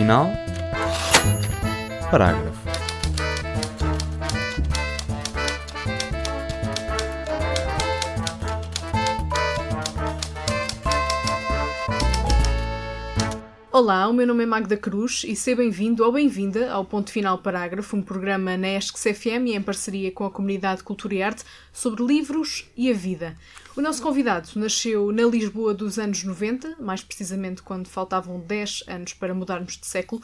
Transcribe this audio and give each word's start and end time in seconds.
final, 0.00 0.32
parágrafo. 2.10 2.59
Olá, 13.80 14.06
o 14.08 14.12
meu 14.12 14.26
nome 14.26 14.42
é 14.42 14.46
Magda 14.46 14.76
Cruz 14.76 15.24
e 15.26 15.34
seja 15.34 15.56
bem-vindo 15.56 16.04
ou 16.04 16.12
bem-vinda 16.12 16.70
ao 16.70 16.84
Ponto 16.84 17.10
Final 17.10 17.38
Parágrafo, 17.38 17.96
um 17.96 18.02
programa 18.02 18.54
na 18.54 18.76
ESCS 18.76 19.18
FM 19.18 19.46
e 19.46 19.54
em 19.54 19.62
parceria 19.62 20.12
com 20.12 20.26
a 20.26 20.30
Comunidade 20.30 20.82
Cultura 20.82 21.14
e 21.14 21.22
Arte 21.22 21.44
sobre 21.72 22.04
livros 22.04 22.70
e 22.76 22.90
a 22.90 22.92
vida. 22.92 23.34
O 23.74 23.80
nosso 23.80 24.02
convidado 24.02 24.50
nasceu 24.56 25.10
na 25.12 25.22
Lisboa 25.22 25.72
dos 25.72 25.98
anos 25.98 26.22
90, 26.22 26.76
mais 26.78 27.02
precisamente 27.02 27.62
quando 27.62 27.88
faltavam 27.88 28.38
10 28.40 28.84
anos 28.86 29.14
para 29.14 29.32
mudarmos 29.32 29.78
de 29.78 29.86
século, 29.86 30.20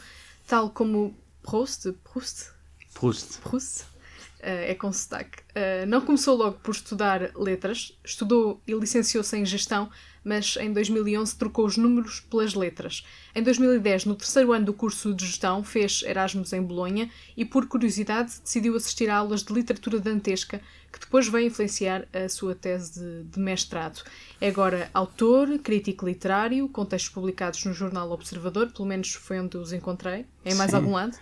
tal 0.46 0.68
como 0.68 1.16
Proust, 1.42 1.90
Proust, 2.04 2.50
Proust. 2.92 3.38
Proust, 3.38 3.84
eh, 4.40 4.72
é 4.72 4.74
com 4.74 4.92
sotaque. 4.92 5.42
Eh, 5.54 5.86
não 5.86 6.02
começou 6.02 6.36
logo 6.36 6.58
por 6.58 6.72
estudar 6.72 7.30
letras, 7.34 7.96
estudou 8.04 8.60
e 8.66 8.74
licenciou-se 8.74 9.34
em 9.34 9.46
gestão, 9.46 9.88
mas 10.26 10.56
em 10.56 10.72
2011 10.72 11.36
trocou 11.36 11.64
os 11.64 11.76
números 11.76 12.18
pelas 12.18 12.52
letras. 12.52 13.06
Em 13.32 13.44
2010, 13.44 14.06
no 14.06 14.16
terceiro 14.16 14.52
ano 14.52 14.66
do 14.66 14.72
curso 14.72 15.14
de 15.14 15.24
gestão, 15.24 15.62
fez 15.62 16.02
Erasmus 16.04 16.52
em 16.52 16.60
Bolonha 16.60 17.08
e, 17.36 17.44
por 17.44 17.68
curiosidade, 17.68 18.32
decidiu 18.42 18.74
assistir 18.74 19.08
a 19.08 19.18
aulas 19.18 19.44
de 19.44 19.52
literatura 19.52 20.00
dantesca, 20.00 20.60
que 20.92 20.98
depois 20.98 21.28
veio 21.28 21.46
influenciar 21.46 22.08
a 22.12 22.28
sua 22.28 22.56
tese 22.56 22.98
de, 22.98 23.22
de 23.22 23.38
mestrado. 23.38 24.02
É 24.40 24.48
agora 24.48 24.90
autor, 24.92 25.60
crítico 25.60 26.04
literário, 26.04 26.68
com 26.70 26.84
textos 26.84 27.12
publicados 27.14 27.64
no 27.64 27.72
jornal 27.72 28.10
Observador, 28.10 28.72
pelo 28.72 28.88
menos 28.88 29.14
foi 29.14 29.38
onde 29.38 29.56
os 29.56 29.72
encontrei. 29.72 30.26
Em 30.44 30.56
mais 30.56 30.72
Sim. 30.72 30.78
algum 30.78 30.92
lado? 30.92 31.16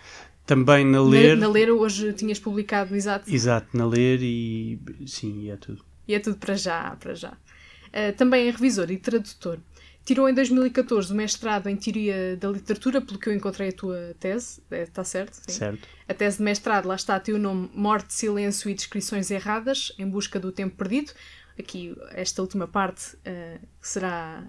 Também 0.47 0.83
na 0.83 1.01
ler. 1.01 1.37
Na, 1.37 1.45
na 1.45 1.53
ler, 1.53 1.69
hoje 1.69 2.11
tinhas 2.13 2.39
publicado, 2.39 2.95
exato. 2.95 3.31
Exato, 3.31 3.67
na 3.77 3.85
ler 3.85 4.19
e. 4.23 4.79
Sim, 5.05 5.41
e 5.41 5.51
é 5.51 5.57
tudo. 5.57 5.85
E 6.07 6.15
é 6.15 6.19
tudo 6.19 6.37
para 6.37 6.55
já, 6.55 6.95
para 6.99 7.13
já. 7.13 7.37
Uh, 7.95 8.15
também 8.17 8.47
é 8.47 8.51
revisor 8.51 8.91
e 8.91 8.97
tradutor. 8.97 9.59
Tirou 10.03 10.27
em 10.29 10.33
2014 10.33 11.11
o 11.11 11.15
mestrado 11.15 11.67
em 11.67 11.75
Teoria 11.75 12.35
da 12.37 12.49
Literatura, 12.49 13.01
pelo 13.01 13.17
que 13.17 13.27
eu 13.29 13.33
encontrei 13.33 13.69
a 13.69 13.73
tua 13.73 14.15
tese, 14.19 14.61
está 14.69 15.03
certo? 15.03 15.35
Sim. 15.47 15.57
Certo. 15.57 15.87
A 16.07 16.13
tese 16.13 16.37
de 16.37 16.43
mestrado, 16.43 16.87
lá 16.87 16.93
está, 16.95 17.19
tem 17.19 17.33
o 17.33 17.39
nome 17.39 17.71
Morte, 17.73 18.13
Silêncio 18.13 18.69
e 18.69 18.73
Descrições 18.75 19.31
Erradas, 19.31 19.91
em 19.97 20.07
busca 20.07 20.39
do 20.39 20.51
tempo 20.51 20.75
perdido. 20.75 21.11
Aqui, 21.57 21.95
esta 22.11 22.41
última 22.41 22.67
parte 22.67 23.15
uh, 23.15 23.59
será 23.81 24.43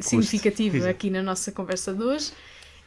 significativa 0.00 0.88
aqui 0.90 1.08
na 1.08 1.22
nossa 1.22 1.50
conversa 1.52 1.94
de 1.94 2.02
hoje. 2.02 2.32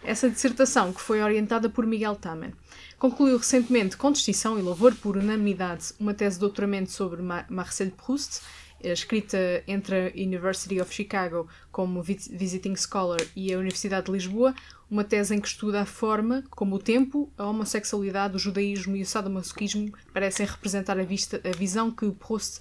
Essa 0.03 0.29
dissertação, 0.29 0.93
que 0.93 1.01
foi 1.01 1.21
orientada 1.21 1.69
por 1.69 1.85
Miguel 1.85 2.15
Taman, 2.15 2.51
concluiu 2.97 3.37
recentemente, 3.37 3.97
com 3.97 4.11
distinção 4.11 4.57
e 4.57 4.61
louvor 4.61 4.93
por 4.95 5.17
unanimidade, 5.17 5.93
uma 5.99 6.13
tese 6.13 6.35
de 6.35 6.41
doutoramento 6.41 6.91
sobre 6.91 7.21
Ma- 7.21 7.45
Marcel 7.49 7.91
Proust, 7.91 8.39
eh, 8.39 8.43
escrita 8.83 9.37
entre 9.67 9.95
a 9.95 10.11
University 10.15 10.79
of 10.79 10.93
Chicago 10.93 11.47
como 11.71 12.01
vi- 12.01 12.17
visiting 12.31 12.75
scholar 12.75 13.19
e 13.35 13.53
a 13.53 13.57
Universidade 13.57 14.05
de 14.07 14.11
Lisboa, 14.11 14.53
uma 14.89 15.03
tese 15.03 15.35
em 15.35 15.39
que 15.39 15.47
estuda 15.47 15.81
a 15.81 15.85
forma 15.85 16.43
como 16.49 16.75
o 16.75 16.79
tempo, 16.79 17.31
a 17.37 17.45
homossexualidade, 17.45 18.35
o 18.35 18.39
judaísmo 18.39 18.95
e 18.95 19.01
o 19.01 19.05
sadomasoquismo 19.05 19.91
parecem 20.13 20.45
representar 20.45 20.99
a, 20.99 21.03
vista, 21.03 21.39
a 21.43 21.55
visão 21.55 21.91
que 21.91 22.09
Proust, 22.11 22.59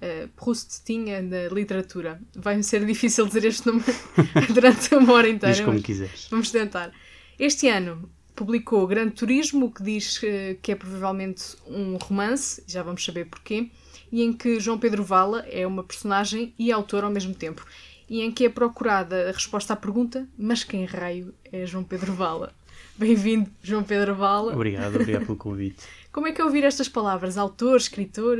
eh, 0.00 0.28
Proust 0.36 0.82
tinha 0.84 1.22
na 1.22 1.48
literatura. 1.48 2.20
Vai-me 2.34 2.62
ser 2.62 2.84
difícil 2.84 3.26
dizer 3.26 3.44
este 3.46 3.66
nome 3.66 3.82
durante 4.52 4.94
uma 4.94 5.12
hora 5.14 5.28
inteira. 5.28 5.54
Diz 5.56 5.64
como 5.64 5.80
quiseres. 5.80 6.28
Vamos 6.30 6.50
tentar. 6.50 6.92
Este 7.38 7.68
ano 7.68 8.10
publicou 8.36 8.86
Grande 8.86 9.12
Turismo, 9.12 9.70
que 9.72 9.82
diz 9.82 10.20
eh, 10.22 10.56
que 10.62 10.72
é 10.72 10.74
provavelmente 10.74 11.56
um 11.66 11.96
romance, 11.96 12.62
já 12.66 12.82
vamos 12.82 13.04
saber 13.04 13.26
porquê, 13.26 13.70
e 14.12 14.22
em 14.22 14.32
que 14.32 14.58
João 14.60 14.78
Pedro 14.78 15.04
Vala 15.04 15.44
é 15.48 15.66
uma 15.66 15.84
personagem 15.84 16.54
e 16.58 16.72
autor 16.72 17.04
ao 17.04 17.10
mesmo 17.10 17.34
tempo, 17.34 17.64
e 18.08 18.22
em 18.22 18.32
que 18.32 18.44
é 18.44 18.48
procurada 18.48 19.28
a 19.28 19.32
resposta 19.32 19.72
à 19.72 19.76
pergunta: 19.76 20.28
mas 20.36 20.64
quem 20.64 20.84
raio 20.84 21.32
é 21.52 21.64
João 21.66 21.84
Pedro 21.84 22.12
Vala? 22.12 22.52
Bem-vindo, 22.96 23.48
João 23.62 23.82
Pedro 23.82 24.14
Vala. 24.14 24.52
Obrigado, 24.52 24.94
obrigado 24.96 25.24
pelo 25.24 25.38
convite. 25.38 25.82
Como 26.12 26.26
é 26.26 26.32
que 26.32 26.40
é 26.40 26.44
ouvir 26.44 26.64
estas 26.64 26.88
palavras? 26.88 27.38
Autor, 27.38 27.76
escritor? 27.76 28.36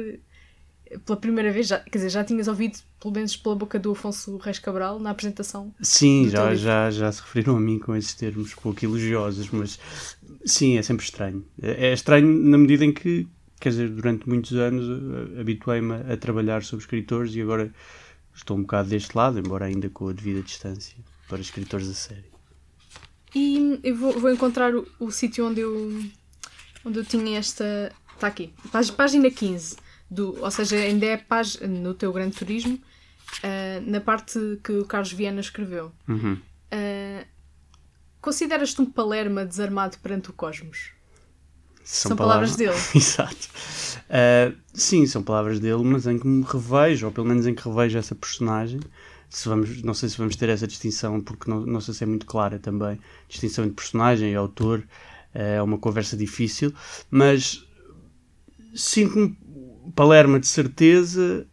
Pela 1.07 1.17
primeira 1.17 1.53
vez, 1.53 1.69
já, 1.69 1.79
quer 1.79 1.99
dizer, 1.99 2.11
já 2.11 2.25
tinhas 2.25 2.49
ouvido, 2.49 2.79
pelo 3.01 3.15
menos 3.15 3.37
pela 3.37 3.55
boca 3.55 3.79
do 3.79 3.93
Afonso 3.93 4.37
Reis 4.39 4.59
Cabral, 4.59 4.99
na 4.99 5.11
apresentação 5.11 5.73
Sim, 5.81 6.29
já, 6.29 6.53
já, 6.57 6.91
já 6.91 7.13
se 7.13 7.23
referiram 7.23 7.57
a 7.57 7.61
mim 7.61 7.79
com 7.79 7.95
esses 7.95 8.13
termos 8.15 8.55
pouco 8.55 8.85
elogiosos, 8.85 9.49
mas 9.51 9.79
sim, 10.45 10.77
é 10.77 10.83
sempre 10.83 11.05
estranho. 11.05 11.45
É 11.63 11.91
é 11.91 11.93
estranho 11.93 12.27
na 12.27 12.59
medida 12.59 12.85
em 12.85 12.93
que, 12.93 13.29
quer 13.61 13.69
dizer, 13.69 13.91
durante 13.91 14.29
muitos 14.29 14.53
anos 14.55 14.85
eh, 14.85 15.41
habituei-me 15.41 15.95
a 16.13 16.17
trabalhar 16.17 16.65
sobre 16.65 16.85
escritores 16.85 17.35
e 17.35 17.43
agora 17.43 17.73
estou 18.35 18.57
um 18.57 18.63
bocado 18.63 18.89
deste 18.89 19.17
lado, 19.17 19.39
embora 19.39 19.67
ainda 19.67 19.89
com 19.89 20.09
a 20.09 20.13
devida 20.13 20.43
distância, 20.43 20.97
para 21.29 21.41
escritores 21.41 21.89
a 21.89 21.95
sério. 21.95 22.31
E 23.35 23.79
eu 23.85 23.95
vou, 23.95 24.19
vou 24.19 24.33
encontrar 24.33 24.75
o, 24.75 24.87
o 24.99 25.11
sítio 25.11 25.47
onde 25.47 25.61
eu, 25.61 26.03
onde 26.85 26.99
eu 26.99 27.05
tinha 27.05 27.39
esta. 27.39 27.93
Está 28.15 28.27
aqui, 28.27 28.53
página 28.97 29.31
15. 29.31 29.77
Do, 30.11 30.43
ou 30.43 30.51
seja, 30.51 30.77
ainda 30.77 31.07
é 31.07 31.17
pag, 31.17 31.67
no 31.69 31.95
teu 31.95 32.13
grande 32.13 32.37
turismo, 32.37 32.81
ah, 33.45 33.81
na 33.87 34.01
parte 34.01 34.59
que 34.65 34.73
o 34.73 34.85
Carlos 34.85 35.13
Viana 35.13 35.41
escreveu. 35.41 35.93
Uhum. 36.09 36.37
Ah, 36.73 37.25
Consideras-te 38.21 38.83
um 38.83 38.87
Palerma 38.87 39.47
desarmado 39.47 39.99
perante 39.99 40.29
o 40.31 40.33
cosmos? 40.33 40.93
São 41.93 42.17
palavras 42.17 42.55
dele. 42.55 42.77
Exato. 42.95 43.49
Uh, 44.09 44.57
sim, 44.73 45.07
são 45.07 45.25
palavras 45.25 45.59
dele, 45.59 45.83
mas 45.83 46.07
em 46.07 46.19
que 46.19 46.27
me 46.27 46.45
revejo, 46.45 47.07
ou 47.07 47.13
pelo 47.13 47.27
menos 47.27 47.49
em 47.49 47.55
que 47.55 47.69
revejo 47.69 47.99
essa 47.99 48.15
personagem. 48.15 48.79
Se 49.29 49.49
vamos, 49.49 49.83
não 49.83 49.93
sei 49.93 50.09
se 50.09 50.17
vamos 50.17 50.37
ter 50.37 50.49
essa 50.49 50.69
distinção, 50.69 51.21
porque 51.21 51.51
não, 51.51 51.67
não 51.67 51.81
sei 51.81 51.93
se 51.93 52.05
é 52.05 52.07
muito 52.07 52.27
clara 52.27 52.61
também. 52.61 52.99
Distinção 53.29 53.65
entre 53.65 53.75
personagem 53.75 54.31
e 54.31 54.37
autor 54.37 54.79
uh, 54.79 54.85
é 55.35 55.63
uma 55.63 55.79
conversa 55.79 56.17
difícil, 56.17 56.73
mas 57.11 57.67
sinto-me 58.73 59.37
Palerma 59.97 60.39
de 60.39 60.47
certeza 60.47 61.45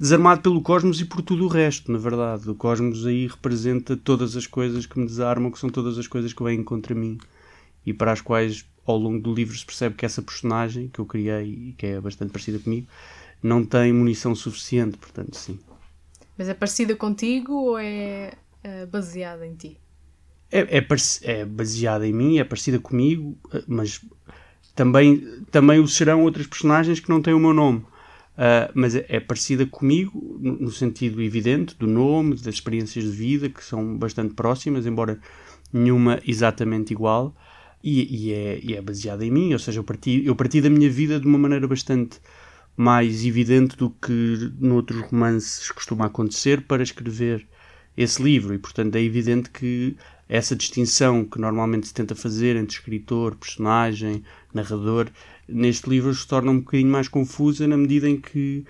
desarmado 0.00 0.40
pelo 0.40 0.62
cosmos 0.62 1.00
e 1.02 1.04
por 1.04 1.20
tudo 1.20 1.44
o 1.44 1.48
resto, 1.48 1.92
na 1.92 1.98
verdade. 1.98 2.48
O 2.48 2.54
cosmos 2.54 3.04
aí 3.04 3.26
representa 3.26 3.94
todas 3.94 4.36
as 4.36 4.46
coisas 4.46 4.86
que 4.86 4.98
me 4.98 5.04
desarmam, 5.04 5.50
que 5.50 5.58
são 5.58 5.68
todas 5.68 5.98
as 5.98 6.06
coisas 6.06 6.32
que 6.32 6.42
vêm 6.42 6.64
contra 6.64 6.94
mim 6.94 7.18
e 7.84 7.92
para 7.92 8.12
as 8.12 8.22
quais 8.22 8.64
ao 8.86 8.96
longo 8.96 9.20
do 9.20 9.34
livro 9.34 9.56
se 9.56 9.64
percebe 9.64 9.94
que 9.94 10.06
essa 10.06 10.22
personagem 10.22 10.88
que 10.88 10.98
eu 10.98 11.06
criei 11.06 11.68
e 11.68 11.74
que 11.76 11.86
é 11.86 12.00
bastante 12.00 12.32
parecida 12.32 12.58
comigo 12.58 12.86
não 13.42 13.64
tem 13.64 13.92
munição 13.92 14.34
suficiente, 14.34 14.96
portanto, 14.96 15.36
sim. 15.36 15.58
Mas 16.38 16.48
é 16.48 16.54
parecida 16.54 16.94
contigo 16.94 17.52
ou 17.52 17.78
é 17.78 18.32
ah, 18.64 18.86
baseada 18.86 19.46
em 19.46 19.54
ti? 19.54 19.78
É, 20.50 20.78
é, 20.78 20.86
é 21.22 21.44
baseada 21.44 22.06
em 22.06 22.12
mim, 22.12 22.38
é 22.38 22.44
parecida 22.44 22.78
comigo, 22.78 23.36
eh, 23.52 23.62
mas 23.66 24.00
também, 24.74 25.42
também 25.50 25.80
o 25.80 25.88
serão 25.88 26.22
outras 26.22 26.46
personagens 26.46 27.00
que 27.00 27.08
não 27.08 27.20
têm 27.22 27.34
o 27.34 27.38
meu 27.38 27.52
nome. 27.52 27.84
Ah, 28.36 28.70
mas 28.74 28.94
é, 28.94 29.06
é 29.08 29.20
parecida 29.20 29.64
comigo 29.66 30.38
no, 30.40 30.56
no 30.56 30.70
sentido 30.70 31.22
evidente 31.22 31.76
do 31.76 31.86
nome, 31.86 32.36
das 32.36 32.54
experiências 32.54 33.04
de 33.04 33.10
vida, 33.10 33.48
que 33.48 33.64
são 33.64 33.96
bastante 33.96 34.34
próximas, 34.34 34.86
embora 34.86 35.18
nenhuma 35.72 36.20
exatamente 36.26 36.92
igual. 36.92 37.34
E, 37.82 38.28
e 38.28 38.32
é, 38.32 38.60
e 38.62 38.74
é 38.74 38.82
baseada 38.82 39.24
em 39.24 39.30
mim, 39.30 39.52
ou 39.52 39.58
seja, 39.58 39.78
eu 39.78 39.84
parti, 39.84 40.22
eu 40.24 40.34
parti 40.34 40.60
da 40.60 40.70
minha 40.70 40.90
vida 40.90 41.20
de 41.20 41.26
uma 41.26 41.38
maneira 41.38 41.68
bastante 41.68 42.18
mais 42.76 43.24
evidente 43.24 43.76
do 43.76 43.90
que 43.90 44.52
noutros 44.58 45.00
romances 45.02 45.70
costuma 45.70 46.06
acontecer 46.06 46.62
para 46.62 46.82
escrever 46.82 47.46
esse 47.96 48.22
livro 48.22 48.52
e 48.52 48.58
portanto 48.58 48.96
é 48.96 49.00
evidente 49.00 49.48
que 49.50 49.96
essa 50.28 50.54
distinção 50.54 51.24
que 51.24 51.40
normalmente 51.40 51.86
se 51.86 51.94
tenta 51.94 52.14
fazer 52.14 52.56
entre 52.56 52.76
escritor, 52.76 53.36
personagem, 53.36 54.22
narrador, 54.52 55.08
neste 55.48 55.88
livro 55.88 56.14
se 56.14 56.26
torna 56.26 56.50
um 56.50 56.58
bocadinho 56.58 56.90
mais 56.90 57.08
confusa 57.08 57.66
na 57.66 57.76
medida 57.76 58.08
em 58.08 58.20
que 58.20 58.64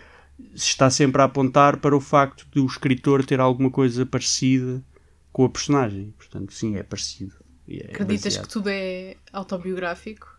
se 0.55 0.69
está 0.69 0.91
sempre 0.91 1.23
a 1.23 1.25
apontar 1.25 1.79
para 1.79 1.97
o 1.97 2.01
facto 2.01 2.47
de 2.53 2.61
o 2.61 2.67
escritor 2.67 3.25
ter 3.25 3.41
alguma 3.41 3.71
coisa 3.71 4.05
parecida 4.05 4.85
com 5.33 5.45
a 5.45 5.49
personagem. 5.49 6.13
Portanto, 6.17 6.53
sim, 6.53 6.77
é 6.77 6.83
parecido. 6.83 7.46
É 7.69 7.91
Acreditas 7.93 8.25
baseado. 8.35 8.47
que 8.47 8.53
tudo 8.53 8.69
é 8.69 9.17
autobiográfico? 9.33 10.37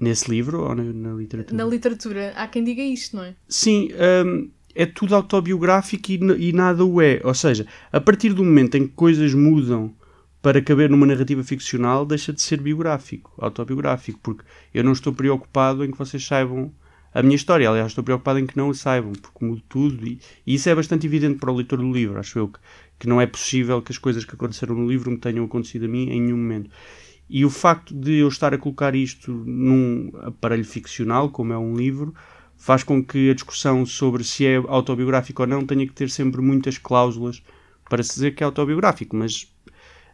Nesse 0.00 0.30
livro 0.30 0.62
ou 0.62 0.74
na, 0.74 0.82
na 0.82 1.14
literatura? 1.14 1.56
Na 1.56 1.70
literatura, 1.70 2.32
há 2.36 2.48
quem 2.48 2.64
diga 2.64 2.82
isto, 2.82 3.16
não 3.16 3.24
é? 3.24 3.34
Sim, 3.48 3.90
hum, 4.26 4.50
é 4.74 4.86
tudo 4.86 5.14
autobiográfico 5.14 6.10
e, 6.10 6.48
e 6.48 6.52
nada 6.52 6.84
o 6.84 7.00
é. 7.00 7.20
Ou 7.22 7.34
seja, 7.34 7.66
a 7.92 8.00
partir 8.00 8.32
do 8.32 8.44
momento 8.44 8.76
em 8.76 8.88
que 8.88 8.94
coisas 8.94 9.32
mudam 9.34 9.94
para 10.42 10.60
caber 10.60 10.90
numa 10.90 11.06
narrativa 11.06 11.42
ficcional, 11.42 12.04
deixa 12.04 12.32
de 12.32 12.42
ser 12.42 12.60
biográfico, 12.60 13.32
autobiográfico, 13.38 14.18
porque 14.22 14.44
eu 14.74 14.84
não 14.84 14.92
estou 14.92 15.12
preocupado 15.12 15.84
em 15.84 15.90
que 15.90 15.96
vocês 15.96 16.24
saibam 16.24 16.72
a 17.14 17.22
minha 17.22 17.36
história. 17.36 17.70
Aliás, 17.70 17.92
estou 17.92 18.02
preocupado 18.02 18.40
em 18.40 18.46
que 18.46 18.56
não 18.56 18.68
o 18.68 18.74
saibam, 18.74 19.12
porque 19.12 19.44
mudo 19.44 19.62
tudo 19.68 20.06
e, 20.06 20.18
e 20.44 20.54
isso 20.54 20.68
é 20.68 20.74
bastante 20.74 21.06
evidente 21.06 21.38
para 21.38 21.52
o 21.52 21.54
leitor 21.54 21.78
do 21.78 21.90
livro, 21.90 22.18
acho 22.18 22.38
eu, 22.38 22.48
que, 22.48 22.58
que 22.98 23.06
não 23.06 23.20
é 23.20 23.26
possível 23.26 23.80
que 23.80 23.92
as 23.92 23.98
coisas 23.98 24.24
que 24.24 24.34
aconteceram 24.34 24.74
no 24.74 24.88
livro 24.88 25.10
me 25.10 25.16
tenham 25.16 25.44
acontecido 25.44 25.84
a 25.84 25.88
mim 25.88 26.10
em 26.10 26.20
nenhum 26.20 26.36
momento. 26.36 26.68
E 27.30 27.44
o 27.44 27.50
facto 27.50 27.94
de 27.94 28.16
eu 28.16 28.28
estar 28.28 28.52
a 28.52 28.58
colocar 28.58 28.94
isto 28.94 29.32
num 29.46 30.10
aparelho 30.22 30.64
ficcional, 30.64 31.30
como 31.30 31.52
é 31.52 31.58
um 31.58 31.74
livro, 31.74 32.12
faz 32.56 32.82
com 32.82 33.02
que 33.02 33.30
a 33.30 33.34
discussão 33.34 33.86
sobre 33.86 34.24
se 34.24 34.44
é 34.44 34.56
autobiográfico 34.56 35.42
ou 35.42 35.48
não 35.48 35.64
tenha 35.64 35.86
que 35.86 35.92
ter 35.92 36.10
sempre 36.10 36.42
muitas 36.42 36.76
cláusulas 36.76 37.42
para 37.88 38.02
se 38.02 38.14
dizer 38.14 38.34
que 38.34 38.42
é 38.42 38.46
autobiográfico. 38.46 39.16
Mas, 39.16 39.50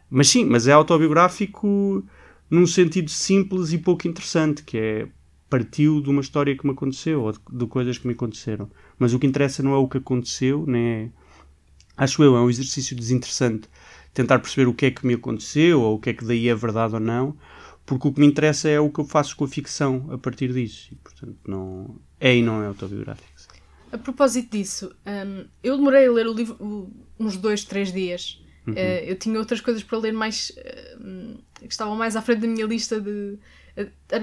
mas 0.09 0.29
sim, 0.29 0.45
mas 0.45 0.67
é 0.67 0.71
autobiográfico 0.71 2.05
num 2.49 2.67
sentido 2.67 3.09
simples 3.09 3.71
e 3.73 3.77
pouco 3.77 4.07
interessante, 4.07 4.63
que 4.63 4.77
é 4.77 5.07
partiu 5.51 6.01
de 6.01 6.09
uma 6.09 6.21
história 6.21 6.57
que 6.57 6.65
me 6.65 6.71
aconteceu 6.71 7.21
ou 7.23 7.33
de, 7.33 7.39
de 7.51 7.67
coisas 7.67 7.97
que 7.97 8.07
me 8.07 8.13
aconteceram. 8.13 8.71
Mas 8.97 9.13
o 9.13 9.19
que 9.19 9.27
interessa 9.27 9.61
não 9.61 9.73
é 9.73 9.77
o 9.77 9.87
que 9.87 9.97
aconteceu, 9.97 10.65
nem 10.65 10.81
é. 10.81 11.09
Acho 11.97 12.23
eu, 12.23 12.37
é 12.37 12.41
um 12.41 12.49
exercício 12.49 12.95
desinteressante 12.95 13.67
tentar 14.13 14.39
perceber 14.39 14.67
o 14.67 14.73
que 14.73 14.85
é 14.85 14.91
que 14.91 15.05
me 15.05 15.13
aconteceu 15.13 15.81
ou 15.81 15.95
o 15.95 15.99
que 15.99 16.09
é 16.09 16.13
que 16.13 16.25
daí 16.25 16.47
é 16.47 16.55
verdade 16.55 16.93
ou 16.93 16.99
não, 16.99 17.37
porque 17.85 18.07
o 18.07 18.13
que 18.13 18.19
me 18.21 18.25
interessa 18.25 18.69
é 18.69 18.79
o 18.79 18.89
que 18.89 19.01
eu 19.01 19.05
faço 19.05 19.35
com 19.35 19.43
a 19.43 19.47
ficção 19.47 20.07
a 20.09 20.17
partir 20.17 20.53
disso. 20.53 20.87
E, 20.93 20.95
portanto, 20.95 21.37
não 21.45 21.97
é 22.17 22.35
e 22.35 22.41
não 22.41 22.63
é 22.63 22.67
autobiográfico. 22.67 23.29
A 23.91 23.97
propósito 23.97 24.57
disso, 24.57 24.95
um, 25.05 25.45
eu 25.61 25.75
demorei 25.75 26.07
a 26.07 26.11
ler 26.11 26.27
o 26.27 26.33
livro 26.33 26.89
uns 27.19 27.35
dois, 27.35 27.65
três 27.65 27.91
dias. 27.91 28.41
Uhum. 28.65 28.73
Uh, 28.73 29.03
eu 29.05 29.17
tinha 29.17 29.37
outras 29.37 29.59
coisas 29.59 29.83
para 29.83 29.97
ler 29.97 30.13
mais 30.13 30.51
uh, 30.51 31.37
que 31.59 31.67
estavam 31.67 31.95
mais 31.97 32.15
à 32.15 32.21
frente 32.21 32.39
da 32.39 32.47
minha 32.47 32.65
lista 32.65 33.01
de 33.01 33.37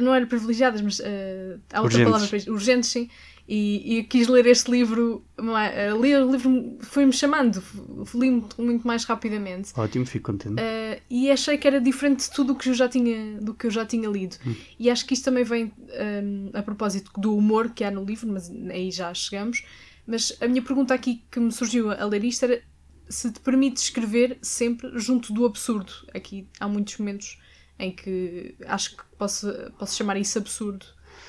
não 0.01 0.15
eram 0.15 0.27
privilegiadas, 0.27 0.81
mas 0.81 1.01
há 1.01 1.81
outra 1.81 2.01
urgentes. 2.01 2.05
palavra 2.05 2.29
para 2.29 2.53
urgentes, 2.53 2.91
sim. 2.91 3.09
E, 3.49 3.97
e 3.97 4.05
quis 4.05 4.29
ler 4.29 4.45
este 4.45 4.71
livro, 4.71 5.25
uh, 5.39 5.99
ler 5.99 6.23
o 6.23 6.31
livro 6.31 6.77
foi-me 6.81 7.15
chamando, 7.15 7.63
li 8.15 8.31
muito, 8.31 8.61
muito 8.63 8.87
mais 8.87 9.05
rapidamente. 9.05 9.73
Ótimo, 9.75 10.05
fico 10.05 10.31
contente. 10.31 10.61
Uh, 10.61 11.01
e 11.09 11.31
achei 11.31 11.57
que 11.57 11.67
era 11.67 11.81
diferente 11.81 12.29
de 12.29 12.31
tudo 12.31 12.53
o 12.53 12.57
que 12.57 12.69
eu 12.69 12.75
já 12.75 12.87
tinha, 12.87 13.41
do 13.41 13.55
que 13.55 13.67
eu 13.67 13.71
já 13.71 13.87
tinha 13.87 14.07
lido. 14.07 14.37
Hum. 14.47 14.55
E 14.79 14.91
acho 14.91 15.07
que 15.07 15.15
isto 15.15 15.25
também 15.25 15.45
vem 15.45 15.73
um, 16.23 16.51
a 16.53 16.63
propósito 16.63 17.11
do 17.19 17.35
humor 17.35 17.71
que 17.71 17.85
há 17.85 17.91
no 17.91 18.05
livro, 18.05 18.29
mas 18.29 18.51
aí 18.51 18.91
já 18.91 19.15
chegamos. 19.15 19.65
Mas 20.07 20.37
a 20.43 20.47
minha 20.47 20.61
pergunta 20.61 20.93
aqui 20.93 21.23
que 21.31 21.41
me 21.41 21.51
surgiu 21.51 21.91
a 21.91 22.05
ler 22.05 22.25
isto 22.25 22.45
era 22.45 22.61
se 23.09 23.33
te 23.33 23.41
permite 23.41 23.79
escrever 23.79 24.37
sempre 24.43 24.91
junto 24.99 25.33
do 25.33 25.47
absurdo. 25.47 25.93
Aqui 26.13 26.47
há 26.61 26.69
muitos 26.69 26.99
momentos 26.99 27.39
em 27.79 27.93
que 27.93 28.55
acho 28.67 28.97
que 28.97 29.03
posso, 29.17 29.53
posso 29.79 29.97
chamar 29.97 30.17
isso 30.17 30.39
absurdo 30.39 30.87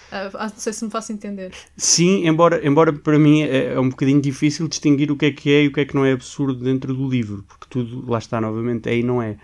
Uh, 0.09 0.35
não 0.35 0.49
sei 0.49 0.73
se 0.73 0.83
me 0.83 0.89
faço 0.89 1.11
entender. 1.11 1.53
Sim, 1.77 2.27
embora, 2.27 2.65
embora 2.65 2.91
para 2.91 3.19
mim 3.19 3.43
é, 3.43 3.73
é, 3.73 3.79
um 3.79 3.89
bocadinho 3.89 4.19
difícil 4.19 4.67
distinguir 4.67 5.11
o 5.11 5.15
que 5.15 5.27
é 5.27 5.31
que 5.31 5.51
é 5.51 5.63
e 5.63 5.67
o 5.67 5.71
que 5.71 5.81
é 5.81 5.85
que 5.85 5.93
não 5.93 6.03
é 6.03 6.11
absurdo 6.11 6.63
dentro 6.63 6.95
do 6.95 7.07
livro, 7.07 7.43
porque 7.47 7.67
tudo, 7.69 8.09
lá 8.09 8.17
está 8.17 8.41
novamente, 8.41 8.89
é 8.89 8.97
e 8.97 9.03
não 9.03 9.21
é. 9.21 9.37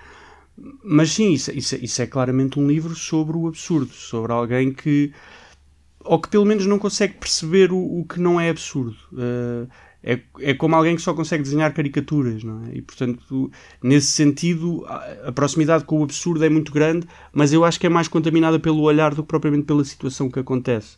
Mas 0.84 1.12
sim, 1.12 1.34
isso, 1.34 1.52
isso, 1.52 1.76
isso 1.76 2.02
é 2.02 2.08
claramente 2.08 2.60
um 2.60 2.68
livro 2.68 2.96
sobre 2.96 3.38
o 3.38 3.48
absurdo, 3.48 3.94
sobre 3.94 4.32
alguém 4.32 4.74
que. 4.74 5.14
ou 6.04 6.20
que 6.20 6.30
pelo 6.30 6.46
menos 6.46 6.66
não 6.66 6.80
consegue 6.80 7.14
perceber 7.14 7.72
o, 7.72 8.00
o 8.00 8.06
que 8.06 8.20
não 8.20 8.40
é 8.40 8.50
absurdo. 8.50 8.98
Uh, 9.14 9.70
é, 10.06 10.20
é 10.40 10.54
como 10.54 10.76
alguém 10.76 10.96
que 10.96 11.02
só 11.02 11.16
consegue 11.16 11.42
desenhar 11.42 11.74
caricaturas, 11.74 12.44
não 12.44 12.64
é? 12.66 12.76
E 12.76 12.82
portanto, 12.82 13.52
nesse 13.82 14.08
sentido, 14.08 14.86
a 14.88 15.32
proximidade 15.32 15.84
com 15.84 16.00
o 16.00 16.04
absurdo 16.04 16.46
é 16.46 16.50
muito 16.50 16.72
grande, 16.72 17.08
mas 17.34 17.52
eu 17.52 17.66
acho 17.66 17.80
que 17.80 17.88
é 17.88 17.90
mais 17.90 18.08
contaminada 18.08 18.60
pelo 18.60 18.82
olhar 18.82 19.16
do 19.16 19.24
que 19.24 19.28
propriamente 19.28 19.66
pela 19.66 19.84
situação 19.84 20.30
que 20.30 20.38
acontece. 20.38 20.98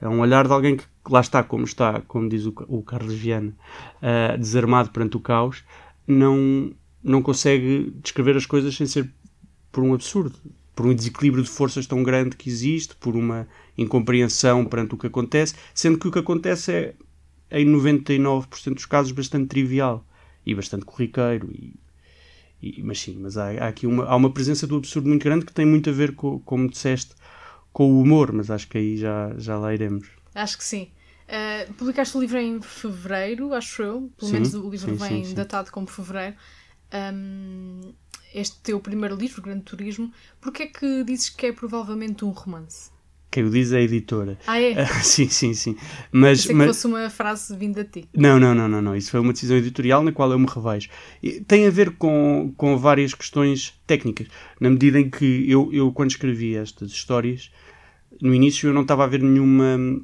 É 0.00 0.08
um 0.08 0.20
olhar 0.20 0.46
de 0.46 0.52
alguém 0.54 0.76
que 0.78 0.84
lá 1.08 1.20
está 1.20 1.42
como 1.42 1.64
está, 1.64 2.00
como 2.00 2.30
diz 2.30 2.46
o, 2.46 2.54
o 2.66 2.82
Carlos 2.82 3.14
Viana, 3.14 3.54
uh, 3.96 4.38
desarmado 4.38 4.90
perante 4.90 5.18
o 5.18 5.20
caos, 5.20 5.62
não, 6.06 6.72
não 7.04 7.20
consegue 7.20 7.92
descrever 8.02 8.38
as 8.38 8.46
coisas 8.46 8.74
sem 8.74 8.86
ser 8.86 9.10
por 9.70 9.84
um 9.84 9.92
absurdo, 9.92 10.34
por 10.74 10.86
um 10.86 10.94
desequilíbrio 10.94 11.44
de 11.44 11.50
forças 11.50 11.86
tão 11.86 12.02
grande 12.02 12.36
que 12.36 12.48
existe, 12.48 12.96
por 12.96 13.16
uma 13.16 13.46
incompreensão 13.76 14.64
perante 14.64 14.94
o 14.94 14.98
que 14.98 15.06
acontece, 15.06 15.54
sendo 15.74 15.98
que 15.98 16.08
o 16.08 16.12
que 16.12 16.18
acontece 16.18 16.72
é 16.72 16.94
em 17.50 17.66
99% 17.66 18.74
dos 18.74 18.86
casos 18.86 19.12
bastante 19.12 19.48
trivial 19.48 20.04
e 20.44 20.54
bastante 20.54 20.84
corriqueiro. 20.84 21.50
E, 21.52 21.74
e, 22.62 22.82
mas 22.82 23.00
sim, 23.00 23.18
mas 23.20 23.36
há, 23.36 23.50
há 23.50 23.68
aqui 23.68 23.86
uma, 23.86 24.04
há 24.04 24.16
uma 24.16 24.32
presença 24.32 24.66
do 24.66 24.76
absurdo 24.76 25.08
muito 25.08 25.24
grande 25.24 25.44
que 25.44 25.52
tem 25.52 25.66
muito 25.66 25.90
a 25.90 25.92
ver, 25.92 26.14
com, 26.14 26.38
como 26.40 26.68
disseste, 26.68 27.14
com 27.72 27.90
o 27.92 28.00
humor, 28.00 28.32
mas 28.32 28.50
acho 28.50 28.68
que 28.68 28.78
aí 28.78 28.96
já, 28.96 29.34
já 29.36 29.58
lá 29.58 29.72
iremos. 29.74 30.08
Acho 30.34 30.58
que 30.58 30.64
sim. 30.64 30.90
Uh, 31.26 31.72
publicaste 31.74 32.16
o 32.16 32.20
livro 32.20 32.38
em 32.38 32.60
fevereiro, 32.60 33.52
acho 33.52 33.82
eu. 33.82 34.12
Pelo 34.16 34.30
sim, 34.30 34.34
menos 34.34 34.54
o 34.54 34.70
livro 34.70 34.90
sim, 34.90 34.96
vem 34.96 35.24
sim, 35.24 35.34
datado 35.34 35.70
como 35.72 35.86
fevereiro. 35.86 36.36
Um, 36.92 37.92
este 38.32 38.58
teu 38.58 38.78
primeiro 38.80 39.16
livro, 39.16 39.42
Grande 39.42 39.62
Turismo, 39.62 40.12
porquê 40.40 40.64
é 40.64 40.66
que 40.66 41.04
dizes 41.04 41.30
que 41.30 41.46
é 41.46 41.52
provavelmente 41.52 42.24
um 42.24 42.30
romance? 42.30 42.90
Quem 43.30 43.44
o 43.44 43.50
diz 43.50 43.72
é 43.72 43.78
a 43.78 43.82
editora. 43.82 44.38
Ah, 44.46 44.60
é? 44.60 44.86
sim, 45.02 45.28
sim, 45.28 45.52
sim. 45.52 45.76
Mas, 46.10 46.42
Pensei 46.42 46.54
mas... 46.54 46.66
que 46.66 46.72
fosse 46.74 46.86
uma 46.86 47.10
frase 47.10 47.56
vinda 47.56 47.84
de 47.84 47.90
ti. 48.02 48.08
Não, 48.16 48.40
não, 48.40 48.54
não, 48.54 48.68
não, 48.68 48.80
não. 48.80 48.96
Isso 48.96 49.10
foi 49.10 49.20
uma 49.20 49.32
decisão 49.32 49.56
editorial 49.56 50.02
na 50.02 50.12
qual 50.12 50.30
eu 50.30 50.38
me 50.38 50.46
revejo. 50.46 50.88
E 51.22 51.40
tem 51.40 51.66
a 51.66 51.70
ver 51.70 51.92
com, 51.96 52.52
com 52.56 52.78
várias 52.78 53.12
questões 53.12 53.74
técnicas. 53.86 54.28
Na 54.60 54.70
medida 54.70 54.98
em 54.98 55.10
que 55.10 55.44
eu, 55.50 55.70
eu, 55.72 55.92
quando 55.92 56.10
escrevi 56.10 56.56
estas 56.56 56.90
histórias, 56.90 57.50
no 58.20 58.34
início 58.34 58.68
eu 58.68 58.72
não 58.72 58.82
estava 58.82 59.04
a 59.04 59.06
ver 59.06 59.22
nenhuma 59.22 60.00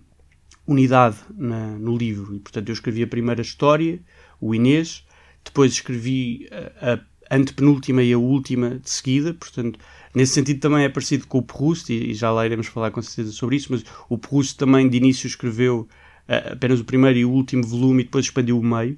unidade 0.66 1.16
na, 1.34 1.78
no 1.78 1.96
livro. 1.96 2.34
E, 2.34 2.38
portanto, 2.38 2.68
eu 2.68 2.72
escrevi 2.72 3.02
a 3.02 3.06
primeira 3.06 3.40
história, 3.40 4.00
o 4.40 4.54
Inês, 4.54 5.06
depois 5.44 5.72
escrevi 5.72 6.48
a, 6.50 6.94
a 6.94 7.36
antepenúltima 7.36 8.02
e 8.02 8.12
a 8.12 8.18
última 8.18 8.78
de 8.78 8.90
seguida, 8.90 9.32
portanto 9.34 9.78
Nesse 10.14 10.34
sentido 10.34 10.60
também 10.60 10.84
é 10.84 10.88
parecido 10.88 11.26
com 11.26 11.38
o 11.38 11.42
Proust, 11.42 11.90
e, 11.90 12.12
já 12.14 12.30
lá 12.30 12.44
iremos 12.44 12.66
falar 12.66 12.90
com 12.90 13.00
certeza 13.00 13.32
sobre 13.32 13.56
isso, 13.56 13.68
mas 13.70 13.84
o 14.08 14.18
Proust 14.18 14.56
também 14.58 14.88
de 14.88 14.96
início 14.96 15.26
escreveu 15.26 15.88
uh, 16.28 16.52
apenas 16.52 16.80
o 16.80 16.84
primeiro 16.84 17.18
e 17.18 17.24
o 17.24 17.30
último 17.30 17.66
volume 17.66 18.02
e 18.02 18.04
depois 18.04 18.26
expandiu 18.26 18.58
o 18.58 18.62
meio. 18.62 18.96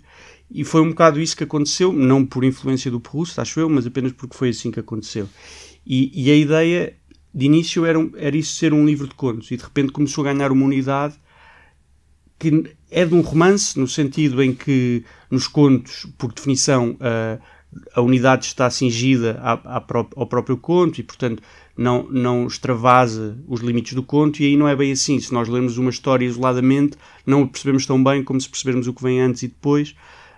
E 0.50 0.64
foi 0.64 0.80
um 0.80 0.88
bocado 0.88 1.20
isso 1.20 1.36
que 1.36 1.44
aconteceu, 1.44 1.92
não 1.92 2.24
por 2.24 2.44
influência 2.44 2.90
do 2.90 3.00
Proust, 3.00 3.40
acho 3.40 3.60
eu, 3.60 3.68
mas 3.68 3.86
apenas 3.86 4.12
porque 4.12 4.36
foi 4.36 4.48
assim 4.50 4.70
que 4.70 4.80
aconteceu. 4.80 5.28
E, 5.86 6.10
e 6.14 6.30
a 6.30 6.36
ideia 6.36 6.96
de 7.32 7.46
início 7.46 7.84
era, 7.84 7.98
era 8.16 8.36
isso 8.36 8.54
ser 8.54 8.72
um 8.72 8.84
livro 8.84 9.08
de 9.08 9.14
contos, 9.14 9.50
e 9.50 9.56
de 9.56 9.62
repente 9.62 9.92
começou 9.92 10.26
a 10.26 10.32
ganhar 10.32 10.52
uma 10.52 10.64
unidade 10.64 11.14
que 12.38 12.76
é 12.90 13.04
de 13.04 13.14
um 13.14 13.20
romance, 13.20 13.78
no 13.78 13.88
sentido 13.88 14.42
em 14.42 14.52
que 14.52 15.04
nos 15.30 15.46
contos, 15.46 16.06
por 16.18 16.32
definição, 16.32 16.92
uh, 16.92 17.40
a 17.94 18.00
unidade 18.00 18.46
está 18.46 18.68
cingida 18.70 19.40
ao 20.14 20.26
próprio 20.26 20.56
conto 20.56 21.00
e, 21.00 21.02
portanto, 21.02 21.42
não, 21.76 22.08
não 22.10 22.46
extravasa 22.46 23.36
os 23.48 23.60
limites 23.60 23.94
do 23.94 24.02
conto, 24.02 24.40
e 24.40 24.46
aí 24.46 24.56
não 24.56 24.68
é 24.68 24.76
bem 24.76 24.92
assim. 24.92 25.18
Se 25.18 25.32
nós 25.32 25.48
lermos 25.48 25.76
uma 25.78 25.90
história 25.90 26.24
isoladamente, 26.24 26.96
não 27.26 27.42
a 27.42 27.46
percebemos 27.46 27.86
tão 27.86 28.02
bem 28.02 28.22
como 28.22 28.40
se 28.40 28.48
percebermos 28.48 28.86
o 28.86 28.94
que 28.94 29.02
vem 29.02 29.20
antes 29.20 29.42
e 29.42 29.48
depois, 29.48 29.90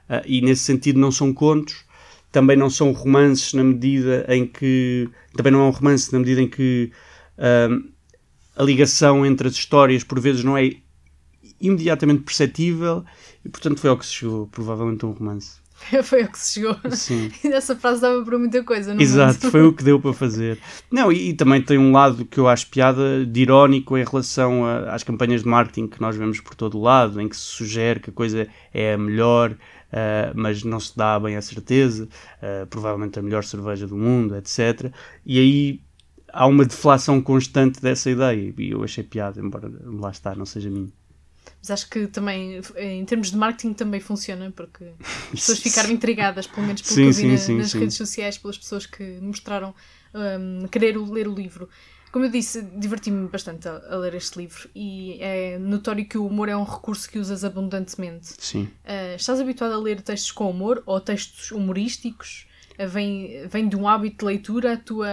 uh, 0.09 0.23
e 0.27 0.41
nesse 0.41 0.63
sentido 0.63 0.99
não 0.99 1.11
são 1.11 1.33
contos, 1.33 1.85
também 2.33 2.57
não 2.57 2.71
são 2.71 2.93
romances 2.93 3.53
na 3.55 3.65
medida 3.65 4.27
em 4.29 4.47
que. 4.47 5.09
Também 5.35 5.53
não 5.53 5.61
é 5.61 5.65
um 5.65 5.71
romance 5.71 6.13
na 6.13 6.19
medida 6.19 6.41
em 6.41 6.49
que 6.49 6.91
uh, 7.39 7.89
a 8.57 8.63
ligação 8.63 9.25
entre 9.25 9.49
as 9.49 9.55
histórias 9.55 10.03
por 10.03 10.19
vezes 10.19 10.43
não 10.43 10.57
é 10.57 10.73
imediatamente 11.61 12.23
perceptível, 12.23 13.05
e 13.45 13.49
portanto 13.49 13.81
foi 13.81 13.91
ao 13.91 13.99
que 13.99 14.07
se 14.07 14.13
chegou, 14.13 14.47
provavelmente, 14.47 15.05
um 15.05 15.11
romance. 15.11 15.66
foi 16.03 16.25
o 16.25 16.29
que 16.31 16.39
se 16.39 16.55
chegou. 16.55 16.77
Sim. 16.91 17.31
E 17.45 17.49
essa 17.49 17.77
frase 17.77 18.01
dava 18.01 18.25
para 18.25 18.39
muita 18.39 18.63
coisa, 18.63 18.95
não 18.95 19.01
Exato, 19.01 19.45
mundo. 19.45 19.51
foi 19.53 19.63
o 19.63 19.73
que 19.73 19.85
deu 19.85 20.01
para 20.01 20.13
fazer. 20.13 20.59
Não, 20.91 21.13
e, 21.13 21.31
e, 21.31 21.35
também 21.35 21.63
tem 21.63 21.79
um 21.79 21.93
lado 21.93 22.25
que 22.25 22.39
eu 22.39 22.49
acho 22.49 22.69
piada 22.69 23.25
de 23.25 23.43
irónico 23.43 23.97
em 23.97 24.05
relação 24.05 24.65
a, 24.65 24.95
às 24.95 25.03
campanhas 25.03 25.43
de 25.43 25.49
marketing 25.49 25.87
que 25.87 26.01
nós 26.01 26.17
vemos 26.17 26.41
por 26.41 26.55
todo 26.55 26.79
o 26.79 26.83
lado, 26.83 27.21
em 27.21 27.29
que 27.29 27.37
se 27.37 27.43
sugere 27.43 28.01
que 28.01 28.11
a 28.11 28.13
coisa 28.13 28.49
é 28.73 28.95
a 28.95 28.99
melhor, 28.99 29.53
uh, 29.53 30.33
mas 30.35 30.65
não 30.65 30.81
se 30.81 30.97
dá 30.97 31.19
bem 31.21 31.37
a 31.37 31.43
certeza, 31.43 32.05
uh, 32.05 32.67
provavelmente 32.67 33.19
a 33.19 33.23
melhor 33.23 33.45
cerveja 33.45 33.87
do 33.87 33.97
mundo, 33.97 34.37
etc. 34.37 34.91
E 35.25 35.39
aí 35.39 35.81
há 36.33 36.47
uma 36.47 36.65
deflação 36.65 37.21
constante 37.21 37.81
dessa 37.81 38.11
ideia, 38.11 38.55
e 38.57 38.71
eu 38.71 38.83
achei 38.83 39.05
piada, 39.05 39.41
embora 39.41 39.71
lá 39.85 40.11
está, 40.11 40.35
não 40.35 40.47
seja 40.47 40.71
minha. 40.71 40.89
Mas 41.67 41.71
acho 41.73 41.91
que 41.91 42.07
também, 42.07 42.61
em 42.77 43.05
termos 43.05 43.33
de 43.33 43.37
marketing, 43.37 43.73
também 43.73 43.99
funciona, 43.99 44.53
porque 44.55 44.85
as 45.05 45.31
pessoas 45.35 45.59
ficaram 45.59 45.91
intrigadas, 45.91 46.47
pelo 46.47 46.65
menos 46.65 46.81
pelo 46.81 46.95
sim, 46.95 47.03
que 47.03 47.09
eu 47.09 47.13
vi 47.13 47.23
sim, 47.23 47.31
na, 47.33 47.39
sim, 47.39 47.57
nas 47.57 47.73
redes 47.73 47.97
sociais, 47.97 48.39
pelas 48.39 48.57
pessoas 48.57 48.87
que 48.87 49.03
mostraram 49.21 49.75
um, 50.15 50.69
querer 50.69 50.97
ler 50.97 51.27
o 51.27 51.35
livro. 51.35 51.69
Como 52.13 52.25
eu 52.25 52.31
disse, 52.31 52.63
diverti-me 52.63 53.27
bastante 53.29 53.69
a, 53.69 53.83
a, 53.91 53.97
ler 53.97 54.15
este 54.15 54.39
livro 54.39 54.71
e 54.77 55.19
é 55.21 55.59
notório 55.59 56.07
que 56.07 56.17
o 56.17 56.25
humor 56.25 56.49
é 56.49 56.57
um 56.57 56.63
recurso 56.63 57.11
que 57.11 57.19
usas 57.19 57.43
abundantemente. 57.43 58.35
Sim. 58.39 58.69
Uh, 58.85 59.17
estás 59.17 59.41
habituado 59.41 59.73
a 59.73 59.79
ler 59.79 60.01
textos 60.01 60.31
com 60.31 60.49
humor 60.49 60.85
ou 60.87 61.01
textos 61.01 61.51
humorísticos? 61.51 62.47
Uh, 62.79 62.87
vem, 62.87 63.49
vem 63.49 63.69
de 63.69 63.75
um 63.75 63.89
hábito 63.89 64.19
de 64.19 64.25
leitura 64.25 64.75
a 64.75 64.77
tua, 64.77 65.09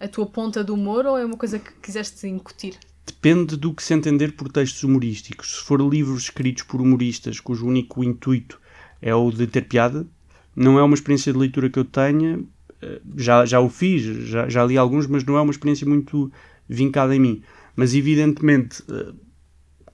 a 0.00 0.08
tua 0.08 0.26
ponta 0.26 0.64
do 0.64 0.74
humor 0.74 1.06
ou 1.06 1.16
é 1.16 1.24
uma 1.24 1.36
coisa 1.36 1.60
que 1.60 1.72
quiseste 1.74 2.26
incutir? 2.26 2.76
Depende 3.08 3.56
do 3.56 3.72
que 3.72 3.82
se 3.82 3.94
entender 3.94 4.32
por 4.32 4.48
textos 4.48 4.82
humorísticos. 4.84 5.56
Se 5.56 5.64
for 5.64 5.80
livros 5.80 6.24
escritos 6.24 6.62
por 6.62 6.80
humoristas 6.80 7.40
cujo 7.40 7.66
único 7.66 8.04
intuito 8.04 8.60
é 9.00 9.14
o 9.14 9.30
de 9.30 9.46
ter 9.46 9.62
piada, 9.62 10.06
não 10.54 10.78
é 10.78 10.82
uma 10.82 10.94
experiência 10.94 11.32
de 11.32 11.38
leitura 11.38 11.70
que 11.70 11.78
eu 11.78 11.84
tenha. 11.84 12.40
Eh, 12.82 13.00
já, 13.16 13.44
já 13.46 13.60
o 13.60 13.68
fiz, 13.68 14.02
já, 14.28 14.48
já 14.48 14.64
li 14.64 14.76
alguns, 14.76 15.06
mas 15.06 15.24
não 15.24 15.36
é 15.36 15.40
uma 15.40 15.52
experiência 15.52 15.86
muito 15.86 16.30
vincada 16.68 17.14
em 17.14 17.20
mim. 17.20 17.42
Mas, 17.76 17.94
evidentemente, 17.94 18.82
eh, 18.90 19.12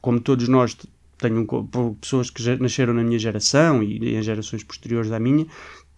como 0.01 0.21
todos 0.21 0.49
nós, 0.49 0.77
tenho 1.19 1.47
pessoas 2.01 2.31
que 2.31 2.43
nasceram 2.57 2.93
na 2.93 3.03
minha 3.03 3.19
geração 3.19 3.83
e 3.83 4.17
em 4.17 4.23
gerações 4.23 4.65
posteriores 4.65 5.13
à 5.13 5.21
minha, 5.21 5.47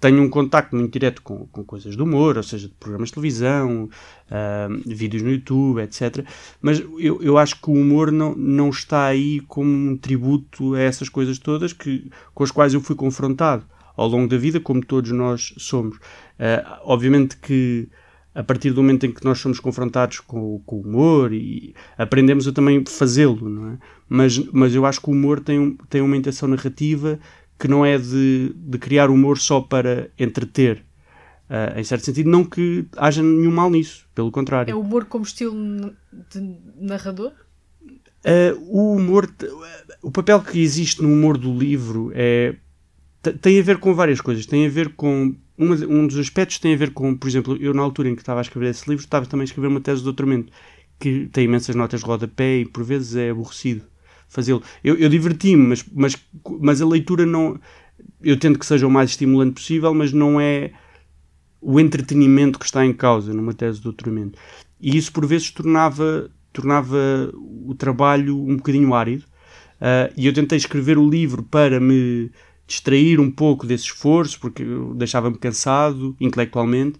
tenho 0.00 0.23
um 0.23 0.29
contacto 0.29 0.76
muito 0.76 0.93
direto 0.93 1.23
com, 1.23 1.47
com 1.47 1.65
coisas 1.65 1.97
de 1.97 2.03
humor, 2.03 2.37
ou 2.37 2.43
seja, 2.43 2.69
de 2.69 2.75
programas 2.75 3.09
de 3.09 3.15
televisão, 3.15 3.88
uh, 4.31 4.83
vídeos 4.87 5.23
no 5.23 5.31
YouTube, 5.31 5.81
etc. 5.81 6.25
Mas 6.61 6.81
eu, 6.99 7.23
eu 7.23 7.38
acho 7.38 7.61
que 7.61 7.71
o 7.71 7.75
humor 7.75 8.12
não, 8.12 8.35
não 8.35 8.69
está 8.69 9.07
aí 9.07 9.41
como 9.41 9.71
um 9.71 9.97
tributo 9.97 10.75
a 10.75 10.81
essas 10.81 11.09
coisas 11.09 11.38
todas 11.38 11.73
que, 11.73 12.11
com 12.35 12.45
as 12.45 12.50
quais 12.50 12.75
eu 12.75 12.81
fui 12.81 12.95
confrontado 12.95 13.65
ao 13.97 14.07
longo 14.07 14.29
da 14.29 14.37
vida, 14.37 14.61
como 14.61 14.85
todos 14.85 15.11
nós 15.12 15.55
somos. 15.57 15.97
Uh, 15.97 16.81
obviamente 16.85 17.37
que 17.38 17.88
a 18.35 18.43
partir 18.43 18.71
do 18.71 18.83
momento 18.83 19.07
em 19.07 19.12
que 19.12 19.25
nós 19.25 19.38
somos 19.38 19.59
confrontados 19.59 20.21
com, 20.21 20.61
com 20.67 20.76
o 20.76 20.81
humor 20.83 21.33
e 21.33 21.75
aprendemos 21.97 22.47
a 22.47 22.53
também 22.53 22.85
fazê-lo, 22.85 23.49
não 23.49 23.71
é? 23.71 23.79
Mas, 24.07 24.38
mas 24.53 24.75
eu 24.75 24.85
acho 24.85 25.00
que 25.00 25.09
o 25.09 25.12
humor 25.15 25.41
tem, 25.41 25.75
tem 25.88 26.03
uma 26.03 26.19
intenção 26.19 26.47
narrativa 26.47 27.19
que 27.59 27.69
não 27.69 27.85
é 27.85 27.99
de, 27.99 28.53
de 28.55 28.79
criar 28.79 29.11
humor 29.11 29.39
só 29.39 29.61
para 29.61 30.11
entreter. 30.19 30.85
Uh, 31.49 31.79
em 31.79 31.85
certo 31.85 32.05
sentido, 32.05 32.29
não 32.29 32.45
que 32.45 32.87
haja 32.97 33.23
nenhum 33.23 33.53
mal 33.53 33.71
nisso, 33.71 34.05
pelo 34.15 34.33
contrário. 34.33 34.71
É 34.71 34.75
o 34.75 34.81
humor 34.81 35.05
como 35.05 35.25
estilo 35.25 35.95
de 36.31 36.57
narrador? 36.77 37.33
Uh, 37.81 38.59
o 38.67 38.97
humor, 38.97 39.33
o 40.03 40.11
papel 40.11 40.43
que 40.43 40.61
existe 40.61 41.01
no 41.01 41.13
humor 41.13 41.39
do 41.39 41.57
livro 41.57 42.11
é 42.15 42.57
tem 43.41 43.59
a 43.59 43.63
ver 43.63 43.79
com 43.79 43.95
várias 43.95 44.21
coisas. 44.21 44.47
Tem 44.47 44.67
a 44.67 44.69
ver 44.69 44.95
com 44.95 45.35
uma, 45.57 45.75
um 45.75 46.07
dos 46.07 46.19
aspectos 46.19 46.59
tem 46.59 46.75
a 46.75 46.77
ver 46.77 46.93
com, 46.93 47.17
por 47.17 47.29
exemplo, 47.29 47.57
eu 47.57 47.73
na 47.73 47.83
altura 47.83 48.09
em 48.09 48.15
que 48.15 48.23
estava 48.23 48.41
a 48.41 48.43
escrever 48.43 48.71
esse 48.71 48.89
livro 48.89 49.05
estava 49.05 49.27
também 49.27 49.43
a 49.43 49.47
escrever 49.47 49.69
uma 49.69 49.81
tese 49.81 49.99
de 49.99 50.05
doutoramento 50.05 50.53
que 50.99 51.29
tem 51.33 51.45
imensas 51.45 51.75
notas 51.75 52.01
de 52.01 52.07
rodapé 52.07 52.59
e 52.59 52.67
por 52.67 52.85
vezes 52.85 53.17
é 53.17 53.31
aborrecido 53.31 53.85
fazê-lo. 54.28 54.62
Eu, 54.83 54.97
eu 54.97 55.09
diverti-me, 55.09 55.68
mas, 55.68 55.85
mas, 55.92 56.16
mas 56.61 56.80
a 56.80 56.87
leitura 56.87 57.25
não. 57.25 57.59
Eu 58.23 58.38
tento 58.38 58.59
que 58.59 58.66
seja 58.66 58.87
o 58.87 58.90
mais 58.90 59.11
estimulante 59.11 59.54
possível, 59.54 59.92
mas 59.95 60.12
não 60.12 60.40
é 60.40 60.73
o 61.61 61.80
entretenimento 61.80 62.59
que 62.59 62.64
está 62.64 62.85
em 62.85 62.92
causa 62.92 63.33
numa 63.33 63.52
tese 63.52 63.78
de 63.78 63.85
doutoramento. 63.85 64.38
E 64.80 64.97
isso 64.97 65.12
por 65.12 65.26
vezes 65.26 65.50
tornava, 65.50 66.30
tornava 66.52 67.33
o 67.35 67.75
trabalho 67.75 68.37
um 68.37 68.56
bocadinho 68.56 68.95
árido. 68.95 69.25
Uh, 69.80 70.12
e 70.16 70.26
eu 70.26 70.33
tentei 70.33 70.56
escrever 70.56 70.97
o 70.97 71.09
livro 71.09 71.42
para 71.42 71.80
me 71.80 72.30
distrair 72.66 73.21
um 73.21 73.30
pouco 73.30 73.66
desse 73.66 73.85
esforço, 73.85 74.40
porque 74.40 74.64
deixava-me 74.95 75.38
cansado 75.38 76.16
intelectualmente. 76.21 76.99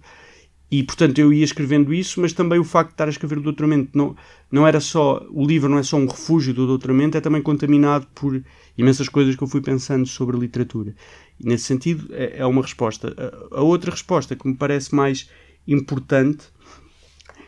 E, 0.71 0.83
portanto, 0.83 1.19
eu 1.19 1.33
ia 1.33 1.45
escrevendo 1.45 1.95
isso, 1.95 2.21
mas 2.21 2.33
também 2.33 2.59
o 2.59 2.65
facto 2.65 2.89
de 2.89 2.95
estar 2.95 3.07
a 3.07 3.11
escrever 3.11 3.39
o 3.39 3.43
doutoramento 3.43 3.97
não, 3.97 4.17
não 4.51 4.67
era 4.67 4.81
só. 4.81 5.25
O 5.31 5.47
livro 5.47 5.69
não 5.69 5.79
é 5.79 5.83
só 5.83 5.97
um 5.97 6.07
refúgio 6.07 6.53
do 6.53 6.67
doutoramento, 6.67 7.17
é 7.17 7.21
também 7.21 7.41
contaminado 7.41 8.07
por 8.15 8.43
imensas 8.77 9.09
coisas 9.09 9.37
que 9.37 9.43
eu 9.43 9.47
fui 9.47 9.61
pensando 9.61 10.07
sobre 10.07 10.37
literatura. 10.37 10.95
E, 11.39 11.47
nesse 11.47 11.65
sentido, 11.65 12.09
é, 12.11 12.39
é 12.39 12.47
uma 12.47 12.63
resposta. 12.63 13.15
A, 13.17 13.59
a, 13.59 13.63
outra 13.63 13.93
resposta 13.93 14.35
que 14.35 14.47
me 14.49 14.57
parece 14.57 14.93
mais 14.93 15.31
importante 15.69 16.47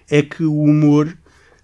é 0.08 0.22
que 0.22 0.44
o 0.44 0.62
humor. 0.62 1.16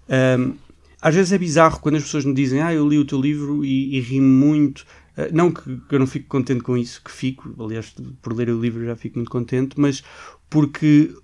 Um, 0.09 0.53
às 1.01 1.15
vezes 1.15 1.31
é 1.31 1.37
bizarro 1.37 1.79
quando 1.79 1.95
as 1.95 2.03
pessoas 2.03 2.25
me 2.25 2.33
dizem 2.33 2.61
Ah, 2.61 2.73
eu 2.73 2.87
li 2.87 2.97
o 2.97 3.05
teu 3.05 3.21
livro 3.21 3.63
e, 3.63 3.95
e 3.95 4.01
ri 4.01 4.19
muito. 4.19 4.81
Uh, 5.17 5.31
não 5.31 5.51
que, 5.51 5.61
que, 5.87 5.95
eu 5.95 5.99
não 5.99 6.07
fico 6.07 6.27
contente 6.27 6.61
com 6.61 6.75
isso, 6.75 7.01
que 7.01 7.11
fico, 7.11 7.55
aliás, 7.63 7.95
por 8.21 8.33
ler 8.33 8.49
o 8.49 8.59
livro 8.59 8.83
já 8.83 8.95
fico 8.97 9.17
muito 9.17 9.31
contente, 9.31 9.79
mas 9.79 10.03
porque 10.49 11.15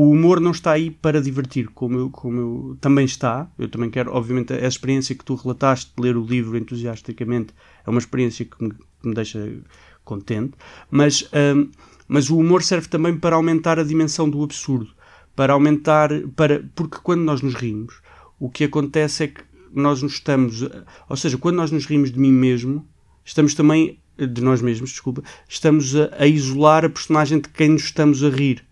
o 0.00 0.12
humor 0.12 0.38
não 0.38 0.52
está 0.52 0.70
aí 0.70 0.92
para 0.92 1.20
divertir, 1.20 1.66
como 1.70 1.98
eu, 1.98 2.08
como 2.08 2.38
eu 2.38 2.78
também 2.80 3.04
está. 3.04 3.50
Eu 3.58 3.68
também 3.68 3.90
quero, 3.90 4.12
obviamente, 4.12 4.52
a 4.52 4.68
experiência 4.68 5.12
que 5.12 5.24
tu 5.24 5.34
relataste 5.34 5.90
de 5.92 6.00
ler 6.00 6.16
o 6.16 6.24
livro 6.24 6.56
entusiasticamente 6.56 7.52
é 7.84 7.90
uma 7.90 7.98
experiência 7.98 8.44
que 8.44 8.62
me, 8.62 8.70
que 8.70 9.08
me 9.08 9.12
deixa 9.12 9.60
contente, 10.04 10.52
mas, 10.88 11.28
um, 11.34 11.68
mas 12.06 12.30
o 12.30 12.38
humor 12.38 12.62
serve 12.62 12.86
também 12.86 13.18
para 13.18 13.34
aumentar 13.34 13.80
a 13.80 13.82
dimensão 13.82 14.30
do 14.30 14.40
absurdo, 14.40 14.88
para 15.34 15.52
aumentar, 15.52 16.10
para, 16.36 16.64
porque 16.76 16.98
quando 17.02 17.22
nós 17.22 17.42
nos 17.42 17.54
rimos, 17.54 18.00
o 18.38 18.48
que 18.48 18.62
acontece 18.62 19.24
é 19.24 19.26
que 19.26 19.42
nós 19.72 20.00
nos 20.00 20.12
estamos, 20.12 20.62
ou 21.08 21.16
seja, 21.16 21.36
quando 21.36 21.56
nós 21.56 21.72
nos 21.72 21.86
rimos 21.86 22.12
de 22.12 22.20
mim 22.20 22.32
mesmo, 22.32 22.86
estamos 23.24 23.52
também, 23.52 23.98
de 24.16 24.40
nós 24.42 24.62
mesmos, 24.62 24.90
desculpa, 24.90 25.24
estamos 25.48 25.96
a, 25.96 26.08
a 26.20 26.26
isolar 26.28 26.84
a 26.84 26.88
personagem 26.88 27.40
de 27.40 27.48
quem 27.48 27.70
nos 27.70 27.82
estamos 27.82 28.22
a 28.22 28.28
rir 28.28 28.67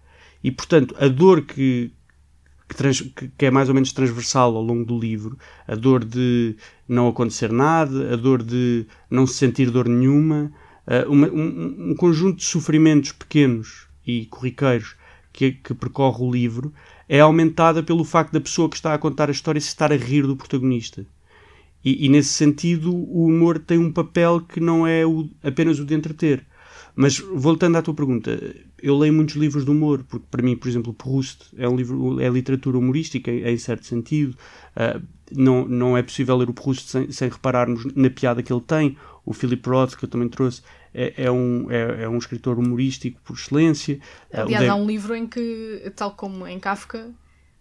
e, 0.47 0.53
portanto, 0.53 0.95
a 1.01 1.09
dor 1.09 1.43
que, 1.43 1.91
que, 2.69 2.77
trans, 2.77 3.01
que, 3.37 3.47
é 3.47 3.51
mais 3.51 3.69
ou 3.69 3.75
menos 3.75 3.93
transversal 3.93 4.55
ao 4.55 4.63
longo 4.63 4.85
do 4.85 4.97
livro, 4.97 5.37
a 5.67 5.75
dor 5.75 6.05
de 6.05 6.55
não 6.89 7.09
acontecer 7.09 7.51
nada, 7.51 8.15
a 8.15 8.17
dor 8.17 8.45
de 8.45 8.87
não 9.11 9.27
se 9.27 9.35
sentir 9.35 9.73
dor 9.73 9.89
nenhuma, 9.89 10.53
uh, 10.87 11.11
uma, 11.11 11.27
um, 11.27 11.91
um, 11.91 11.95
conjunto 11.97 12.37
de 12.37 12.45
sofrimentos 12.45 13.11
pequenos 13.11 13.89
e 14.07 14.27
corriqueiros 14.27 14.95
que, 15.33 15.51
que, 15.51 15.75
percorre 15.75 16.23
o 16.23 16.31
livro, 16.31 16.73
é 17.09 17.19
aumentada 17.19 17.83
pelo 17.83 18.05
facto 18.05 18.33
da 18.33 18.41
pessoa 18.41 18.71
que 18.71 18.77
está 18.77 18.95
a 18.95 18.99
contar 18.99 19.29
a 19.29 19.33
história 19.33 19.61
se 19.61 19.67
estar 19.67 19.93
a 19.93 19.97
rir 19.97 20.29
do 20.29 20.37
protagonista. 20.37 21.05
E, 21.85 22.07
e 22.07 22.09
nesse 22.09 22.29
sentido, 22.29 22.95
o 22.95 23.27
humor 23.27 23.59
tem 23.59 23.79
um 23.79 23.91
papel 23.91 24.43
que 24.43 24.61
não 24.61 24.87
é 24.87 25.05
o, 25.05 25.29
apenas 25.43 25.81
o 25.81 25.85
de 25.85 25.93
entreter. 25.93 26.47
Mas 26.97 27.19
voltando 27.19 27.77
à 27.77 27.83
tua 27.83 27.93
pergunta, 27.93 28.41
eu 28.83 28.97
leio 28.97 29.13
muitos 29.13 29.37
livros 29.37 29.67
de 29.67 29.71
humor, 29.71 30.03
porque 30.09 30.25
para 30.31 30.43
mim, 30.43 30.57
por 30.57 30.67
exemplo, 30.67 30.95
Proust 30.95 31.55
é 31.59 31.69
um 31.69 31.77
livro, 31.77 32.19
é 32.19 32.29
literatura 32.31 32.79
humorística 32.79 33.31
em, 33.31 33.59
certo 33.59 33.85
sentido. 33.85 34.35
Uh, 34.75 35.07
não, 35.31 35.69
não 35.69 35.97
é 35.97 36.03
possível 36.03 36.35
ler 36.39 36.49
o 36.49 36.55
Proust 36.55 36.89
sem, 36.89 37.13
sem 37.13 37.29
repararmos 37.29 37.85
na 37.95 38.09
piada 38.09 38.43
que 38.43 38.51
ele 38.51 38.63
tem. 38.63 38.97
O 39.27 39.35
Philip 39.35 39.69
Roth, 39.69 39.95
que 39.95 40.07
eu 40.07 40.09
também 40.09 40.29
trouxe, 40.29 40.63
é, 40.95 41.25
é 41.25 41.31
um, 41.31 41.71
é, 41.71 42.05
é, 42.05 42.09
um 42.09 42.17
escritor 42.17 42.59
humorístico 42.59 43.21
por 43.23 43.35
excelência. 43.35 44.01
Ah, 44.33 44.43
Aliás, 44.43 44.67
há 44.67 44.75
um 44.75 44.87
livro 44.87 45.15
em 45.15 45.27
que, 45.27 45.93
tal 45.95 46.13
como 46.13 46.47
em 46.47 46.59
Kafka, 46.59 47.11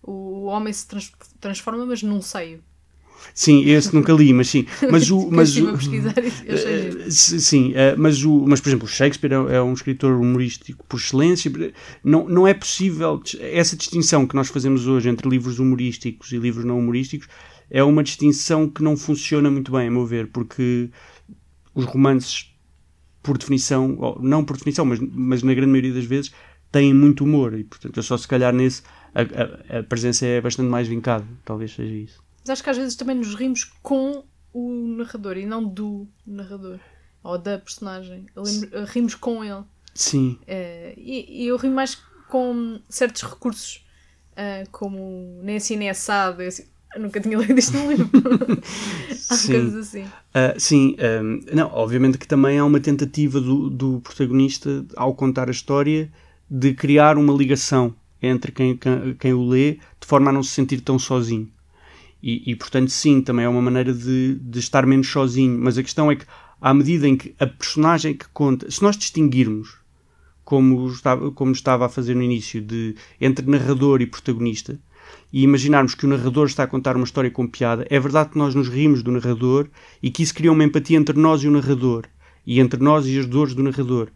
o 0.01 0.45
homem 0.45 0.71
se 0.71 0.87
trans, 0.87 1.11
transforma, 1.41 1.85
mas 1.85 2.01
num 2.01 2.21
seio. 2.21 2.63
Sim, 3.33 3.65
esse 3.65 3.93
nunca 3.93 4.13
li, 4.13 4.31
mas 4.33 4.47
sim. 4.47 4.65
Mas 4.89 5.11
o, 5.11 5.29
mas 5.29 5.57
o, 5.57 5.73
pesquisar 5.73 6.13
uh, 6.17 7.11
sim, 7.11 7.71
uh, 7.71 7.97
mas, 7.97 8.23
o, 8.23 8.45
mas 8.47 8.61
por 8.61 8.69
exemplo, 8.69 8.87
Shakespeare 8.87 9.33
é, 9.33 9.55
é, 9.55 9.61
um 9.61 9.73
escritor 9.73 10.19
humorístico 10.19 10.85
por 10.87 10.97
excelência. 10.97 11.51
Não, 12.03 12.27
não 12.29 12.47
é 12.47 12.53
possível 12.53 13.21
essa 13.39 13.75
distinção 13.75 14.25
que 14.25 14.35
nós 14.35 14.47
fazemos 14.47 14.87
hoje 14.87 15.09
entre 15.09 15.27
livros 15.27 15.59
humorísticos 15.59 16.31
e 16.31 16.37
livros 16.37 16.65
não 16.65 16.79
humorísticos 16.79 17.27
é 17.69 17.83
uma 17.83 18.03
distinção 18.03 18.69
que 18.69 18.83
não 18.83 18.95
funciona 18.95 19.49
muito 19.49 19.71
bem, 19.71 19.87
a 19.87 19.91
meu 19.91 20.05
ver, 20.05 20.27
porque 20.27 20.89
os 21.73 21.85
romances, 21.85 22.53
por 23.21 23.37
definição, 23.37 24.17
não 24.21 24.43
por 24.43 24.55
definição, 24.55 24.85
mas, 24.85 24.99
mas 24.99 25.43
na 25.43 25.53
grande 25.53 25.71
maioria 25.71 25.93
das 25.93 26.05
vezes, 26.05 26.31
têm 26.71 26.93
muito 26.93 27.23
humor 27.23 27.57
e, 27.57 27.63
portanto, 27.63 27.99
é 27.99 28.03
só 28.03 28.17
se 28.17 28.27
calhar 28.27 28.53
nesse 28.53 28.83
a, 29.13 29.77
a, 29.77 29.79
a 29.79 29.83
presença 29.83 30.25
é 30.25 30.41
bastante 30.41 30.69
mais 30.69 30.87
vincada, 30.87 31.25
talvez 31.43 31.73
seja 31.73 31.93
isso. 31.93 32.24
Mas 32.45 32.51
acho 32.51 32.63
que 32.63 32.69
às 32.69 32.77
vezes 32.77 32.95
também 32.95 33.15
nos 33.15 33.33
rimos 33.33 33.63
com 33.81 34.23
o 34.53 34.87
narrador 34.97 35.35
e 35.35 35.47
não 35.47 35.63
do 35.63 36.07
narrador 36.25 36.79
ou 37.23 37.39
da 37.39 37.57
personagem. 37.57 38.27
Lembro, 38.35 38.85
rimos 38.85 39.15
com 39.15 39.43
ele. 39.43 39.63
Sim. 39.95 40.37
Uh, 40.43 40.93
e, 40.95 41.43
e, 41.43 41.47
eu 41.47 41.57
rimo 41.57 41.73
mais 41.73 41.97
com 42.29 42.79
certos 42.87 43.23
recursos, 43.23 43.83
uh, 44.33 44.69
como 44.71 45.39
nem 45.41 45.55
assim 45.55 45.75
nem 45.75 45.89
assado. 45.89 46.43
Eu, 46.43 46.49
assim, 46.49 46.65
nunca 46.99 47.19
tinha 47.19 47.35
lido 47.39 47.57
isto 47.57 47.75
no 47.75 47.89
livro. 47.89 48.09
há 49.09 49.35
sim. 49.35 49.51
coisas 49.51 49.87
assim. 49.87 50.03
Uh, 50.03 50.59
sim, 50.59 50.95
um, 51.23 51.39
não, 51.51 51.67
obviamente 51.73 52.19
que 52.19 52.27
também 52.27 52.59
há 52.59 52.65
uma 52.65 52.79
tentativa 52.79 53.41
do, 53.41 53.71
do 53.71 54.01
protagonista, 54.01 54.85
ao 54.95 55.15
contar 55.15 55.47
a 55.47 55.51
história, 55.51 56.11
de 56.47 56.75
criar 56.75 57.17
uma 57.17 57.33
ligação 57.33 57.95
entre 58.21 58.51
quem, 58.51 58.77
quem, 58.77 59.15
quem 59.15 59.33
o 59.33 59.47
lê, 59.47 59.79
de 59.99 60.05
forma 60.05 60.29
a 60.29 60.33
não 60.33 60.43
se 60.43 60.51
sentir 60.51 60.81
tão 60.81 60.99
sozinho. 60.99 61.49
E, 62.27 62.41
e, 62.47 62.55
portanto, 62.55 62.89
sim, 62.89 63.21
também 63.21 63.45
é 63.45 63.47
uma 63.47 63.61
maneira 63.61 63.93
de, 63.93 64.39
de 64.41 64.57
estar 64.57 64.83
menos 64.87 65.07
sozinho. 65.07 65.59
Mas 65.61 65.77
a 65.77 65.83
questão 65.83 66.09
é 66.09 66.15
que, 66.15 66.25
à 66.59 66.73
medida 66.73 67.07
em 67.07 67.15
que 67.15 67.35
a 67.39 67.45
personagem 67.45 68.15
que 68.15 68.25
conta, 68.29 68.69
se 68.71 68.81
nós 68.81 68.97
distinguirmos, 68.97 69.77
como 70.43 70.87
estava, 70.87 71.29
como 71.29 71.51
estava 71.51 71.85
a 71.85 71.89
fazer 71.89 72.15
no 72.15 72.23
início, 72.23 72.63
de, 72.63 72.95
entre 73.21 73.47
narrador 73.47 74.01
e 74.01 74.07
protagonista, 74.07 74.79
e 75.31 75.43
imaginarmos 75.43 75.93
que 75.93 76.07
o 76.07 76.09
narrador 76.09 76.47
está 76.47 76.63
a 76.63 76.67
contar 76.67 76.95
uma 76.95 77.05
história 77.05 77.29
com 77.29 77.45
piada, 77.45 77.85
é 77.91 77.99
verdade 77.99 78.31
que 78.31 78.39
nós 78.39 78.55
nos 78.55 78.69
rimos 78.69 79.03
do 79.03 79.11
narrador 79.11 79.69
e 80.01 80.09
que 80.09 80.23
isso 80.23 80.33
cria 80.33 80.51
uma 80.51 80.63
empatia 80.63 80.97
entre 80.97 81.19
nós 81.19 81.43
e 81.43 81.47
o 81.47 81.51
narrador, 81.51 82.05
e 82.43 82.59
entre 82.59 82.81
nós 82.81 83.05
e 83.05 83.19
as 83.19 83.27
dores 83.27 83.53
do 83.53 83.61
narrador. 83.61 84.07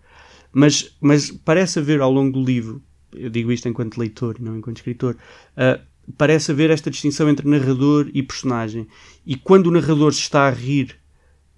Mas, 0.52 0.98
mas 1.00 1.30
parece 1.30 1.78
haver 1.78 2.02
ao 2.02 2.12
longo 2.12 2.40
do 2.40 2.44
livro, 2.44 2.82
eu 3.14 3.30
digo 3.30 3.52
isto 3.52 3.70
enquanto 3.70 4.00
leitor 4.00 4.38
e 4.40 4.44
não 4.44 4.58
enquanto 4.58 4.78
escritor, 4.78 5.16
uh, 5.56 5.89
parece 6.18 6.52
haver 6.52 6.70
esta 6.70 6.90
distinção 6.90 7.30
entre 7.30 7.48
narrador 7.48 8.10
e 8.14 8.24
personagem. 8.24 8.88
E 9.26 9.36
quando 9.36 9.68
o 9.68 9.72
narrador 9.72 10.14
se 10.14 10.22
está 10.22 10.48
a 10.48 10.52
rir 10.52 10.96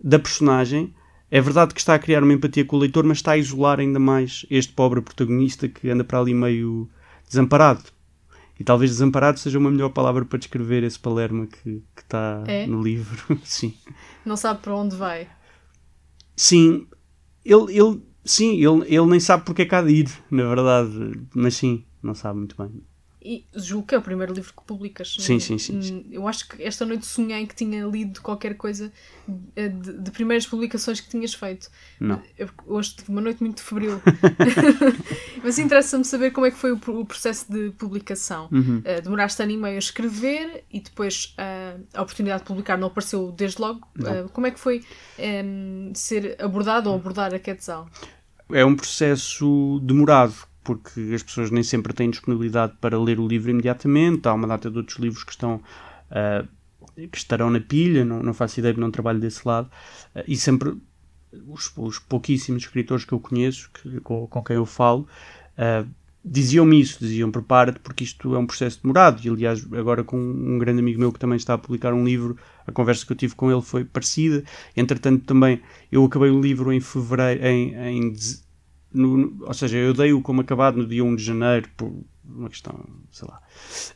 da 0.03 0.19
personagem, 0.19 0.93
é 1.29 1.39
verdade 1.39 1.73
que 1.73 1.79
está 1.79 1.95
a 1.95 1.99
criar 1.99 2.23
uma 2.23 2.33
empatia 2.33 2.65
com 2.65 2.75
o 2.75 2.79
leitor, 2.79 3.03
mas 3.05 3.19
está 3.19 3.31
a 3.31 3.37
isolar 3.37 3.79
ainda 3.79 3.99
mais 3.99 4.45
este 4.49 4.73
pobre 4.73 5.01
protagonista 5.01 5.67
que 5.67 5.89
anda 5.89 6.03
para 6.03 6.19
ali 6.19 6.33
meio 6.33 6.89
desamparado. 7.27 7.83
E 8.59 8.63
talvez 8.63 8.91
desamparado 8.91 9.39
seja 9.39 9.57
uma 9.57 9.71
melhor 9.71 9.89
palavra 9.89 10.23
para 10.25 10.37
descrever 10.37 10.83
esse 10.83 10.99
Palermo 10.99 11.47
que, 11.47 11.81
que 11.95 12.01
está 12.01 12.43
É? 12.45 12.67
no 12.67 12.81
livro. 12.81 13.39
sim. 13.43 13.73
Não 14.25 14.35
sabe 14.37 14.59
para 14.61 14.75
onde 14.75 14.95
vai. 14.95 15.27
Sim, 16.35 16.87
ele, 17.43 17.75
ele, 17.77 18.01
sim 18.23 18.55
ele, 18.63 18.85
ele 18.87 19.05
nem 19.07 19.19
sabe 19.19 19.45
porque 19.45 19.63
é 19.63 19.65
que 19.65 19.73
há 19.73 19.81
de 19.81 19.91
ir, 19.91 20.09
na 20.29 20.43
verdade. 20.43 21.19
Mas 21.33 21.55
sim, 21.55 21.83
não 22.03 22.13
sabe 22.13 22.37
muito 22.39 22.55
bem. 22.55 22.83
E 23.23 23.45
julgo 23.55 23.87
que 23.87 23.95
é 23.95 23.97
o 23.97 24.01
primeiro 24.01 24.33
livro 24.33 24.51
que 24.51 24.63
publicas. 24.63 25.15
Sim, 25.19 25.39
sim, 25.39 25.57
sim, 25.57 25.81
sim. 25.81 25.95
Hum, 25.95 26.05
Eu 26.11 26.27
acho 26.27 26.47
que 26.47 26.63
esta 26.63 26.85
noite 26.85 27.05
sonhei 27.05 27.45
que 27.45 27.55
tinha 27.55 27.85
lido 27.85 28.19
qualquer 28.21 28.55
coisa 28.55 28.91
eh, 29.55 29.69
de, 29.69 29.99
de 29.99 30.11
primeiras 30.11 30.47
publicações 30.47 30.99
que 30.99 31.07
tinhas 31.07 31.33
feito. 31.33 31.69
Não. 31.99 32.21
Eu, 32.37 32.49
hoje 32.65 32.95
tive 32.95 33.11
uma 33.11 33.21
noite 33.21 33.43
muito 33.43 33.61
febril. 33.61 34.01
Mas 35.43 35.59
interessa-me 35.59 36.03
saber 36.03 36.31
como 36.31 36.47
é 36.47 36.51
que 36.51 36.57
foi 36.57 36.71
o, 36.71 36.75
o 36.75 37.05
processo 37.05 37.51
de 37.51 37.71
publicação. 37.71 38.49
Uhum. 38.51 38.81
Eh, 38.83 39.01
demoraste 39.01 39.41
ano 39.41 39.51
e 39.51 39.57
meio 39.57 39.75
a 39.75 39.79
escrever 39.79 40.63
e 40.71 40.79
depois 40.79 41.33
eh, 41.37 41.77
a 41.93 42.01
oportunidade 42.01 42.41
de 42.41 42.47
publicar 42.47 42.77
não 42.77 42.87
apareceu 42.87 43.31
desde 43.31 43.61
logo. 43.61 43.87
Eh, 44.03 44.25
como 44.33 44.47
é 44.47 44.51
que 44.51 44.59
foi 44.59 44.83
em, 45.19 45.91
ser 45.93 46.35
abordado 46.41 46.89
ou 46.89 46.95
abordar 46.95 47.33
a 47.33 47.39
Quetzal? 47.39 47.87
É 48.51 48.65
um 48.65 48.75
processo 48.75 49.79
demorado, 49.83 50.33
porque 50.63 50.99
as 51.13 51.23
pessoas 51.23 51.51
nem 51.51 51.63
sempre 51.63 51.93
têm 51.93 52.09
disponibilidade 52.09 52.73
para 52.81 52.99
ler 52.99 53.19
o 53.19 53.27
livro 53.27 53.49
imediatamente. 53.51 54.27
Há 54.27 54.33
uma 54.33 54.47
data 54.47 54.69
de 54.71 54.77
outros 54.77 54.97
livros 54.99 55.23
que 55.23 55.31
estão. 55.31 55.61
ah, 56.11 56.45
que 57.11 57.17
estarão 57.17 57.49
na 57.49 57.59
pilha, 57.59 58.03
não, 58.03 58.21
não 58.21 58.33
faço 58.33 58.59
ideia, 58.59 58.75
não 58.77 58.91
trabalho 58.91 59.19
desse 59.19 59.47
lado, 59.47 59.69
Ah, 60.15 60.23
e 60.27 60.35
sempre 60.35 60.75
os, 61.47 61.71
os 61.77 61.99
pouquíssimos 61.99 62.63
escritores 62.63 63.05
que 63.05 63.13
eu 63.13 63.19
conheço, 63.19 63.69
que- 63.73 63.99
com, 64.01 64.27
com 64.27 64.43
quem 64.43 64.55
eu 64.55 64.65
falo, 64.65 65.07
ah, 65.57 65.85
diziam-me 66.23 66.79
isso, 66.79 66.99
diziam 66.99 67.31
prepara-te 67.31 67.79
porque 67.79 68.03
isto 68.03 68.35
é 68.35 68.37
um 68.37 68.45
processo 68.45 68.79
demorado, 68.83 69.21
e 69.25 69.29
aliás 69.29 69.65
agora 69.73 70.03
com 70.03 70.17
um 70.19 70.59
grande 70.59 70.79
amigo 70.79 70.99
meu 70.99 71.11
que 71.11 71.19
também 71.19 71.37
está 71.37 71.53
a 71.55 71.57
publicar 71.57 71.93
um 71.93 72.03
livro, 72.05 72.37
a 72.67 72.71
conversa 72.71 73.05
que 73.05 73.11
eu 73.11 73.17
tive 73.17 73.33
com 73.35 73.51
ele 73.51 73.61
foi 73.61 73.83
parecida, 73.85 74.43
entretanto 74.77 75.23
também 75.25 75.61
eu 75.91 76.03
acabei 76.05 76.29
o 76.29 76.41
livro 76.41 76.71
em 76.71 76.79
fevereiro, 76.79 77.43
em, 77.45 77.73
em 77.75 78.13
no- 78.93 79.37
ou 79.41 79.53
seja, 79.53 79.77
eu 79.77 79.93
dei-o 79.93 80.21
como 80.21 80.41
acabado 80.41 80.77
no 80.77 80.87
dia 80.87 81.03
1 81.03 81.15
de 81.15 81.23
janeiro, 81.23 81.69
por 81.77 81.91
uma 82.23 82.49
questão, 82.49 82.85
sei 83.11 83.27
lá, 83.27 83.39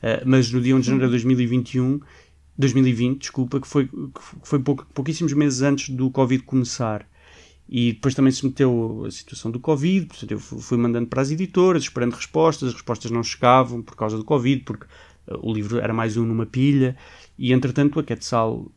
Ah, 0.04 0.22
mas 0.26 0.52
no 0.52 0.62
dia 0.62 0.76
1 0.76 0.80
de 0.80 0.88
janeiro 0.88 1.08
de 1.08 1.12
2021, 1.12 2.00
2020, 2.58 3.20
desculpa, 3.22 3.60
que 3.60 3.68
foi, 3.68 3.88
que 3.88 4.22
foi 4.44 4.60
pouco- 4.60 4.86
pouquíssimos 4.94 5.34
meses 5.34 5.62
antes 5.62 5.90
do 5.90 6.10
Covid 6.10 6.44
começar. 6.44 7.08
E 7.68 7.94
depois 7.94 8.14
também 8.14 8.32
se 8.32 8.46
meteu 8.46 9.04
a 9.08 9.12
situação 9.12 9.50
do 9.50 9.60
Covid, 9.60 10.06
portanto 10.06 10.32
eu 10.32 10.40
fu- 10.40 10.60
fui 10.60 10.78
mandando 10.78 11.08
para 11.08 11.22
as 11.22 11.32
editoras, 11.32 11.84
esperando 11.84 12.14
respostas, 12.14 12.70
as 12.70 12.74
respostas 12.76 13.10
não 13.12 13.24
chegavam 13.24 13.82
por 13.82 13.96
causa 13.96 14.18
do 14.18 14.24
Covid, 14.24 14.62
porque 14.64 14.86
uh, 15.28 15.40
o 15.42 15.52
livro 15.52 15.80
era 15.80 15.92
mais 15.94 16.16
um 16.16 16.26
numa 16.26 16.46
pilha, 16.46 16.96
e 17.38 17.52
entretanto 17.52 18.00
a 18.00 18.04
Quetzal 18.04 18.72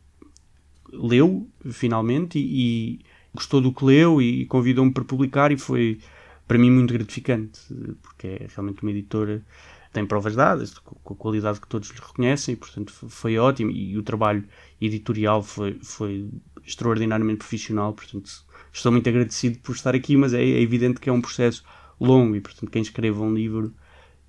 leu, 0.93 1.47
finalmente, 1.71 2.39
e, 2.39 2.95
e 2.95 3.01
gostou 3.35 3.61
do 3.61 3.73
que 3.73 3.85
leu 3.85 4.21
e 4.21 4.47
convidou-me 4.47 4.93
para 4.93 5.05
publicar 5.05 5.53
e 5.53 5.59
foi 5.59 6.01
para 6.47 6.59
mim 6.59 6.71
muito 6.71 6.93
gratificante, 6.95 7.61
porque 8.03 8.27
é 8.27 8.47
realmente 8.55 8.83
uma 8.83 8.91
editora 8.91 9.45
tem 9.93 10.07
provas 10.07 10.37
dadas, 10.37 10.79
com 10.79 11.15
a 11.15 11.17
qualidade 11.17 11.61
que 11.61 11.67
todos 11.67 11.89
lhe 11.91 12.01
reconhecem, 12.01 12.53
e 12.53 12.57
portanto 12.57 12.93
foi 12.93 13.39
ótimo, 13.39 13.71
e 13.71 13.97
o 13.97 14.03
trabalho 14.03 14.45
editorial 14.81 15.43
foi, 15.43 15.79
foi 15.83 16.31
extraordinariamente 16.65 17.39
profissional, 17.39 17.95
portanto 17.95 18.31
estou 18.73 18.93
muito 18.93 19.09
agradecido 19.09 19.59
por 19.61 19.75
estar 19.75 19.95
aqui, 19.95 20.17
mas 20.17 20.35
é, 20.35 20.43
é 20.43 20.61
evidente 20.61 21.01
que 21.01 21.09
é 21.09 21.13
um 21.13 21.21
processo 21.21 21.65
longo, 21.99 22.37
e 22.37 22.41
portanto 22.41 22.71
quem 22.71 22.83
escreva 22.83 23.23
um 23.23 23.33
livro 23.35 23.75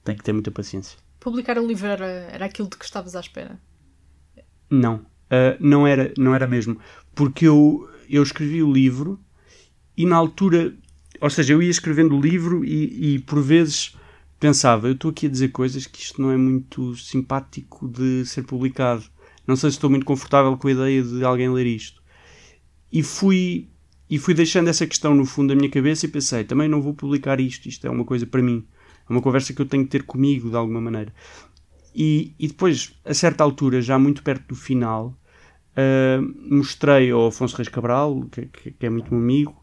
tem 0.03 0.15
que 0.15 0.23
ter 0.23 0.31
muita 0.33 0.49
paciência. 0.49 0.97
Publicar 1.19 1.57
um 1.57 1.67
livro 1.67 1.87
era, 1.87 2.05
era 2.05 2.45
aquilo 2.45 2.69
de 2.69 2.77
que 2.77 2.85
estavas 2.85 3.15
à 3.15 3.19
espera? 3.19 3.59
Não, 4.69 5.05
Ah, 5.29 5.55
não, 5.59 5.85
era, 5.85 6.11
não 6.17 6.33
era 6.33 6.47
mesmo, 6.47 6.79
porque 7.13 7.45
eu, 7.47 7.87
eu 8.09 8.23
escrevi 8.23 8.63
o 8.63 8.71
livro 8.71 9.19
e 9.95 10.05
na 10.05 10.15
altura, 10.15 10.73
ou 11.21 11.29
seja, 11.29 11.53
eu 11.53 11.61
ia 11.61 11.69
escrevendo 11.69 12.15
o 12.15 12.21
livro 12.21 12.65
e, 12.65 13.15
e 13.15 13.19
por 13.19 13.41
vezes 13.41 13.95
pensava, 14.39 14.87
eu 14.87 14.93
estou 14.93 15.11
aqui 15.11 15.27
a 15.27 15.29
dizer 15.29 15.49
coisas 15.49 15.85
que 15.85 16.01
isto 16.01 16.21
não 16.21 16.31
é 16.31 16.37
muito 16.37 16.95
simpático 16.95 17.87
de 17.87 18.25
ser 18.25 18.43
publicado. 18.43 19.03
Não 19.45 19.55
sei 19.55 19.69
se 19.69 19.77
estou 19.77 19.89
muito 19.89 20.05
confortável 20.05 20.55
com 20.57 20.67
a 20.67 20.71
ideia 20.71 21.03
de 21.03 21.23
alguém 21.23 21.49
ler 21.49 21.65
isto. 21.65 22.01
E 22.91 23.03
fui, 23.03 23.67
e 24.09 24.17
fui 24.17 24.33
deixando 24.33 24.69
essa 24.69 24.87
questão 24.87 25.13
no 25.13 25.25
fundo 25.25 25.49
da 25.49 25.55
minha 25.55 25.69
cabeça 25.69 26.05
e 26.05 26.09
pensei, 26.09 26.43
também 26.43 26.69
não 26.69 26.81
vou 26.81 26.93
publicar 26.93 27.39
isto, 27.39 27.67
isto 27.67 27.85
é 27.85 27.89
uma 27.89 28.05
coisa 28.05 28.25
para 28.25 28.41
mim. 28.41 28.65
É 29.07 29.11
uma 29.11 29.21
conversa 29.21 29.53
que 29.53 29.61
eu 29.61 29.65
tenho 29.65 29.83
que 29.83 29.89
ter 29.89 30.03
comigo 30.03 30.49
de 30.49 30.55
alguma 30.55 30.79
maneira. 30.79 31.13
E, 31.93 32.33
e 32.39 32.47
depois, 32.47 32.93
a 33.03 33.13
certa 33.13 33.43
altura, 33.43 33.81
já 33.81 33.99
muito 33.99 34.23
perto 34.23 34.47
do 34.49 34.55
final, 34.55 35.18
ah, 35.79 36.21
mostrei 36.49 37.11
ao 37.11 37.27
Afonso 37.27 37.55
Reis 37.57 37.69
Cabral, 37.69 38.25
que, 38.31 38.45
que- 38.47 38.71
que 38.71 38.85
é 38.85 38.89
muito 38.89 39.13
meu 39.13 39.21
amigo, 39.23 39.55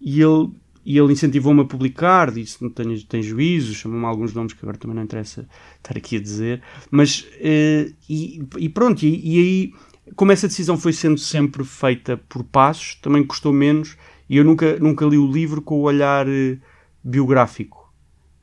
e 0.00 0.20
ele, 0.20 0.50
e 0.84 0.98
ele 0.98 1.12
incentivou-me 1.12 1.62
a 1.62 1.64
publicar, 1.64 2.30
disse 2.30 2.62
não 2.62 2.70
tem 2.70 3.22
juízo, 3.22 3.74
chamou-me 3.74 4.04
alguns 4.06 4.34
nomes 4.34 4.52
que 4.52 4.60
agora 4.62 4.76
também 4.78 4.96
não 4.96 5.04
interessa 5.04 5.48
estar 5.76 5.96
aqui 5.96 6.16
a 6.16 6.20
dizer, 6.20 6.62
mas 6.90 7.26
eh, 7.38 7.92
e, 8.08 8.42
e 8.58 8.68
pronto, 8.68 9.02
e, 9.04 9.20
e 9.36 9.38
aí 9.38 9.74
como 10.16 10.32
essa 10.32 10.48
decisão 10.48 10.76
foi 10.76 10.92
sendo 10.92 11.18
sempre 11.18 11.64
feita 11.64 12.16
por 12.28 12.42
passos, 12.44 12.96
também 12.96 13.24
custou 13.24 13.52
menos, 13.52 13.96
e 14.28 14.36
eu 14.36 14.44
nunca, 14.44 14.78
nunca 14.80 15.04
li 15.06 15.16
o 15.16 15.30
livro 15.30 15.62
com 15.62 15.76
o 15.76 15.82
olhar 15.82 16.26
eh, 16.28 16.58
biográfico, 17.04 17.92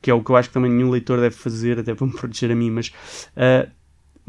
que 0.00 0.10
é 0.10 0.14
o 0.14 0.22
que 0.24 0.30
eu 0.30 0.36
acho 0.36 0.48
que 0.48 0.54
também 0.54 0.70
nenhum 0.70 0.90
leitor 0.90 1.20
deve 1.20 1.34
fazer, 1.34 1.78
até 1.78 1.94
para 1.96 2.06
me 2.06 2.12
proteger 2.12 2.50
a 2.50 2.54
mim, 2.54 2.70
mas, 2.70 2.92
ah, 3.36 3.68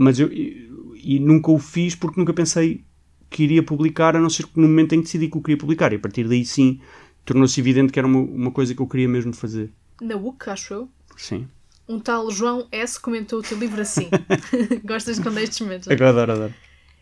mas 0.01 0.19
eu, 0.19 0.31
e, 0.31 0.69
e 0.95 1.19
nunca 1.19 1.51
o 1.51 1.59
fiz 1.59 1.95
porque 1.95 2.19
nunca 2.19 2.33
pensei 2.33 2.83
que 3.29 3.43
iria 3.43 3.63
publicar, 3.63 4.15
a 4.15 4.19
não 4.19 4.29
ser 4.29 4.47
que 4.47 4.59
no 4.59 4.67
momento 4.67 4.93
em 4.93 4.97
que 4.97 5.05
decidi 5.05 5.29
que 5.29 5.37
o 5.37 5.41
queria 5.41 5.57
publicar, 5.57 5.93
e 5.93 5.95
a 5.95 5.99
partir 5.99 6.27
daí 6.27 6.43
sim 6.43 6.81
tornou-se 7.23 7.59
evidente 7.59 7.93
que 7.93 7.99
era 7.99 8.07
uma, 8.07 8.19
uma 8.19 8.51
coisa 8.51 8.73
que 8.73 8.81
eu 8.81 8.87
queria 8.87 9.07
mesmo 9.07 9.33
fazer. 9.33 9.71
Na 10.01 10.15
UC, 10.15 10.49
acho 10.49 10.73
eu. 10.73 10.89
Sim. 11.15 11.47
Um 11.87 11.99
tal 11.99 12.31
João 12.31 12.67
S. 12.71 12.99
comentou 12.99 13.39
o 13.39 13.43
teu 13.43 13.57
livro 13.57 13.79
assim. 13.79 14.09
Gostas 14.83 15.19
quando 15.19 15.37
estes 15.37 15.59
momentos? 15.61 15.87
Agora 15.87 16.09
adoro, 16.09 16.31
adoro. 16.31 16.53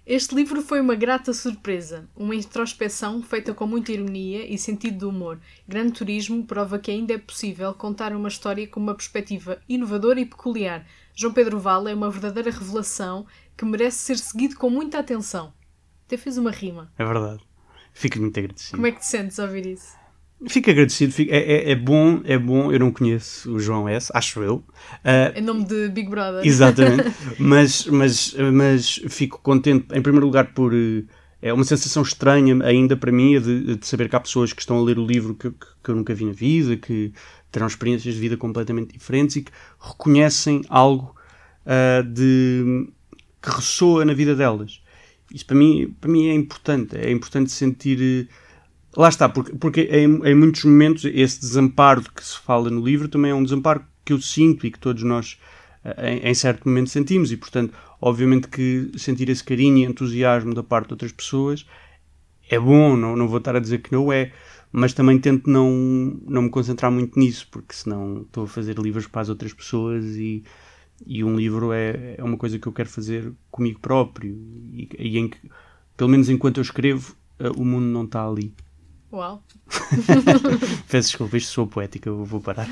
Este 0.05 0.33
livro 0.33 0.63
foi 0.63 0.81
uma 0.81 0.95
grata 0.95 1.31
surpresa, 1.33 2.09
uma 2.15 2.33
introspeção 2.33 3.21
feita 3.21 3.53
com 3.53 3.67
muita 3.67 3.91
ironia 3.91 4.43
e 4.51 4.57
sentido 4.57 4.97
de 4.97 5.05
humor. 5.05 5.39
Gran 5.67 5.91
Turismo 5.91 6.43
prova 6.43 6.79
que 6.79 6.89
ainda 6.89 7.13
é 7.13 7.17
possível 7.19 7.71
contar 7.75 8.11
uma 8.13 8.27
história 8.27 8.67
com 8.67 8.79
uma 8.79 8.95
perspectiva 8.95 9.59
inovadora 9.69 10.19
e 10.19 10.25
peculiar. 10.25 10.83
João 11.19 11.33
Pedro 11.33 11.59
Vale 11.59 11.91
é 11.91 11.93
uma 11.93 12.09
verdadeira 12.09 12.49
revelação 12.49 13.25
que 13.57 13.65
merece 13.65 13.97
ser 13.97 14.17
seguido 14.17 14.55
com 14.55 14.69
muita 14.69 14.99
atenção. 14.99 15.51
Até 16.07 16.15
fez 16.15 16.37
uma 16.37 16.49
rima. 16.49 16.89
É 16.97 17.03
verdade. 17.03 17.41
Fico 17.93 18.19
muito 18.19 18.39
agradecido. 18.39 18.77
Como 18.77 18.87
é 18.87 18.91
que 18.93 18.99
te 18.99 19.05
sentes 19.05 19.37
ao 19.37 19.47
ouvir 19.47 19.65
isso? 19.65 19.97
Fico 20.47 20.69
agradecido. 20.69 21.11
Fico, 21.11 21.33
é, 21.33 21.37
é, 21.39 21.71
é 21.71 21.75
bom, 21.75 22.21
é 22.23 22.37
bom. 22.37 22.71
Eu 22.71 22.79
não 22.79 22.91
conheço 22.93 23.51
o 23.53 23.59
João 23.59 23.89
S, 23.89 24.09
acho 24.15 24.41
eu. 24.41 24.63
Ah, 25.03 25.33
Em 25.35 25.41
nome 25.41 25.65
de 25.65 25.89
Big 25.89 26.09
Brother. 26.09 26.45
Exatamente. 26.47 27.03
mas, 27.37 27.85
mas, 27.87 28.33
mas 28.53 29.01
fico 29.09 29.39
contente, 29.41 29.87
em 29.93 30.01
primeiro 30.01 30.25
lugar, 30.25 30.53
por. 30.53 30.73
eh, 30.73 31.03
É 31.41 31.51
uma 31.51 31.65
sensação 31.65 32.01
estranha 32.01 32.57
ainda 32.63 32.95
para 32.95 33.11
mim 33.11 33.35
a 33.35 33.39
de, 33.41 33.75
de 33.75 33.85
saber 33.85 34.07
que 34.07 34.15
há 34.15 34.19
pessoas 34.21 34.53
que 34.53 34.61
estão 34.61 34.77
a 34.77 34.81
ler 34.81 34.97
o 34.97 35.05
livro 35.05 35.35
que, 35.35 35.51
que, 35.51 35.65
que 35.83 35.89
eu 35.91 35.95
nunca 35.95 36.13
vi 36.15 36.23
na 36.25 36.31
vida, 36.33 36.77
que 36.77 37.11
terão 37.51 37.67
experiências 37.67 38.13
de 38.15 38.19
vida 38.19 38.37
completamente 38.37 38.93
diferentes 38.93 39.35
e 39.37 39.41
que 39.43 39.51
reconhecem 39.79 40.61
algo 40.69 41.15
ah, 41.65 42.01
de, 42.01 42.87
que 43.41 43.49
ressoa 43.49 44.03
na 44.05 44.13
vida 44.13 44.35
delas. 44.35 44.81
Isso 45.33 45.45
para 45.45 45.55
mim, 45.55 45.95
para 46.01 46.09
mim 46.09 46.27
é 46.27 46.33
importante. 46.33 46.95
É 46.97 47.11
importante 47.11 47.51
sentir. 47.51 47.99
eh, 48.01 48.33
Lá 48.97 49.07
está, 49.07 49.29
porque, 49.29 49.53
porque 49.55 49.81
em, 49.81 50.05
em 50.25 50.35
muitos 50.35 50.63
momentos 50.63 51.05
esse 51.05 51.39
desamparo 51.39 52.01
de 52.01 52.09
que 52.11 52.23
se 52.25 52.39
fala 52.39 52.69
no 52.71 52.83
livro 52.83 53.07
também 53.07 53.29
é 53.31 53.35
um 53.35 53.43
desamparo 53.43 53.85
que 54.03 54.11
eu 54.13 54.19
sinto 54.19 54.65
e 54.65 54.71
que 54.71 54.79
todos 54.79 55.03
nós 55.03 55.39
eh, 55.85 56.15
em, 56.15 56.29
em 56.29 56.33
certo 56.33 56.67
momento 56.67 56.89
sentimos 56.89 57.31
e 57.31 57.37
portanto 57.37 57.71
obviamente 58.01 58.47
que 58.47 58.91
sentir 58.97 59.29
esse 59.29 59.43
carinho 59.43 59.77
e 59.77 59.83
entusiasmo 59.83 60.55
da 60.55 60.63
parte 60.63 60.87
de 60.87 60.93
outras 60.93 61.11
pessoas 61.11 61.67
é 62.49 62.59
bom, 62.59 62.97
não, 62.97 63.15
não 63.15 63.27
vou 63.27 63.37
estar 63.37 63.55
a 63.55 63.59
dizer 63.59 63.79
que 63.79 63.91
não 63.91 64.11
é 64.11 64.31
mas 64.71 64.93
também 64.93 65.19
tento 65.19 65.49
não, 65.49 65.71
não 66.25 66.43
me 66.43 66.49
concentrar 66.49 66.91
muito 66.91 67.19
nisso 67.19 67.47
porque 67.51 67.73
senão 67.73 68.21
estou 68.21 68.43
a 68.43 68.47
fazer 68.47 68.77
livros 68.77 69.07
para 69.07 69.21
as 69.21 69.29
outras 69.29 69.53
pessoas 69.53 70.05
e, 70.15 70.43
e 71.05 71.23
um 71.23 71.35
livro 71.35 71.71
é, 71.71 72.15
é 72.17 72.23
uma 72.23 72.37
coisa 72.37 72.59
que 72.59 72.67
eu 72.67 72.73
quero 72.73 72.89
fazer 72.89 73.33
comigo 73.49 73.79
próprio 73.79 74.31
e, 74.71 74.89
e 74.97 75.17
em 75.17 75.29
que, 75.29 75.37
pelo 75.97 76.09
menos 76.09 76.29
enquanto 76.29 76.57
eu 76.57 76.61
escrevo 76.61 77.15
eh, 77.39 77.49
o 77.55 77.65
mundo 77.65 77.85
não 77.85 78.03
está 78.03 78.27
ali 78.27 78.53
Uau. 79.11 79.43
Peço 80.87 81.09
desculpa, 81.09 81.35
isto 81.35 81.51
sou 81.51 81.65
poética, 81.65 82.09
eu 82.09 82.23
vou 82.23 82.39
parar. 82.39 82.67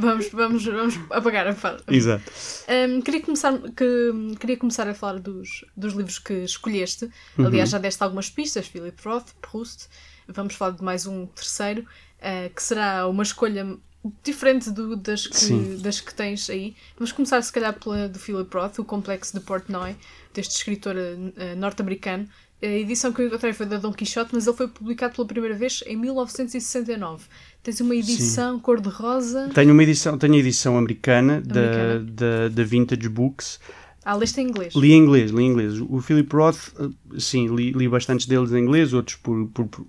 vamos, 0.00 0.28
vamos, 0.30 0.64
vamos 0.64 0.98
apagar 1.08 1.46
a 1.46 1.54
fala. 1.54 1.80
Exato. 1.86 2.24
Um, 2.68 3.00
queria, 3.00 3.22
começar, 3.22 3.56
que, 3.58 4.36
queria 4.40 4.56
começar 4.56 4.88
a 4.88 4.94
falar 4.94 5.20
dos, 5.20 5.64
dos 5.76 5.94
livros 5.94 6.18
que 6.18 6.34
escolheste. 6.34 7.08
Aliás, 7.38 7.70
já 7.70 7.78
deste 7.78 8.02
algumas 8.02 8.28
pistas, 8.28 8.66
Philip 8.66 9.00
Roth, 9.04 9.30
Proust. 9.40 9.88
Vamos 10.28 10.54
falar 10.54 10.72
de 10.72 10.82
mais 10.82 11.06
um 11.06 11.26
terceiro, 11.26 11.82
uh, 11.82 12.54
que 12.54 12.62
será 12.62 13.06
uma 13.08 13.22
escolha 13.22 13.78
diferente 14.22 14.70
do, 14.70 14.96
das, 14.96 15.26
que, 15.26 15.76
das 15.80 16.00
que 16.00 16.12
tens 16.12 16.50
aí. 16.50 16.74
Vamos 16.96 17.12
começar, 17.12 17.40
se 17.42 17.52
calhar, 17.52 17.72
pela 17.78 18.08
do 18.08 18.18
Philip 18.18 18.52
Roth, 18.54 18.78
O 18.78 18.84
Complexo 18.84 19.38
de 19.38 19.44
Portnoy, 19.44 19.94
deste 20.34 20.56
escritor 20.56 20.96
uh, 20.96 21.56
norte-americano. 21.56 22.28
A 22.62 22.66
edição 22.66 23.12
que 23.12 23.20
eu 23.20 23.26
encontrei 23.26 23.52
foi 23.52 23.66
da 23.66 23.76
Don 23.76 23.92
Quixote, 23.92 24.30
mas 24.32 24.46
ele 24.46 24.56
foi 24.56 24.68
publicado 24.68 25.14
pela 25.14 25.26
primeira 25.26 25.56
vez 25.56 25.82
em 25.84 25.96
1969. 25.96 27.24
Tens 27.60 27.80
uma 27.80 27.94
edição 27.94 28.60
cor-de-rosa. 28.60 29.50
Tenho 29.52 29.72
uma 29.72 29.82
edição, 29.82 30.16
tenho 30.16 30.34
a 30.34 30.38
edição 30.38 30.78
americana, 30.78 31.38
americana. 31.38 31.98
Da, 32.04 32.46
da, 32.46 32.48
da 32.48 32.64
Vintage 32.64 33.08
Books. 33.08 33.58
Ah, 34.04 34.14
leste 34.14 34.40
em 34.40 34.48
inglês? 34.48 34.74
Li 34.74 34.92
em 34.92 34.98
inglês, 34.98 35.32
li 35.32 35.42
em 35.42 35.46
inglês. 35.48 35.80
O 35.80 36.00
Philip 36.00 36.32
Roth, 36.34 36.72
sim, 37.18 37.52
li, 37.52 37.72
li 37.72 37.88
bastantes 37.88 38.26
deles 38.26 38.52
em 38.52 38.58
inglês, 38.58 38.92
outros 38.92 39.16
por, 39.16 39.48
por, 39.48 39.66
por 39.66 39.86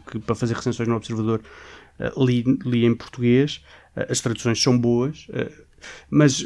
porque 0.00 0.18
para 0.18 0.34
fazer 0.34 0.54
recensões 0.54 0.88
no 0.88 0.96
Observador 0.96 1.40
uh, 1.98 2.24
li, 2.24 2.44
li 2.64 2.84
em 2.84 2.94
português. 2.94 3.62
Uh, 3.96 4.10
as 4.10 4.20
traduções 4.20 4.60
são 4.60 4.78
boas, 4.78 5.26
uh, 5.28 5.50
mas 6.10 6.44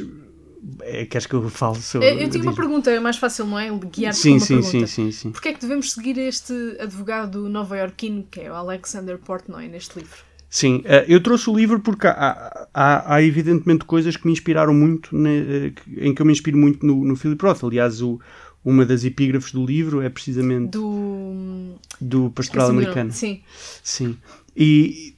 é, 0.83 1.07
queres 1.07 1.27
que 1.27 1.35
eu 1.35 1.49
fale 1.49 1.77
sobre. 1.77 2.09
Eu, 2.09 2.19
eu 2.19 2.31
tinha 2.31 2.43
uma 2.43 2.55
pergunta, 2.55 2.91
é 2.91 3.01
mais 3.01 3.17
fácil, 3.17 3.47
não 3.47 3.59
é? 3.59 3.71
Guiar-te 3.71 4.19
sim, 4.19 4.33
uma 4.33 4.41
sim, 4.41 4.47
pergunta. 4.57 4.71
sim, 4.71 4.87
sim, 4.87 5.13
sim. 5.13 5.31
Porquê 5.31 5.49
é 5.49 5.53
que 5.53 5.61
devemos 5.61 5.93
seguir 5.93 6.19
este 6.19 6.53
advogado 6.81 7.49
nova-iorquino, 7.49 8.27
que 8.31 8.41
é 8.41 8.51
o 8.51 8.55
Alexander 8.55 9.19
Portnoy, 9.19 9.69
neste 9.69 9.99
livro? 9.99 10.29
Sim, 10.51 10.83
eu 11.07 11.23
trouxe 11.23 11.51
o 11.51 11.55
livro 11.55 11.79
porque 11.79 12.07
há, 12.07 12.69
há, 12.73 13.15
há 13.15 13.23
evidentemente 13.23 13.85
coisas 13.85 14.17
que 14.17 14.25
me 14.25 14.33
inspiraram 14.33 14.73
muito, 14.73 15.15
ne, 15.15 15.75
em 15.99 16.15
que 16.15 16.23
eu 16.23 16.27
me 16.27 16.33
inspiro 16.33 16.57
muito 16.57 16.87
no, 16.87 17.05
no 17.05 17.15
Philip 17.17 17.45
Roth. 17.45 17.65
Aliás, 17.65 18.01
o, 18.01 18.19
uma 18.65 18.85
das 18.85 19.05
epígrafes 19.05 19.53
do 19.53 19.65
livro 19.65 20.03
é 20.03 20.09
precisamente 20.09 20.73
do, 20.73 21.77
do 22.01 22.31
Pastoral 22.31 22.71
Americano. 22.71 23.13
Sim. 23.13 23.41
Sim. 23.83 24.17
E 24.57 25.15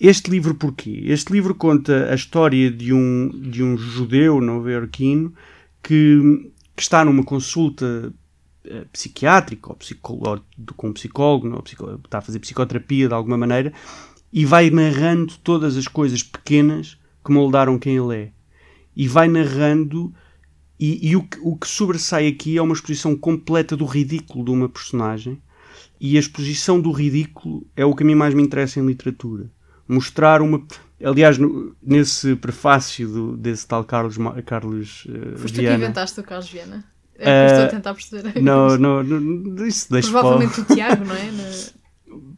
este 0.00 0.30
livro 0.30 0.54
porquê? 0.54 1.02
Este 1.06 1.32
livro 1.32 1.54
conta 1.54 2.10
a 2.10 2.14
história 2.14 2.70
de 2.70 2.92
um, 2.92 3.28
de 3.28 3.62
um 3.62 3.76
judeu 3.76 4.40
nova-iorquino 4.40 5.34
que, 5.82 6.52
que 6.76 6.82
está 6.82 7.04
numa 7.04 7.24
consulta 7.24 8.12
uh, 8.64 8.86
psiquiátrica 8.92 9.70
ou, 9.70 9.78
ou, 10.02 10.40
com 10.76 10.88
um 10.88 10.92
psicólogo, 10.92 11.48
não, 11.48 11.62
está 12.04 12.18
a 12.18 12.22
fazer 12.22 12.38
psicoterapia 12.38 13.08
de 13.08 13.14
alguma 13.14 13.36
maneira 13.36 13.72
e 14.32 14.44
vai 14.44 14.70
narrando 14.70 15.34
todas 15.42 15.76
as 15.76 15.88
coisas 15.88 16.22
pequenas 16.22 16.98
que 17.24 17.32
moldaram 17.32 17.78
quem 17.78 17.96
ele 17.96 18.16
é. 18.16 18.30
E 18.94 19.08
vai 19.08 19.28
narrando 19.28 20.12
e, 20.78 21.10
e 21.10 21.16
o, 21.16 21.22
que, 21.22 21.38
o, 21.42 21.56
que, 21.56 21.66
sobressai 21.66 22.28
aqui 22.28 22.56
é 22.56 22.62
uma 22.62 22.74
exposição 22.74 23.16
completa 23.16 23.76
do 23.76 23.84
ridículo 23.84 24.44
de 24.44 24.50
uma 24.50 24.68
personagem. 24.68 25.40
E 26.00 26.16
a 26.16 26.20
exposição 26.20 26.80
do 26.80 26.92
ridículo 26.92 27.66
é 27.74 27.84
o 27.84 27.94
que 27.94 28.04
a 28.04 28.06
mim 28.06 28.14
mais 28.14 28.32
me 28.32 28.42
interessa 28.42 28.78
em 28.78 28.86
literatura. 28.86 29.50
Mostrar 29.88 30.40
uma. 30.40 30.64
Aliás, 31.02 31.38
no, 31.38 31.74
nesse 31.82 32.36
prefácio 32.36 33.08
do, 33.08 33.36
desse 33.36 33.66
tal 33.66 33.82
Carlos, 33.84 34.16
Carlos 34.46 35.06
uh, 35.06 35.38
Foste 35.38 35.60
Viana. 35.60 35.76
tu 35.76 35.80
que 35.80 35.84
inventaste 35.84 36.20
o 36.20 36.22
Carlos 36.22 36.48
Viana? 36.48 36.84
É 37.18 37.28
uh, 37.28 37.46
estou 37.46 37.64
a 37.64 37.68
tentar 37.68 37.94
perceber. 37.94 38.40
Não, 38.40 38.76
não, 38.78 39.02
não, 39.02 39.66
isso 39.66 39.90
deixa 39.90 40.10
Provavelmente 40.10 40.60
o 40.60 40.64
Tiago, 40.64 41.04
não 41.04 41.16
é? 41.16 41.30
Na... 41.32 41.77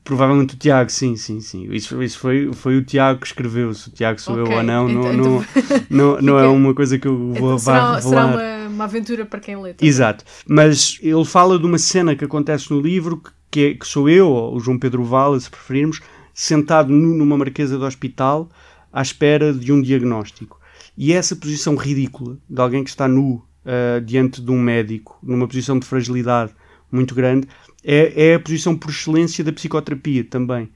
Provavelmente 0.02 0.54
o 0.54 0.56
Tiago, 0.56 0.90
sim, 0.90 1.14
sim, 1.16 1.40
sim. 1.40 1.68
Isso, 1.72 2.02
isso 2.02 2.18
foi, 2.18 2.52
foi 2.52 2.76
o 2.76 2.84
Tiago 2.84 3.20
que 3.20 3.26
escreveu. 3.26 3.72
Se 3.74 3.88
o 3.88 3.92
Tiago 3.92 4.20
sou 4.20 4.40
okay. 4.40 4.52
eu 4.52 4.56
ou 4.56 4.62
não, 4.62 4.88
não, 4.88 5.12
então, 5.12 5.44
não, 5.90 6.14
não, 6.14 6.22
não 6.22 6.38
é 6.38 6.48
uma 6.48 6.74
coisa 6.74 6.98
que 6.98 7.06
eu 7.06 7.16
vou 7.16 7.54
então, 7.54 7.58
será. 7.58 8.00
Será 8.00 8.26
uma, 8.26 8.68
uma 8.68 8.84
aventura 8.84 9.26
para 9.26 9.40
quem 9.40 9.56
lê. 9.56 9.74
Também. 9.74 9.88
Exato. 9.88 10.24
Mas 10.46 10.98
ele 11.02 11.24
fala 11.24 11.58
de 11.58 11.66
uma 11.66 11.78
cena 11.78 12.16
que 12.16 12.24
acontece 12.24 12.70
no 12.70 12.80
livro, 12.80 13.22
que, 13.50 13.60
é, 13.60 13.74
que 13.74 13.86
sou 13.86 14.08
eu, 14.08 14.28
ou 14.28 14.56
o 14.56 14.60
João 14.60 14.78
Pedro 14.78 15.04
Vala, 15.04 15.38
se 15.38 15.50
preferirmos, 15.50 16.00
sentado 16.32 16.90
nu 16.90 17.14
numa 17.14 17.36
marquesa 17.36 17.76
de 17.76 17.84
hospital 17.84 18.48
à 18.92 19.02
espera 19.02 19.52
de 19.52 19.72
um 19.72 19.80
diagnóstico. 19.80 20.58
E 20.96 21.12
essa 21.12 21.36
posição 21.36 21.76
ridícula 21.76 22.38
de 22.48 22.60
alguém 22.60 22.82
que 22.82 22.90
está 22.90 23.06
nu 23.06 23.42
uh, 23.64 24.00
diante 24.04 24.40
de 24.40 24.50
um 24.50 24.58
médico, 24.58 25.18
numa 25.22 25.46
posição 25.46 25.78
de 25.78 25.86
fragilidade 25.86 26.52
muito 26.90 27.14
grande, 27.14 27.46
é, 27.84 28.30
é 28.30 28.34
a 28.34 28.40
posição 28.40 28.76
por 28.76 28.90
excelência 28.90 29.42
da 29.42 29.52
psicoterapia 29.52 30.24
também. 30.24 30.68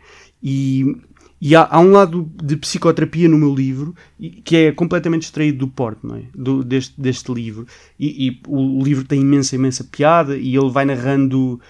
E, 0.43 0.97
e 1.41 1.55
há, 1.55 1.67
há, 1.71 1.81
um 1.81 1.91
lado 1.91 2.31
de 2.43 2.57
psicoterapia 2.57 3.29
no 3.29 3.39
meu 3.39 3.55
livro 3.55 3.95
que 4.45 4.57
é 4.57 4.73
completamente 4.73 5.25
extraído 5.25 5.59
do 5.59 5.69
porto, 5.69 6.15
é? 6.15 6.25
Do, 6.35 6.65
deste, 6.65 7.01
deste 7.01 7.33
livro. 7.33 7.67
E, 7.99 8.29
e, 8.29 8.41
o 8.49 8.83
livro 8.83 9.05
tem 9.05 9.21
imensa, 9.21 9.55
imensa 9.55 9.85
piada 9.85 10.37
e 10.37 10.57
ele 10.57 10.71
vai 10.71 10.85
narrando 10.85 11.61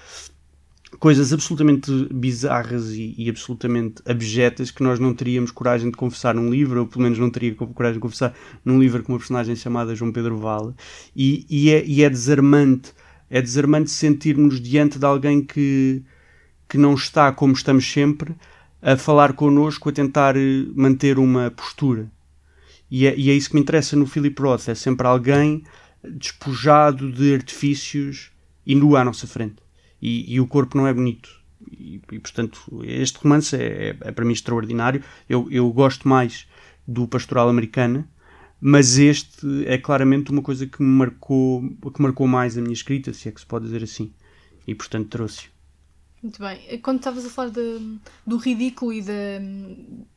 coisas 0.99 1.33
absolutamente 1.33 1.90
bizarras 2.12 2.92
e, 2.92 3.14
e, 3.18 3.29
absolutamente 3.29 4.03
abjetas 4.07 4.70
que 4.70 4.83
nós 4.83 4.99
não 4.99 5.12
teríamos 5.12 5.51
coragem 5.51 5.90
de 5.90 5.97
confessar 5.97 6.35
num 6.35 6.51
livro, 6.51 6.81
ou 6.81 6.87
pelo 6.87 7.03
menos 7.03 7.18
não 7.18 7.31
teria 7.31 7.55
coragem 7.55 7.94
de 7.94 8.01
confessar 8.01 8.35
num 8.64 8.79
livro 8.79 9.03
com 9.03 9.12
uma 9.12 9.18
personagem 9.18 9.57
chamada 9.57 9.94
João 9.94 10.12
Pedro 10.12 10.38
Vala. 10.38 10.75
E, 11.14 11.44
e, 11.49 11.70
é, 11.70 11.85
e 11.85 12.03
é 12.03 12.11
desarmante 12.11 12.92
é 13.30 13.40
desarmante 13.40 13.90
sentirmos 13.90 14.60
diante 14.60 14.98
de 14.98 15.04
alguém 15.04 15.42
que, 15.42 16.02
que 16.68 16.78
não 16.78 16.94
está 16.94 17.32
como 17.32 17.52
estamos 17.52 17.90
sempre 17.90 18.34
a 18.80 18.96
falar 18.96 19.32
connosco, 19.32 19.88
a 19.88 19.92
tentar 19.92 20.37
eh, 20.37 20.66
manter 20.74 21.18
uma 21.18 21.50
postura. 21.50 22.10
E 22.90 23.06
é, 23.06 23.16
e 23.16 23.30
é 23.30 23.34
isso 23.34 23.48
que 23.48 23.54
me 23.54 23.62
interessa 23.62 23.96
no 23.96 24.06
Philip 24.06 24.40
Roth, 24.40 24.68
é 24.68 24.74
sempre 24.74 25.06
alguém 25.06 25.64
despojado 26.02 27.10
de 27.10 27.34
artifícios 27.34 28.30
e 28.66 28.74
nu 28.74 28.96
à 28.96 29.04
nossa 29.04 29.26
frente. 29.26 29.56
E, 30.00 30.34
e 30.34 30.40
o 30.40 30.46
corpo 30.46 30.76
não 30.76 30.87
é 30.87 30.92
bonito. 30.92 31.30
E, 31.70 32.00
e 32.12 32.18
portanto, 32.18 32.60
este 32.84 33.18
romance 33.18 33.56
é, 33.56 33.88
é, 33.88 33.96
é, 34.00 34.12
para 34.12 34.24
mim 34.24 34.32
extraordinário. 34.32 35.02
Eu, 35.28 35.48
eu 35.50 35.70
gosto 35.72 36.06
mais 36.06 36.46
do 36.87 37.08
Pastoral 37.08 37.48
Americana, 37.48 38.08
mas 38.66 38.96
este 38.96 39.66
é 39.66 39.77
claramente 39.77 40.31
uma 40.31 40.40
coisa 40.40 40.66
que 40.66 40.83
me 40.83 40.88
marcou, 40.88 41.62
que 41.94 42.00
marcou 42.00 42.27
mais 42.27 42.57
a 42.57 42.62
minha 42.62 42.72
escrita, 42.72 43.12
se 43.12 43.29
é 43.29 43.31
que 43.31 43.38
se 43.38 43.44
pode 43.44 43.66
dizer 43.66 43.83
assim, 43.83 44.11
e 44.66 44.74
portanto 44.74 45.11
trouxe. 45.11 45.48
Muito 46.22 46.38
bem. 46.38 46.79
Quando 46.79 46.96
estavas 46.96 47.27
a 47.27 47.29
falar 47.29 47.50
de, 47.50 47.98
do 48.27 48.38
ridículo 48.38 48.90
e 48.90 49.03
de, 49.03 49.12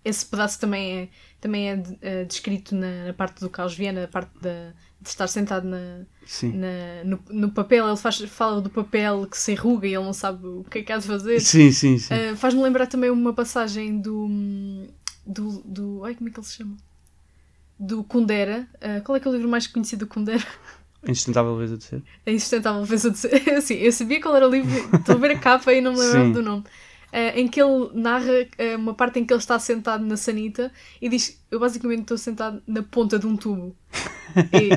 esse 0.06 0.26
pedaço 0.26 0.62
também 0.62 0.98
é, 0.98 1.10
também 1.42 1.70
é, 1.70 1.84
é 2.00 2.24
descrito 2.24 2.74
na, 2.74 3.08
na, 3.08 3.14
parte 3.14 3.42
do 3.42 3.50
Carlos 3.50 3.76
Viana, 3.76 4.06
a 4.06 4.08
parte 4.08 4.32
de, 4.36 4.72
de 5.02 5.10
estar 5.10 5.28
sentado 5.28 5.68
na, 5.68 6.06
na 6.44 7.04
no, 7.04 7.20
no, 7.30 7.52
papel, 7.52 7.86
ele 7.86 7.98
faz, 7.98 8.18
fala 8.30 8.62
do 8.62 8.70
papel 8.70 9.28
que 9.28 9.38
se 9.38 9.52
enruga 9.52 9.86
e 9.86 9.94
ele 9.94 10.06
não 10.06 10.14
sabe 10.14 10.48
o 10.48 10.64
que 10.64 10.80
é 10.80 10.84
que 10.84 10.94
há 10.94 10.98
de 10.98 11.06
fazer. 11.06 11.42
Sim, 11.42 11.70
sim, 11.74 11.98
sim. 11.98 12.14
Uh, 12.14 12.38
Faz-me 12.38 12.64
lembrar 12.64 12.88
também 12.88 13.10
uma 13.10 13.34
passagem 13.34 14.00
do, 14.00 14.30
do, 15.26 15.62
do. 15.66 16.06
Ai, 16.06 16.16
como 16.16 16.30
é 16.30 16.32
que 16.32 16.40
ele 16.40 16.48
se 16.48 16.56
chama? 16.56 16.78
Do 17.80 18.04
Kundera. 18.04 18.68
Uh, 18.76 19.04
qual 19.04 19.16
é 19.16 19.20
que 19.20 19.28
é 19.28 19.32
o 19.32 19.34
livro 19.34 19.50
mais 19.50 19.68
conhecido 19.68 20.06
do 20.06 20.08
Kundera? 20.08 20.44
A 21.08 21.12
Insustentável 21.12 21.56
Beleza 21.56 21.78
de 21.78 21.84
Ser. 21.84 22.04
A 22.26 22.32
Insustentável 22.32 22.84
Beleza 22.84 23.12
de 23.12 23.18
Ser. 23.18 23.62
Sim, 23.62 23.76
eu 23.76 23.92
sabia 23.92 24.22
qual 24.22 24.36
era 24.36 24.48
o 24.48 24.52
livro, 24.52 24.74
estou 24.96 25.16
a 25.16 25.18
ver 25.18 25.32
a 25.32 25.40
capa 25.40 25.72
e 25.72 25.80
não 25.80 25.94
me 25.94 26.00
lembro 26.00 26.34
do 26.34 26.42
nome. 26.42 26.64
Uh, 27.08 27.40
em 27.40 27.48
que 27.48 27.62
ele 27.62 27.90
narra 27.94 28.32
uh, 28.34 28.76
uma 28.78 28.94
parte 28.94 29.18
em 29.18 29.26
que 29.26 29.34
ele 29.34 29.40
está 29.40 29.58
sentado 29.58 30.06
na 30.06 30.18
sanita 30.18 30.72
e 31.02 31.08
diz: 31.08 31.42
Eu 31.50 31.60
basicamente 31.60 32.02
estou 32.02 32.18
sentado 32.18 32.62
na 32.68 32.84
ponta 32.84 33.18
de 33.18 33.26
um 33.26 33.38
tubo. 33.38 33.74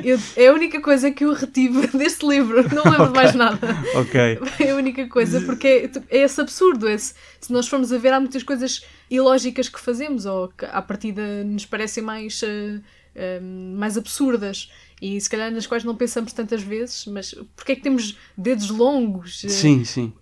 eu, 0.04 0.18
é 0.36 0.46
a 0.46 0.52
única 0.52 0.80
coisa 0.80 1.10
que 1.10 1.24
eu 1.24 1.32
retive 1.32 1.88
deste 1.96 2.24
livro, 2.26 2.62
não 2.72 2.84
lembro 2.84 3.10
okay. 3.10 3.14
mais 3.14 3.34
nada. 3.34 3.58
Ok. 3.94 4.38
É 4.60 4.70
a 4.70 4.76
única 4.76 5.08
coisa, 5.08 5.40
porque 5.40 5.90
é, 6.10 6.18
é 6.18 6.22
esse 6.22 6.40
absurdo. 6.40 6.88
Esse, 6.88 7.14
se 7.40 7.52
nós 7.52 7.66
formos 7.66 7.92
a 7.92 7.98
ver, 7.98 8.12
há 8.12 8.20
muitas 8.20 8.42
coisas 8.42 8.84
ilógicas 9.10 9.68
que 9.68 9.80
fazemos 9.80 10.24
ou 10.24 10.48
que 10.48 10.64
à 10.66 10.80
partida 10.80 11.42
nos 11.44 11.66
parecem 11.66 12.02
mais, 12.02 12.40
uh, 12.42 12.80
uh, 13.20 13.76
mais 13.76 13.96
absurdas 13.98 14.70
e 15.00 15.18
se 15.18 15.30
calhar 15.30 15.50
nas 15.50 15.66
quais 15.66 15.82
não 15.82 15.96
pensamos 15.96 16.32
tantas 16.32 16.62
vezes, 16.62 17.06
mas 17.06 17.34
porque 17.56 17.72
é 17.72 17.76
que 17.76 17.80
temos 17.80 18.18
dedos 18.36 18.68
longos? 18.68 19.40
Sim, 19.40 19.82
sim. 19.84 20.12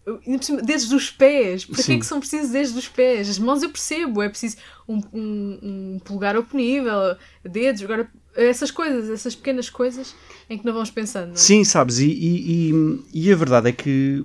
Dedos 0.62 0.88
dos 0.88 1.10
pés, 1.10 1.64
para 1.64 1.82
que 1.82 1.92
é 1.92 1.98
que 1.98 2.06
são 2.06 2.20
precisos 2.20 2.50
dedos 2.50 2.72
dos 2.72 2.88
pés? 2.88 3.28
As 3.28 3.38
mãos 3.40 3.62
eu 3.62 3.70
percebo, 3.70 4.22
é 4.22 4.28
preciso 4.28 4.56
um, 4.88 5.00
um, 5.12 5.58
um 5.62 5.98
polegar 6.04 6.36
oponível, 6.36 7.16
dedos, 7.44 7.82
agora 7.82 8.08
essas 8.36 8.70
coisas, 8.70 9.10
essas 9.10 9.34
pequenas 9.34 9.68
coisas 9.68 10.14
em 10.48 10.56
que 10.56 10.64
não 10.64 10.72
vamos 10.72 10.92
pensando. 10.92 11.28
Não 11.28 11.34
é? 11.34 11.36
Sim, 11.36 11.64
sabes, 11.64 11.98
e, 11.98 12.06
e, 12.06 12.70
e, 12.70 13.24
e, 13.24 13.32
a 13.32 13.36
verdade 13.36 13.70
é 13.70 13.72
que 13.72 14.24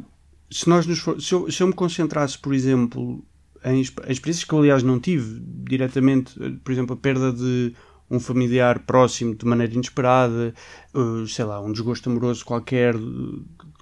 se 0.52 0.70
nós 0.70 0.86
nos 0.86 1.00
for, 1.00 1.20
se, 1.20 1.34
eu, 1.34 1.50
se 1.50 1.64
eu 1.64 1.68
me 1.68 1.74
concentrasse, 1.74 2.38
por 2.38 2.54
exemplo, 2.54 3.26
em, 3.66 3.78
em 3.78 3.82
experiências 3.82 4.44
que 4.44 4.54
eu 4.54 4.60
aliás 4.60 4.84
não 4.84 5.00
tive 5.00 5.42
diretamente, 5.64 6.36
por 6.64 6.72
exemplo, 6.72 6.94
a 6.94 6.98
perda 6.98 7.34
de 7.34 7.74
um 8.14 8.20
familiar 8.20 8.80
próximo 8.80 9.36
de 9.36 9.46
maneira 9.46 9.74
inesperada, 9.74 10.54
uh, 10.94 11.28
sei 11.28 11.46
lá, 11.46 11.60
um 11.60 11.72
desgosto 11.72 12.10
amoroso 12.10 12.46
qualquer 12.46 12.96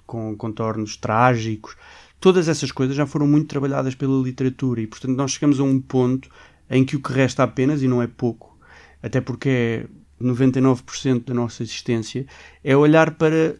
com 0.06 0.34
contornos 0.36 0.96
trágicos, 0.96 1.76
todas 2.18 2.48
essas 2.48 2.72
coisas 2.72 2.96
já 2.96 3.06
foram 3.06 3.26
muito 3.26 3.48
trabalhadas 3.48 3.94
pela 3.94 4.22
literatura 4.22 4.80
e, 4.80 4.86
portanto, 4.86 5.16
nós 5.16 5.32
chegamos 5.32 5.60
a 5.60 5.62
um 5.62 5.80
ponto 5.80 6.30
em 6.70 6.84
que 6.84 6.96
o 6.96 7.00
que 7.00 7.12
resta 7.12 7.42
apenas, 7.42 7.82
e 7.82 7.88
não 7.88 8.02
é 8.02 8.06
pouco, 8.06 8.58
até 9.02 9.20
porque 9.20 9.48
é 9.48 9.86
99% 10.22 11.24
da 11.24 11.34
nossa 11.34 11.62
existência, 11.62 12.26
é 12.64 12.76
olhar 12.76 13.12
para 13.12 13.56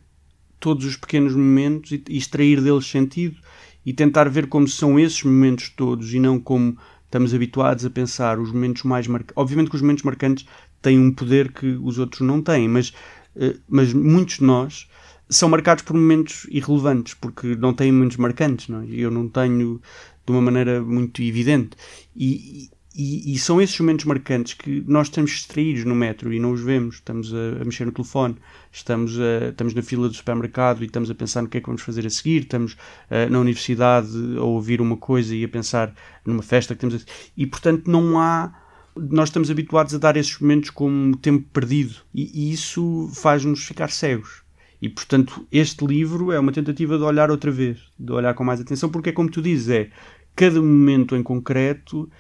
todos 0.59 0.87
os 0.87 0.97
pequenos 0.97 1.35
momentos 1.35 1.93
e 1.93 2.03
extrair 2.09 2.61
deles 2.63 2.87
sentido 2.87 3.37
e 3.85 3.93
tentar 3.93 4.29
ver 4.29 4.47
como 4.47 4.69
são 4.69 4.99
esses 4.99 5.23
momentos 5.23 5.69
todos 5.69 6.15
e 6.15 6.21
não 6.21 6.39
como 6.39 6.79
estamos 7.13 7.35
habituados 7.35 7.85
a 7.85 7.91
pensar 7.91 8.39
os 8.39 8.51
momentos 8.51 8.85
mais 8.85 9.07
marcantes. 9.07 9.35
Obviamente 9.37 9.69
que 9.69 9.77
os 9.77 9.83
momentos 9.83 10.03
marcantes 10.03 10.47
têm 10.81 10.99
um 10.99 11.13
poder 11.13 11.53
que 11.53 11.79
os 11.83 11.99
outros 11.99 12.23
não 12.23 12.41
têm, 12.41 12.67
mas, 12.67 12.95
eh, 13.37 13.57
mas 13.69 13.93
muitos 13.93 14.37
de 14.37 14.45
nós 14.45 14.89
são 15.29 15.49
marcados 15.51 15.85
por 15.85 15.93
momentos 15.95 16.47
irrelevantes, 16.51 17.13
porque 17.13 17.55
não 17.55 17.75
têm 17.75 17.93
momentos 17.93 18.17
marcantes, 18.17 18.69
não 18.69 18.81
é? 18.81 18.87
Eu 18.89 19.11
não 19.11 19.29
tenho 19.29 19.81
de 20.27 20.33
uma 20.33 20.41
maneira 20.41 20.83
muito 20.83 21.21
evidente. 21.21 21.77
E, 22.17 22.71
e, 22.95 23.33
e, 23.33 23.39
são 23.39 23.61
esses 23.61 23.79
momentos 23.81 24.05
marcantes 24.05 24.55
que 24.55 24.85
nós 24.87 25.07
estamos 25.07 25.31
distraídos 25.31 25.85
no 25.85 25.95
metro 25.95 26.33
e 26.33 26.39
não 26.39 26.53
os 26.53 26.61
vemos. 26.61 26.97
Estamos 26.97 27.33
a, 27.33 27.63
a 27.63 27.65
mexer 27.65 27.87
no 27.87 27.93
telefone, 27.93 28.37
estamos, 28.71 29.19
a, 29.19 29.49
estamos 29.49 29.73
na 29.73 29.83
fila 29.83 30.09
do 30.09 30.15
supermercado 30.15 30.83
e 30.83 30.87
estamos 30.87 31.11
a 31.11 31.15
pensar 31.15 31.43
no 31.43 31.49
que 31.49 31.57
é 31.57 31.61
que 31.61 31.67
vamos 31.67 31.83
fazer 31.83 32.07
a 32.07 32.11
seguir. 32.11 32.43
Estamos 32.43 32.75
uh, 32.75 33.31
na 33.31 33.39
universidade 33.39 34.11
a 34.37 34.43
ouvir 34.43 34.81
uma 34.81 34.97
coisa 34.97 35.35
e 35.35 35.43
a 35.43 35.49
pensar 35.49 35.95
numa 36.25 36.43
festa 36.43 36.75
que 36.75 36.81
temos. 36.81 36.97
A... 36.97 37.07
E 37.37 37.47
portanto 37.47 37.91
não 37.91 38.21
há. 38.21 38.53
Nós 38.95 39.31
estamos 39.31 39.51
habituados 39.51 39.95
a 39.95 39.99
dar 39.99 40.19
esses 40.19 40.39
momentos 40.39 40.69
como 40.69 41.17
tempo 41.17 41.49
perdido 41.51 41.95
e, 42.15 42.49
e 42.49 42.53
isso 42.53 43.11
faz-nos 43.15 43.65
ficar 43.65 43.91
cegos. 43.91 44.43
E 44.83 44.89
portanto 44.89 45.47
este 45.51 45.87
livro 45.87 46.31
é 46.31 46.39
uma 46.39 46.53
tentativa 46.53 46.99
de 46.99 47.05
olhar 47.05 47.31
outra 47.31 47.51
vez, 47.51 47.79
de 47.99 48.13
olhar 48.13 48.35
com 48.35 48.45
mais 48.45 48.61
atenção, 48.61 48.91
porque 48.91 49.09
é 49.09 49.13
como 49.13 49.31
tu 49.31 49.41
dizes, 49.41 49.71
é 49.71 49.91
cada 50.37 50.61
momento 50.61 51.17
em 51.17 51.23
concreto 51.23 52.11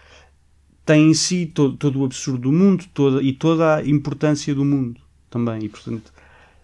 tem 0.84 1.10
em 1.10 1.14
si 1.14 1.46
todo, 1.46 1.76
todo 1.76 2.00
o 2.00 2.04
absurdo 2.04 2.40
do 2.40 2.52
mundo 2.52 2.84
toda, 2.92 3.22
e 3.22 3.32
toda 3.32 3.76
a 3.76 3.86
importância 3.86 4.54
do 4.54 4.64
mundo 4.64 5.00
também. 5.30 5.64
E 5.64 5.68
portanto 5.68 6.12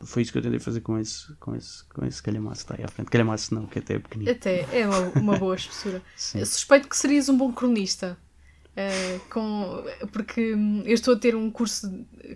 foi 0.00 0.22
isso 0.22 0.32
que 0.32 0.38
eu 0.38 0.42
tentei 0.42 0.60
fazer 0.60 0.80
com 0.80 0.98
esse, 0.98 1.32
com 1.34 1.54
esse, 1.54 1.84
com 1.88 2.04
esse 2.04 2.22
calhamaço. 2.22 2.62
Está 2.62 2.76
aí 2.76 2.84
à 2.84 2.88
frente. 2.88 3.10
Calhamaço 3.10 3.54
não, 3.54 3.66
que 3.66 3.78
até 3.78 3.94
é 3.94 3.98
pequenino. 3.98 4.30
Até 4.30 4.66
é 4.72 4.86
uma, 4.86 4.98
uma 5.20 5.38
boa 5.38 5.54
espessura. 5.56 6.02
Suspeito 6.16 6.88
que 6.88 6.96
serias 6.96 7.28
um 7.28 7.36
bom 7.36 7.52
cronista. 7.52 8.16
Uh, 8.78 9.18
com, 9.28 9.84
porque 10.12 10.54
eu 10.84 10.94
estou 10.94 11.14
a 11.14 11.18
ter 11.18 11.34
um 11.34 11.50
curso, 11.50 11.90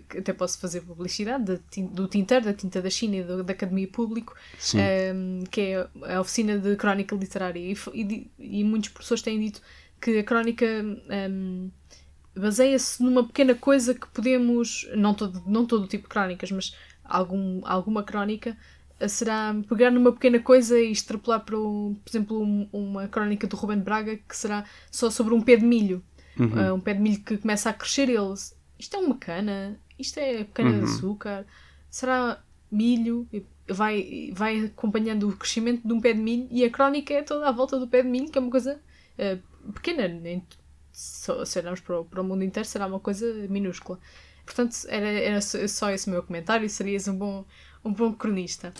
que 0.09 0.17
até 0.17 0.33
posso 0.33 0.59
fazer 0.59 0.81
publicidade, 0.81 1.57
de, 1.71 1.83
do 1.83 2.05
Tinter, 2.05 2.43
da 2.43 2.53
Tinta 2.53 2.81
da 2.81 2.89
China 2.89 3.15
e 3.15 3.23
do, 3.23 3.45
da 3.45 3.53
Academia 3.53 3.87
Público, 3.87 4.33
uh, 4.33 5.49
que 5.49 5.61
é 5.61 5.87
a 6.13 6.19
oficina 6.19 6.57
de 6.59 6.75
crónica 6.75 7.15
literária. 7.15 7.59
E, 7.61 7.77
e, 7.93 8.31
e 8.37 8.63
muitos 8.65 8.89
professores 8.89 9.23
têm 9.23 9.39
dito 9.39 9.61
que 10.03 10.19
a 10.19 10.23
crónica 10.23 10.65
um, 11.31 11.71
baseia-se 12.35 13.01
numa 13.01 13.23
pequena 13.23 13.55
coisa 13.55 13.93
que 13.93 14.05
podemos, 14.07 14.85
não 14.93 15.13
todo, 15.13 15.41
não 15.47 15.65
todo 15.65 15.87
tipo 15.87 16.03
de 16.03 16.09
crónicas, 16.09 16.51
mas 16.51 16.75
algum, 17.05 17.61
alguma 17.63 18.03
crónica 18.03 18.57
eh, 18.99 19.07
será 19.07 19.55
pegar 19.69 19.91
numa 19.91 20.11
pequena 20.11 20.39
coisa 20.39 20.77
e 20.77 20.91
extrapolar 20.91 21.45
para, 21.45 21.57
o, 21.57 21.95
por 22.03 22.09
exemplo, 22.09 22.43
um, 22.43 22.67
uma 22.73 23.07
crónica 23.07 23.47
do 23.47 23.55
Ruben 23.55 23.79
Braga 23.79 24.17
que 24.17 24.35
será 24.35 24.65
só 24.91 25.09
sobre 25.09 25.33
um 25.33 25.41
pé 25.41 25.55
de 25.55 25.65
milho. 25.65 26.03
Uhum. 26.37 26.71
Uh, 26.71 26.73
um 26.73 26.79
pé 26.81 26.95
de 26.95 26.99
milho 26.99 27.21
que 27.21 27.37
começa 27.37 27.69
a 27.69 27.73
crescer 27.73 28.09
e 28.09 28.17
ele, 28.17 28.33
isto 28.77 28.97
é 28.97 28.99
uma 28.99 29.15
cana, 29.15 29.79
isto 29.97 30.17
é 30.17 30.43
cana 30.45 30.71
uhum. 30.71 30.79
de 30.79 30.85
açúcar, 30.85 31.45
será 31.89 32.43
milho, 32.69 33.25
vai, 33.69 34.31
vai 34.33 34.65
acompanhando 34.65 35.29
o 35.29 35.37
crescimento 35.37 35.87
de 35.87 35.93
um 35.93 36.01
pé 36.01 36.11
de 36.11 36.19
milho 36.19 36.47
e 36.51 36.65
a 36.65 36.69
crónica 36.69 37.13
é 37.13 37.21
toda 37.21 37.47
à 37.47 37.51
volta 37.51 37.79
do 37.79 37.87
pé 37.87 38.01
de 38.01 38.09
milho, 38.09 38.29
que 38.29 38.37
é 38.37 38.41
uma 38.41 38.51
coisa 38.51 38.81
uh, 39.19 39.52
pequena, 39.73 40.07
nem, 40.07 40.45
se 40.91 41.31
olharmos 41.59 41.81
para 41.81 41.99
o, 41.99 42.05
para 42.05 42.21
o 42.21 42.23
mundo 42.23 42.43
inteiro, 42.43 42.67
será 42.67 42.87
uma 42.87 42.99
coisa 42.99 43.25
minúscula. 43.49 43.99
Portanto, 44.45 44.75
era, 44.87 45.07
era 45.07 45.41
só 45.41 45.89
esse 45.89 46.09
meu 46.09 46.21
comentário 46.21 46.65
e 46.65 46.69
serias 46.69 47.07
um 47.07 47.17
bom, 47.17 47.45
um 47.83 47.93
bom 47.93 48.13
cronista. 48.13 48.73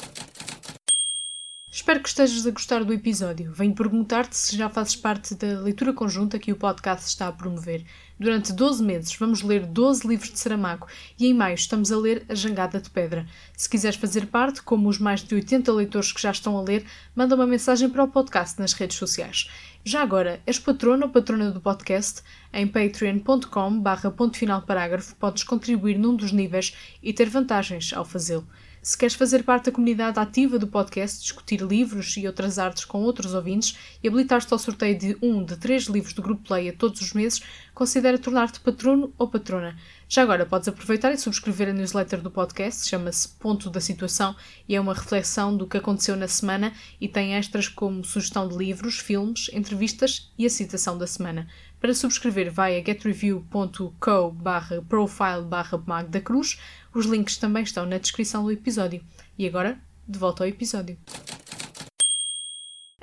Espero 1.76 2.02
que 2.02 2.08
estejas 2.08 2.46
a 2.46 2.52
gostar 2.52 2.84
do 2.84 2.94
episódio. 2.94 3.52
Venho 3.52 3.74
perguntar-te 3.74 4.38
se 4.38 4.56
já 4.56 4.70
fazes 4.70 4.96
parte 4.96 5.34
da 5.34 5.60
leitura 5.60 5.92
conjunta 5.92 6.38
que 6.38 6.52
o 6.52 6.56
podcast 6.56 7.08
está 7.08 7.28
a 7.28 7.32
promover. 7.32 7.84
Durante 8.20 8.54
12 8.54 8.84
meses 8.84 9.16
vamos 9.16 9.42
ler 9.42 9.66
12 9.66 10.08
livros 10.08 10.32
de 10.32 10.38
Saramago 10.38 10.86
e 11.18 11.26
em 11.26 11.34
maio 11.34 11.56
estamos 11.56 11.92
a 11.92 11.98
ler 11.98 12.26
A 12.30 12.36
Jangada 12.36 12.80
de 12.80 12.92
Pedra. 12.92 13.26
Se 13.58 13.68
quiseres 13.68 13.98
fazer 13.98 14.28
parte, 14.28 14.62
como 14.62 14.88
os 14.88 15.00
mais 15.00 15.24
de 15.24 15.34
80 15.34 15.74
leitores 15.74 16.12
que 16.12 16.22
já 16.22 16.30
estão 16.30 16.56
a 16.60 16.62
ler, 16.62 16.86
manda 17.16 17.34
uma 17.34 17.48
mensagem 17.48 17.90
para 17.90 18.04
o 18.04 18.08
podcast 18.08 18.60
nas 18.60 18.74
redes 18.74 18.98
sociais. 18.98 19.50
Já 19.86 20.02
agora, 20.02 20.42
és 20.46 20.58
patrona 20.58 21.08
ou 21.08 21.12
patrona 21.12 21.52
do 21.52 21.60
podcast? 21.60 22.22
Em 22.54 22.66
patreon.com 22.66 23.82
barra 23.82 24.10
ponto 24.10 24.38
final 24.38 24.62
parágrafo 24.62 25.14
podes 25.18 25.44
contribuir 25.44 25.98
num 25.98 26.16
dos 26.16 26.32
níveis 26.32 26.74
e 27.04 27.12
ter 27.12 27.28
vantagens 27.30 27.92
ao 27.92 28.06
fazê-lo. 28.06 28.48
Se 28.82 28.98
queres 28.98 29.14
fazer 29.14 29.44
parte 29.44 29.66
da 29.66 29.72
comunidade 29.74 30.18
ativa 30.18 30.58
do 30.58 30.68
podcast, 30.68 31.22
discutir 31.22 31.62
livros 31.62 32.16
e 32.16 32.26
outras 32.26 32.58
artes 32.58 32.86
com 32.86 33.02
outros 33.02 33.34
ouvintes 33.34 33.78
e 34.02 34.08
habilitar-te 34.08 34.54
ao 34.54 34.60
sorteio 34.60 34.98
de 34.98 35.18
um 35.22 35.44
de 35.44 35.58
três 35.58 35.84
livros 35.84 36.14
do 36.14 36.22
Grupo 36.22 36.54
Leia 36.54 36.72
todos 36.72 37.02
os 37.02 37.12
meses, 37.12 37.42
considera 37.74 38.18
tornar-te 38.18 38.62
patrono 38.62 39.14
ou 39.18 39.28
patrona. 39.28 39.78
Já 40.14 40.22
agora 40.22 40.46
podes 40.46 40.68
aproveitar 40.68 41.12
e 41.12 41.18
subscrever 41.18 41.70
a 41.70 41.74
newsletter 41.74 42.22
do 42.22 42.30
podcast, 42.30 42.88
chama-se 42.88 43.28
Ponto 43.30 43.68
da 43.68 43.82
Situação 43.82 44.36
e 44.70 44.76
é 44.76 44.80
uma 44.80 44.94
reflexão 44.94 45.58
do 45.58 45.66
que 45.66 45.76
aconteceu 45.76 46.16
na 46.16 46.28
semana 46.28 46.72
e 47.02 47.08
tem 47.08 47.34
extras 47.34 47.68
como 47.68 48.06
sugestão 48.06 48.48
de 48.48 48.56
livros, 48.56 49.00
filmes, 49.00 49.50
entrevistas 49.52 50.32
e 50.38 50.46
a 50.46 50.52
citação 50.52 51.00
da 51.00 51.08
semana. 51.08 51.48
Para 51.82 51.96
subscrever, 51.96 52.52
vai 52.52 52.80
a 52.80 52.86
getreview.co 52.86 54.32
barra 54.32 54.84
profile 54.84 55.46
barra 55.48 55.82
Magda 55.84 56.22
Cruz. 56.22 56.60
Os 56.94 57.08
links 57.08 57.38
também 57.38 57.64
estão 57.64 57.84
na 57.84 57.98
descrição 57.98 58.44
do 58.44 58.52
episódio. 58.52 59.04
E 59.36 59.48
agora, 59.48 59.80
de 60.08 60.20
volta 60.20 60.44
ao 60.44 60.48
episódio. 60.48 60.96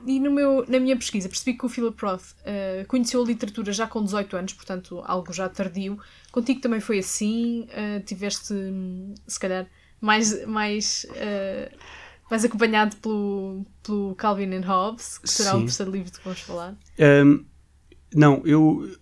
E 0.06 0.18
no 0.18 0.30
meu, 0.30 0.64
na 0.68 0.78
minha 0.80 0.96
pesquisa 0.96 1.28
percebi 1.28 1.56
que 1.56 1.66
o 1.66 1.68
Philip 1.68 1.96
Roth 2.02 2.32
uh, 2.40 2.86
conheceu 2.86 3.22
a 3.22 3.26
literatura 3.26 3.72
já 3.72 3.86
com 3.86 4.02
18 4.02 4.36
anos, 4.36 4.52
portanto 4.52 5.02
algo 5.04 5.32
já 5.32 5.48
tardio. 5.48 5.98
Contigo 6.32 6.60
também 6.60 6.80
foi 6.80 6.98
assim? 6.98 7.66
Uh, 7.70 8.02
tiveste, 8.04 8.54
se 9.26 9.40
calhar, 9.40 9.66
mais, 10.00 10.46
mais, 10.46 11.06
uh, 11.10 11.76
mais 12.30 12.44
acompanhado 12.44 12.96
pelo, 12.96 13.66
pelo 13.82 14.14
Calvin 14.14 14.54
and 14.54 14.66
Hobbes, 14.66 15.18
que 15.18 15.28
será 15.28 15.50
Sim. 15.52 15.56
o 15.56 15.60
terceiro 15.60 15.92
livro 15.92 16.10
de 16.10 16.18
que 16.18 16.24
vamos 16.24 16.40
falar? 16.40 16.76
Um, 16.98 17.44
não, 18.14 18.42
eu, 18.44 18.96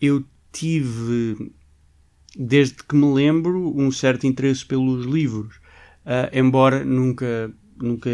eu 0.00 0.24
tive, 0.52 1.52
desde 2.36 2.82
que 2.82 2.94
me 2.94 3.12
lembro, 3.12 3.72
um 3.76 3.90
certo 3.90 4.26
interesse 4.26 4.64
pelos 4.66 5.06
livros, 5.06 5.56
uh, 6.04 6.30
embora 6.32 6.84
nunca, 6.84 7.52
nunca, 7.80 8.10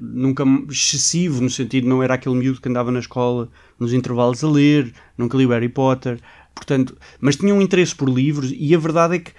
nunca 0.00 0.44
excessivo, 0.68 1.42
no 1.42 1.50
sentido 1.50 1.88
não 1.88 2.02
era 2.02 2.14
aquele 2.14 2.34
miúdo 2.34 2.60
que 2.60 2.68
andava 2.68 2.90
na 2.90 3.00
escola 3.00 3.48
nos 3.78 3.92
intervalos 3.92 4.42
a 4.42 4.48
ler, 4.48 4.92
nunca 5.16 5.36
li 5.36 5.46
o 5.46 5.50
Harry 5.50 5.68
Potter, 5.68 6.20
portanto, 6.54 6.96
mas 7.20 7.36
tinha 7.36 7.54
um 7.54 7.62
interesse 7.62 7.94
por 7.94 8.08
livros 8.08 8.52
e 8.56 8.74
a 8.74 8.78
verdade 8.78 9.16
é 9.16 9.18
que 9.18 9.32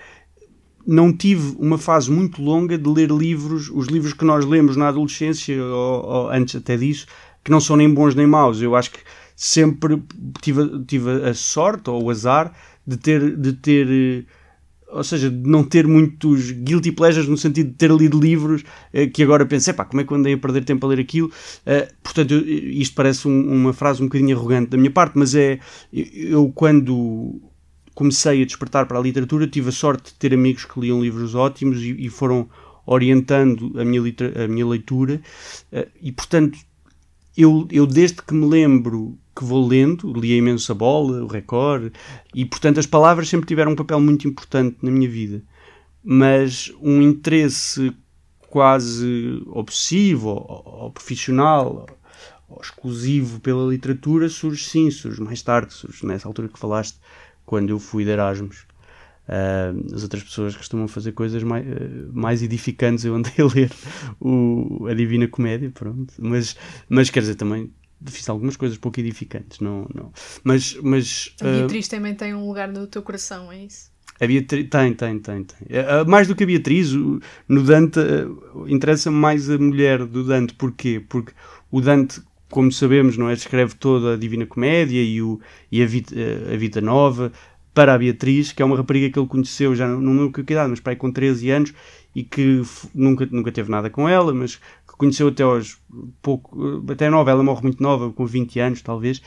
não 0.85 1.15
tive 1.15 1.55
uma 1.59 1.77
fase 1.77 2.09
muito 2.09 2.41
longa 2.41 2.77
de 2.77 2.89
ler 2.89 3.11
livros, 3.11 3.69
os 3.69 3.87
livros 3.87 4.13
que 4.13 4.25
nós 4.25 4.45
lemos 4.45 4.75
na 4.75 4.87
adolescência 4.87 5.63
ou, 5.63 6.05
ou 6.05 6.29
antes 6.29 6.55
até 6.55 6.75
disso, 6.75 7.05
que 7.43 7.51
não 7.51 7.59
são 7.59 7.75
nem 7.75 7.91
bons 7.91 8.15
nem 8.15 8.27
maus. 8.27 8.61
Eu 8.61 8.75
acho 8.75 8.91
que 8.91 8.99
sempre 9.35 10.01
tive, 10.41 10.83
tive 10.85 11.23
a 11.23 11.33
sorte 11.33 11.89
ou 11.89 12.03
o 12.03 12.09
azar 12.09 12.53
de 12.85 12.97
ter, 12.97 13.35
de 13.35 13.53
ter 13.53 13.87
eh, 13.89 14.23
ou 14.91 15.03
seja, 15.03 15.29
de 15.29 15.49
não 15.49 15.63
ter 15.63 15.87
muitos 15.87 16.51
guilty 16.51 16.91
pleasures 16.91 17.27
no 17.27 17.37
sentido 17.37 17.69
de 17.69 17.75
ter 17.75 17.91
lido 17.91 18.19
livros 18.19 18.63
eh, 18.93 19.07
que 19.07 19.23
agora 19.23 19.45
pensei, 19.45 19.73
pá, 19.73 19.85
como 19.85 20.01
é 20.01 20.03
que 20.03 20.11
eu 20.11 20.17
andei 20.17 20.33
a 20.33 20.37
perder 20.37 20.63
tempo 20.63 20.85
a 20.85 20.89
ler 20.89 20.99
aquilo? 20.99 21.27
Uh, 21.27 21.93
portanto, 22.03 22.33
eu, 22.33 22.41
isto 22.41 22.93
parece 22.95 23.27
um, 23.27 23.53
uma 23.53 23.73
frase 23.73 24.01
um 24.01 24.05
bocadinho 24.05 24.37
arrogante 24.37 24.69
da 24.69 24.77
minha 24.77 24.91
parte, 24.91 25.17
mas 25.17 25.33
é, 25.33 25.59
eu 25.91 26.51
quando 26.53 27.41
comecei 27.95 28.41
a 28.41 28.45
despertar 28.45 28.85
para 28.85 28.97
a 28.97 29.01
literatura 29.01 29.47
tive 29.47 29.69
a 29.69 29.71
sorte 29.71 30.11
de 30.11 30.19
ter 30.19 30.33
amigos 30.33 30.65
que 30.65 30.79
liam 30.79 31.01
livros 31.01 31.35
ótimos 31.35 31.81
e, 31.81 32.05
e 32.05 32.09
foram 32.09 32.49
orientando 32.85 33.79
a 33.79 33.85
minha, 33.85 34.01
a 34.43 34.47
minha 34.47 34.65
leitura 34.65 35.21
e, 36.01 36.11
portanto, 36.11 36.57
eu, 37.37 37.67
eu 37.71 37.85
desde 37.85 38.21
que 38.21 38.33
me 38.33 38.45
lembro 38.45 39.17
que 39.35 39.43
vou 39.43 39.65
lendo, 39.65 40.11
li 40.13 40.33
a 40.33 40.37
imensa 40.37 40.73
bola, 40.73 41.23
o 41.23 41.27
recorde, 41.27 41.91
e 42.33 42.45
portanto 42.45 42.79
as 42.79 42.85
palavras 42.85 43.29
sempre 43.29 43.47
tiveram 43.47 43.71
um 43.71 43.75
papel 43.75 43.99
muito 43.99 44.27
importante 44.27 44.77
na 44.81 44.91
minha 44.91 45.09
vida. 45.09 45.43
Mas 46.03 46.71
um 46.81 47.01
interesse 47.01 47.95
quase 48.49 49.41
obsessivo 49.47 50.29
ou, 50.29 50.63
ou 50.65 50.91
profissional 50.91 51.85
ou, 52.49 52.59
exclusivo 52.61 53.39
pela 53.39 53.69
literatura 53.69 54.27
surge 54.27 54.65
sim, 54.65 54.91
surge 54.91 55.21
mais 55.21 55.41
tarde, 55.41 55.73
surge 55.73 56.05
nessa 56.05 56.27
altura 56.27 56.49
que 56.49 56.59
falaste, 56.59 56.99
quando 57.45 57.69
eu 57.69 57.79
fui 57.79 58.03
de 58.03 58.11
Erasmus. 58.11 58.65
Uh, 59.27 59.95
as 59.95 60.03
outras 60.03 60.23
pessoas 60.23 60.57
costumam 60.57 60.87
fazer 60.87 61.13
coisas 61.13 61.41
mais, 61.43 61.65
uh, 61.65 62.09
mais 62.11 62.43
edificantes. 62.43 63.05
Eu 63.05 63.15
andei 63.15 63.31
a 63.39 63.45
ler 63.45 63.71
o, 64.19 64.85
a 64.89 64.93
Divina 64.93 65.27
Comédia, 65.27 65.71
pronto. 65.71 66.13
Mas, 66.19 66.57
mas 66.89 67.09
quer 67.09 67.21
dizer, 67.21 67.35
também 67.35 67.71
fiz 68.05 68.27
algumas 68.29 68.55
coisas 68.55 68.77
pouco 68.77 68.99
edificantes. 68.99 69.59
Não, 69.59 69.87
não. 69.93 70.11
Mas, 70.43 70.77
mas, 70.81 71.35
a 71.41 71.45
Beatriz 71.45 71.87
uh, 71.87 71.89
também 71.89 72.15
tem 72.15 72.33
um 72.33 72.47
lugar 72.47 72.67
no 72.67 72.87
teu 72.87 73.01
coração, 73.01 73.51
é 73.51 73.65
isso? 73.65 73.91
A 74.19 74.27
Beatriz, 74.27 74.69
tem, 74.69 74.93
tem, 74.93 75.19
tem. 75.19 75.43
tem. 75.43 75.67
mais 76.07 76.27
do 76.27 76.35
que 76.35 76.43
a 76.43 76.47
Beatriz, 76.47 76.91
no 76.93 77.63
Dante, 77.63 77.99
interessa 78.67 79.09
mais 79.09 79.49
a 79.49 79.57
mulher 79.57 80.05
do 80.05 80.23
Dante. 80.23 80.53
Porquê? 80.53 81.03
Porque 81.07 81.33
o 81.71 81.81
Dante 81.81 82.21
como 82.51 82.71
sabemos, 82.71 83.17
não 83.17 83.29
é? 83.29 83.33
Escreve 83.33 83.73
toda 83.75 84.13
a 84.13 84.17
Divina 84.17 84.45
Comédia 84.45 85.01
e, 85.01 85.21
o, 85.21 85.39
e 85.71 85.81
a, 85.81 85.85
Vita, 85.85 86.13
a 86.53 86.57
Vida 86.57 86.81
Nova 86.81 87.31
para 87.73 87.93
a 87.93 87.97
Beatriz, 87.97 88.51
que 88.51 88.61
é 88.61 88.65
uma 88.65 88.75
rapariga 88.75 89.09
que 89.09 89.17
ele 89.17 89.27
conheceu 89.27 89.73
já 89.73 89.87
não 89.87 90.11
lembro 90.11 90.43
que 90.43 90.53
idade, 90.53 90.69
mas 90.69 90.81
para 90.81 90.91
aí 90.91 90.97
com 90.97 91.09
13 91.09 91.49
anos 91.49 91.73
e 92.13 92.23
que 92.23 92.61
nunca, 92.93 93.25
nunca 93.31 93.51
teve 93.51 93.71
nada 93.71 93.89
com 93.89 94.07
ela, 94.07 94.33
mas 94.33 94.59
conheceu 95.01 95.27
até 95.27 95.43
aos 95.43 95.77
pouco, 96.21 96.83
até 96.89 97.09
nova, 97.09 97.31
ela 97.31 97.43
morre 97.43 97.63
muito 97.63 97.81
nova, 97.81 98.11
com 98.11 98.25
20 98.25 98.59
anos 98.59 98.81
talvez. 98.81 99.21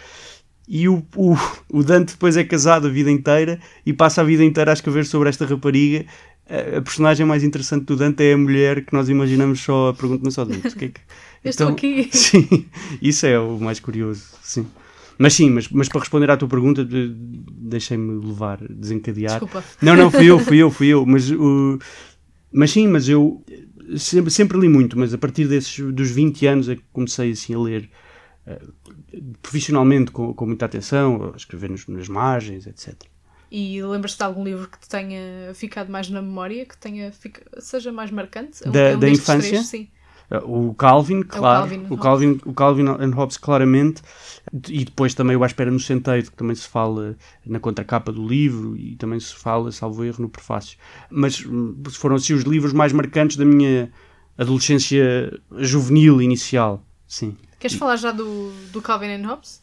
E 0.66 0.88
o, 0.88 1.04
o, 1.14 1.36
o 1.70 1.82
Dante 1.82 2.12
depois 2.12 2.36
é 2.38 2.44
casado 2.44 2.86
a 2.86 2.90
vida 2.90 3.10
inteira 3.10 3.60
e 3.84 3.92
passa 3.92 4.22
a 4.22 4.24
vida 4.24 4.42
inteira 4.42 4.70
a 4.70 4.74
escrever 4.74 5.04
sobre 5.04 5.28
esta 5.28 5.44
rapariga 5.44 6.06
a 6.46 6.80
personagem 6.82 7.24
mais 7.24 7.42
interessante 7.42 7.84
do 7.86 7.96
Dante 7.96 8.22
é 8.22 8.34
a 8.34 8.36
mulher 8.38 8.84
que 8.84 8.92
nós 8.92 9.08
imaginamos 9.08 9.60
só 9.60 9.88
a 9.88 9.94
pergunta, 9.94 10.30
só 10.30 10.44
Dante, 10.44 10.74
que 10.76 10.84
é 10.84 10.88
que... 10.88 11.00
Eu 11.44 11.50
então, 11.50 11.68
estou 11.68 11.68
aqui. 11.68 12.08
Sim, 12.16 12.66
isso 13.02 13.26
é 13.26 13.38
o 13.38 13.58
mais 13.58 13.78
curioso, 13.78 14.22
sim. 14.42 14.66
Mas 15.18 15.34
sim, 15.34 15.50
mas, 15.50 15.68
mas 15.68 15.90
para 15.90 16.00
responder 16.00 16.30
à 16.30 16.38
tua 16.38 16.48
pergunta, 16.48 16.86
deixei-me 16.86 18.24
levar, 18.24 18.58
desencadear. 18.66 19.32
Desculpa. 19.32 19.62
Não, 19.82 19.94
não, 19.94 20.10
fui 20.10 20.24
eu, 20.24 20.38
fui 20.40 20.56
eu, 20.56 20.70
fui 20.70 20.86
eu. 20.88 21.04
Mas, 21.04 21.30
uh, 21.30 21.78
mas 22.50 22.70
sim, 22.70 22.88
mas 22.88 23.10
eu 23.10 23.44
sempre, 23.96 24.30
sempre 24.30 24.58
li 24.58 24.68
muito, 24.68 24.98
mas 24.98 25.12
a 25.14 25.18
partir 25.18 25.46
desses, 25.46 25.78
dos 25.92 26.10
20 26.10 26.46
anos 26.46 26.68
é 26.68 26.76
que 26.76 26.82
comecei 26.92 27.32
assim 27.32 27.54
a 27.54 27.58
ler 27.58 27.90
uh, 28.46 29.34
profissionalmente, 29.42 30.10
com, 30.10 30.32
com 30.32 30.46
muita 30.46 30.64
atenção, 30.64 31.32
a 31.32 31.36
escrever 31.36 31.70
nos, 31.70 31.86
nas 31.86 32.08
margens, 32.08 32.66
etc. 32.66 32.94
E 33.50 33.80
lembras-te 33.82 34.18
de 34.18 34.24
algum 34.24 34.42
livro 34.42 34.68
que 34.68 34.78
te 34.78 34.88
tenha 34.88 35.54
ficado 35.54 35.90
mais 35.90 36.10
na 36.10 36.20
memória, 36.20 36.66
que 36.66 36.76
tenha, 36.76 37.12
seja 37.58 37.92
mais 37.92 38.10
marcante? 38.10 38.68
Da, 38.68 38.80
é 38.80 38.96
um 38.96 38.98
da 38.98 39.08
infância? 39.08 39.50
Três, 39.50 39.66
sim. 39.66 39.88
O 40.44 40.74
Calvin, 40.74 41.22
claro. 41.22 41.72
É 41.72 41.76
o, 41.76 41.80
Calvin, 41.80 41.86
o, 41.90 41.96
Calvin, 41.98 42.40
o 42.46 42.52
Calvin 42.52 42.88
and 42.88 43.14
Hobbes, 43.14 43.36
claramente. 43.36 44.02
E 44.68 44.84
depois 44.84 45.14
também 45.14 45.36
o 45.36 45.42
À 45.42 45.46
Espera 45.46 45.70
no 45.70 45.80
Centeiro, 45.80 46.30
que 46.30 46.36
também 46.36 46.54
se 46.54 46.66
fala 46.66 47.16
na 47.44 47.60
contracapa 47.60 48.10
do 48.10 48.26
livro 48.26 48.76
e 48.76 48.96
também 48.96 49.20
se 49.20 49.34
fala, 49.34 49.70
salvo 49.70 50.04
erro, 50.04 50.22
no 50.22 50.28
prefácio. 50.28 50.78
Mas 51.10 51.44
hum, 51.44 51.76
foram 51.92 52.16
assim 52.16 52.32
os 52.32 52.42
livros 52.42 52.72
mais 52.72 52.92
marcantes 52.92 53.36
da 53.36 53.44
minha 53.44 53.90
adolescência 54.36 55.32
juvenil 55.58 56.20
inicial. 56.20 56.84
Sim. 57.06 57.36
Queres 57.58 57.76
falar 57.76 57.96
já 57.96 58.10
do, 58.10 58.52
do 58.72 58.82
Calvin 58.82 59.14
and 59.14 59.26
Hobbes? 59.26 59.62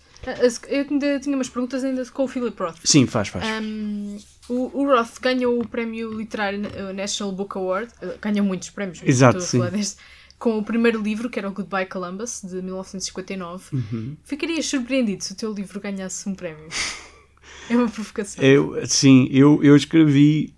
Eu 0.70 0.86
ainda 0.90 1.20
tinha 1.20 1.36
umas 1.36 1.50
perguntas 1.50 1.84
ainda 1.84 2.06
com 2.06 2.24
o 2.24 2.28
Philip 2.28 2.60
Roth. 2.62 2.78
Sim, 2.84 3.08
faz, 3.08 3.30
faz. 3.30 3.44
Um, 3.64 4.18
o, 4.48 4.82
o, 4.82 4.86
Roth 4.86 5.20
ganhou 5.20 5.60
o 5.60 5.68
prémio 5.68 6.14
literário 6.14 6.62
National 6.94 7.34
Book 7.34 7.58
Award. 7.58 7.92
Uh, 8.02 8.14
ganhou 8.22 8.46
muitos 8.46 8.70
prémios. 8.70 9.02
Exato, 9.04 9.42
sim. 9.42 9.60
Deste, 9.70 9.98
com 10.42 10.58
o 10.58 10.64
primeiro 10.64 11.00
livro, 11.00 11.30
que 11.30 11.38
era 11.38 11.48
o 11.48 11.54
Goodbye 11.54 11.86
Columbus, 11.86 12.42
de 12.44 12.64
1959. 12.64 13.64
Uhum. 13.74 14.18
Ficarias 14.24 14.66
surpreendido 14.66 15.24
se 15.24 15.34
o 15.34 15.36
teu 15.36 15.54
livro 15.54 15.80
ganhasse 15.80 16.28
um 16.28 16.34
prémio? 16.34 16.68
é 17.70 17.78
uma 17.78 17.88
provocação. 17.88 18.44
Eu, 18.44 18.76
sim, 18.88 19.30
eu, 19.32 19.64
eu 19.64 19.76
escrevi, 19.76 20.52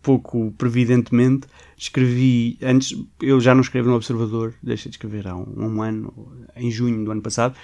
pouco 0.00 0.54
previdentemente, 0.56 1.46
escrevi 1.76 2.56
antes, 2.62 2.98
eu 3.20 3.38
já 3.38 3.54
não 3.54 3.60
escrevo 3.60 3.90
no 3.90 3.96
Observador, 3.96 4.54
deixei 4.62 4.88
de 4.88 4.96
escrever 4.96 5.28
há 5.28 5.36
um, 5.36 5.52
um, 5.54 5.82
ano, 5.82 6.32
em 6.56 6.70
junho 6.70 7.04
do 7.04 7.10
ano 7.10 7.20
passado, 7.20 7.54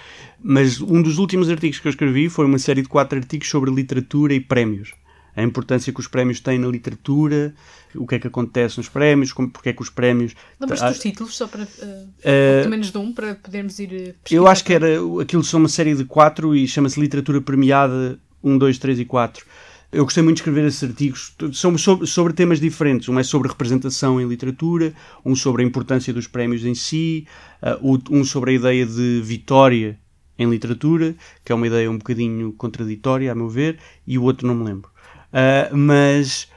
mas 0.43 0.79
um 0.79 1.01
dos 1.01 1.17
últimos 1.17 1.49
artigos 1.49 1.79
que 1.79 1.87
eu 1.87 1.89
escrevi 1.89 2.29
foi 2.29 2.45
uma 2.45 2.59
série 2.59 2.83
de 2.83 2.87
quatro 2.87 3.17
artigos 3.17 3.49
sobre 3.49 3.71
literatura 3.71 4.35
e 4.35 4.39
prémios 4.39 4.93
a 5.35 5.43
importância 5.43 5.91
que 5.91 5.99
os 5.99 6.07
prémios 6.07 6.39
têm 6.39 6.59
na 6.59 6.67
literatura, 6.67 7.53
o 7.95 8.05
que 8.05 8.15
é 8.15 8.19
que 8.19 8.27
acontece 8.27 8.77
nos 8.77 8.89
prémios, 8.89 9.33
como, 9.33 9.49
porque 9.49 9.69
é 9.69 9.73
que 9.73 9.81
os 9.81 9.89
prémios. 9.89 10.35
Lembras-te 10.59 10.85
dos 10.85 10.99
títulos, 10.99 11.35
só 11.35 11.47
para. 11.47 11.63
Uh, 11.63 11.65
uh, 11.65 12.11
pelo 12.59 12.69
menos 12.69 12.91
de 12.91 12.97
um, 12.97 13.13
para 13.13 13.35
podermos 13.35 13.79
ir. 13.79 14.15
Eu 14.29 14.47
acho 14.47 14.63
que 14.63 14.73
era. 14.73 14.87
Aquilo 15.21 15.43
são 15.43 15.59
uma 15.59 15.69
série 15.69 15.95
de 15.95 16.05
quatro 16.05 16.55
e 16.55 16.67
chama-se 16.67 16.99
Literatura 16.99 17.41
Premiada 17.41 18.19
1, 18.43 18.57
2, 18.57 18.77
3 18.77 18.99
e 18.99 19.05
4. 19.05 19.45
Eu 19.91 20.05
gostei 20.05 20.23
muito 20.23 20.37
de 20.37 20.41
escrever 20.41 20.65
esses 20.65 20.83
artigos. 20.83 21.35
São 21.53 21.77
sobre, 21.77 22.07
sobre 22.07 22.33
temas 22.33 22.59
diferentes. 22.59 23.07
Um 23.09 23.19
é 23.19 23.23
sobre 23.23 23.47
representação 23.47 24.19
em 24.19 24.27
literatura, 24.27 24.91
um 25.23 25.35
sobre 25.35 25.61
a 25.61 25.65
importância 25.65 26.11
dos 26.11 26.25
prémios 26.25 26.65
em 26.65 26.73
si, 26.73 27.27
uh, 27.61 28.01
um 28.09 28.23
sobre 28.23 28.51
a 28.51 28.53
ideia 28.55 28.85
de 28.85 29.21
vitória 29.23 29.99
em 30.37 30.49
literatura, 30.49 31.15
que 31.45 31.51
é 31.51 31.55
uma 31.55 31.67
ideia 31.67 31.89
um 31.91 31.97
bocadinho 31.97 32.53
contraditória, 32.53 33.31
a 33.31 33.35
meu 33.35 33.47
ver, 33.47 33.77
e 34.05 34.17
o 34.17 34.23
outro 34.23 34.47
não 34.47 34.55
me 34.55 34.63
lembro. 34.63 34.92
Uh, 35.33 35.75
mas, 35.75 36.47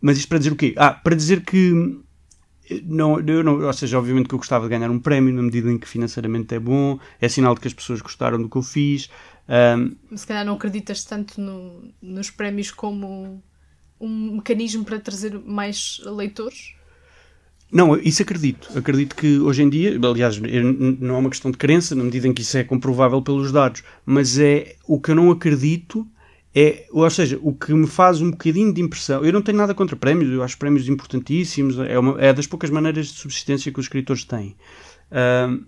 mas 0.00 0.18
isto 0.18 0.28
para 0.28 0.38
dizer 0.38 0.52
o 0.52 0.56
quê? 0.56 0.74
Ah, 0.76 0.92
para 0.92 1.14
dizer 1.14 1.44
que 1.44 2.02
não, 2.84 3.20
eu 3.20 3.44
não, 3.44 3.60
ou 3.60 3.72
seja, 3.72 3.98
obviamente 3.98 4.28
que 4.28 4.34
eu 4.34 4.38
gostava 4.38 4.64
de 4.64 4.70
ganhar 4.70 4.90
um 4.90 4.98
prémio 4.98 5.32
na 5.32 5.42
medida 5.42 5.70
em 5.70 5.78
que 5.78 5.86
financeiramente 5.86 6.54
é 6.54 6.58
bom, 6.58 6.98
é 7.20 7.28
sinal 7.28 7.54
de 7.54 7.60
que 7.60 7.68
as 7.68 7.74
pessoas 7.74 8.00
gostaram 8.00 8.40
do 8.40 8.48
que 8.48 8.56
eu 8.56 8.62
fiz. 8.62 9.10
Um, 9.48 10.16
Se 10.16 10.26
calhar 10.26 10.44
não 10.44 10.54
acreditas 10.54 11.04
tanto 11.04 11.40
no, 11.40 11.92
nos 12.00 12.30
prémios 12.30 12.70
como 12.70 13.42
um 14.00 14.36
mecanismo 14.36 14.84
para 14.84 14.98
trazer 14.98 15.38
mais 15.38 16.00
leitores? 16.04 16.74
Não, 17.70 17.96
isso 17.96 18.22
acredito. 18.22 18.70
Acredito 18.76 19.16
que 19.16 19.38
hoje 19.38 19.62
em 19.62 19.68
dia, 19.68 19.98
aliás, 20.02 20.38
não 20.38 21.16
é 21.16 21.18
uma 21.18 21.30
questão 21.30 21.50
de 21.50 21.58
crença, 21.58 21.94
na 21.94 22.04
medida 22.04 22.28
em 22.28 22.32
que 22.32 22.42
isso 22.42 22.56
é 22.56 22.64
comprovável 22.64 23.20
pelos 23.20 23.50
dados, 23.50 23.82
mas 24.06 24.38
é 24.38 24.76
o 24.86 25.00
que 25.00 25.10
eu 25.10 25.14
não 25.14 25.30
acredito 25.30 26.06
é, 26.54 26.86
ou 26.92 27.08
seja, 27.10 27.38
o 27.42 27.52
que 27.52 27.74
me 27.74 27.86
faz 27.86 28.20
um 28.20 28.30
bocadinho 28.30 28.72
de 28.72 28.80
impressão, 28.80 29.24
eu 29.24 29.32
não 29.32 29.42
tenho 29.42 29.58
nada 29.58 29.74
contra 29.74 29.96
prémios, 29.96 30.30
eu 30.30 30.42
acho 30.42 30.56
prémios 30.56 30.88
importantíssimos, 30.88 31.78
é, 31.80 31.98
uma, 31.98 32.20
é 32.20 32.32
das 32.32 32.46
poucas 32.46 32.70
maneiras 32.70 33.08
de 33.08 33.14
subsistência 33.14 33.72
que 33.72 33.80
os 33.80 33.86
escritores 33.86 34.24
têm. 34.24 34.54
Uh, 35.10 35.64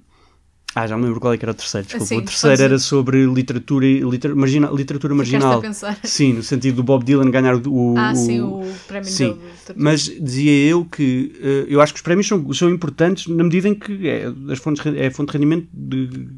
ah, 0.76 0.86
já 0.86 0.96
me 0.96 1.04
lembro 1.04 1.18
qual 1.18 1.32
é 1.32 1.38
que 1.38 1.44
era 1.44 1.52
o 1.52 1.54
terceiro, 1.54 1.86
desculpa. 1.86 2.06
Sim, 2.06 2.18
o 2.18 2.22
terceiro 2.22 2.62
era 2.62 2.78
sobre 2.78 3.24
literatura, 3.24 3.86
literatura, 3.86 4.36
marginal, 4.36 4.76
literatura 4.76 5.14
marginal. 5.14 5.62
Sim, 6.04 6.34
no 6.34 6.42
sentido 6.42 6.76
do 6.76 6.82
Bob 6.82 7.02
Dylan 7.02 7.30
ganhar 7.30 7.56
o. 7.66 7.94
Ah, 7.96 8.12
o, 8.12 8.14
sim, 8.14 8.40
o 8.42 8.62
prémio 8.86 9.08
sim. 9.08 9.38
Mas 9.74 10.02
dizia 10.02 10.68
eu 10.68 10.84
que 10.84 11.32
uh, 11.40 11.72
eu 11.72 11.80
acho 11.80 11.94
que 11.94 11.98
os 11.98 12.02
prémios 12.02 12.28
são, 12.28 12.52
são 12.52 12.68
importantes 12.68 13.26
na 13.26 13.42
medida 13.42 13.68
em 13.68 13.74
que 13.74 14.06
é, 14.06 14.26
as 14.52 14.58
fontes, 14.58 14.84
é 14.84 15.06
a 15.06 15.10
fonte 15.10 15.28
de 15.28 15.38
rendimento 15.38 15.66
de, 15.72 16.28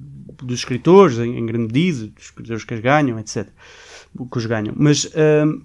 dos 0.41 0.61
escritores, 0.61 1.19
em, 1.19 1.37
em 1.37 1.45
grande 1.45 1.75
medida, 1.75 2.07
dos 2.07 2.25
escritores 2.27 2.65
que 2.65 2.75
as 2.75 2.81
ganham, 2.81 3.19
etc 3.19 3.49
que 4.31 4.39
os 4.39 4.47
ganham. 4.47 4.75
Mas 4.77 5.05
uh, 5.05 5.63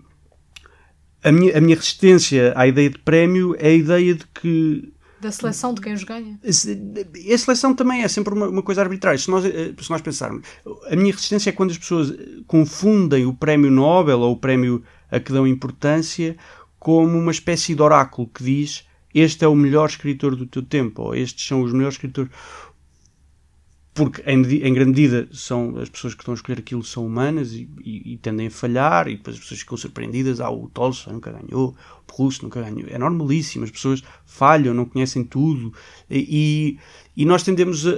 a, 1.24 1.32
minha, 1.32 1.58
a 1.58 1.62
minha 1.62 1.76
resistência 1.76 2.54
à 2.56 2.68
ideia 2.68 2.90
de 2.90 3.00
prémio 3.00 3.56
é 3.58 3.70
a 3.70 3.74
ideia 3.74 4.14
de 4.16 4.26
que. 4.28 4.94
Da 5.22 5.32
seleção 5.32 5.74
de 5.74 5.80
quem 5.80 5.94
os 5.94 6.04
ganha? 6.04 6.38
A 6.44 7.38
seleção 7.38 7.74
também 7.74 8.04
é 8.04 8.08
sempre 8.08 8.34
uma, 8.34 8.50
uma 8.50 8.62
coisa 8.62 8.82
arbitrária. 8.82 9.18
Se 9.18 9.32
nós, 9.32 9.46
eh, 9.46 9.74
se 9.80 9.90
nós 9.90 10.02
pensarmos, 10.02 10.46
a 10.90 10.96
minha 10.98 11.14
resistência 11.14 11.50
é 11.50 11.54
quando 11.54 11.72
as 11.72 11.78
pessoas 11.78 12.14
confundem 12.46 13.26
o 13.26 13.34
prémio 13.34 13.72
Nobel 13.72 14.20
ou 14.20 14.34
o 14.34 14.38
prémio 14.38 14.84
a 15.10 15.22
que 15.22 15.32
dão 15.32 15.48
importância 15.48 16.36
como 16.78 17.18
uma 17.18 17.32
espécie 17.32 17.74
de 17.74 17.82
oráculo 17.82 18.28
que 18.28 18.44
diz 18.44 18.86
este 19.14 19.46
é 19.46 19.48
o 19.48 19.56
melhor 19.56 19.88
escritor 19.88 20.36
do 20.36 20.48
teu 20.48 20.64
tempo, 20.64 21.04
ou 21.04 21.16
estes 21.16 21.46
são 21.46 21.62
os 21.62 21.72
melhores 21.72 21.96
escritores 21.96 22.32
porque 23.94 24.24
em, 24.26 24.42
em, 24.42 24.74
grande 24.74 25.02
medida 25.02 25.28
são 25.32 25.78
as 25.78 25.88
pessoas 25.88 26.16
que 26.16 26.22
estão 26.22 26.34
a 26.34 26.36
escolher 26.36 26.60
aquilo 26.60 26.84
são 26.84 27.06
humanas 27.06 27.54
e, 27.54 27.70
e, 27.84 28.14
e 28.14 28.18
tendem 28.18 28.48
a 28.48 28.52
falhar 28.52 29.08
e 29.08 29.16
depois 29.16 29.36
as 29.36 29.42
pessoas 29.42 29.60
ficam 29.60 29.78
surpreendidas 29.78 30.42
ah, 30.42 30.50
o 30.50 30.68
Tolstói 30.68 31.14
nunca 31.14 31.32
ganhou, 31.32 31.76
o 32.02 32.14
Proust 32.14 32.42
nunca 32.42 32.62
ganhou. 32.62 32.88
É 32.90 32.98
normalíssimo, 32.98 33.64
as 33.64 33.72
pessoas 33.72 34.04
falham 34.26 34.74
não 34.74 34.86
conhecem 34.86 35.24
tudo 35.24 35.72
e, 36.10 36.80
e 37.16 37.24
nós 37.24 37.44
tendemos 37.44 37.86
a, 37.86 37.92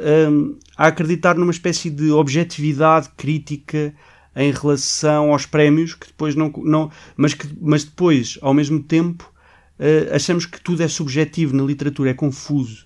a, 0.77 0.87
acreditar 0.87 1.35
numa 1.35 1.51
espécie 1.51 1.89
de 1.89 2.11
objetividade 2.11 3.09
crítica 3.15 3.95
em 4.35 4.51
relação 4.51 5.31
aos 5.31 5.45
prémios 5.45 5.95
que 5.95 6.07
depois 6.07 6.35
não, 6.35 6.51
não 6.57 6.91
mas, 7.15 7.33
que, 7.33 7.47
mas 7.61 7.85
depois 7.85 8.37
ao 8.41 8.53
mesmo 8.53 8.83
tempo 8.83 9.31
uh, 9.79 10.13
achamos 10.13 10.45
que 10.45 10.59
tudo 10.59 10.83
é 10.83 10.89
subjetivo 10.89 11.55
na 11.55 11.63
literatura, 11.63 12.09
é 12.09 12.13
confuso 12.13 12.85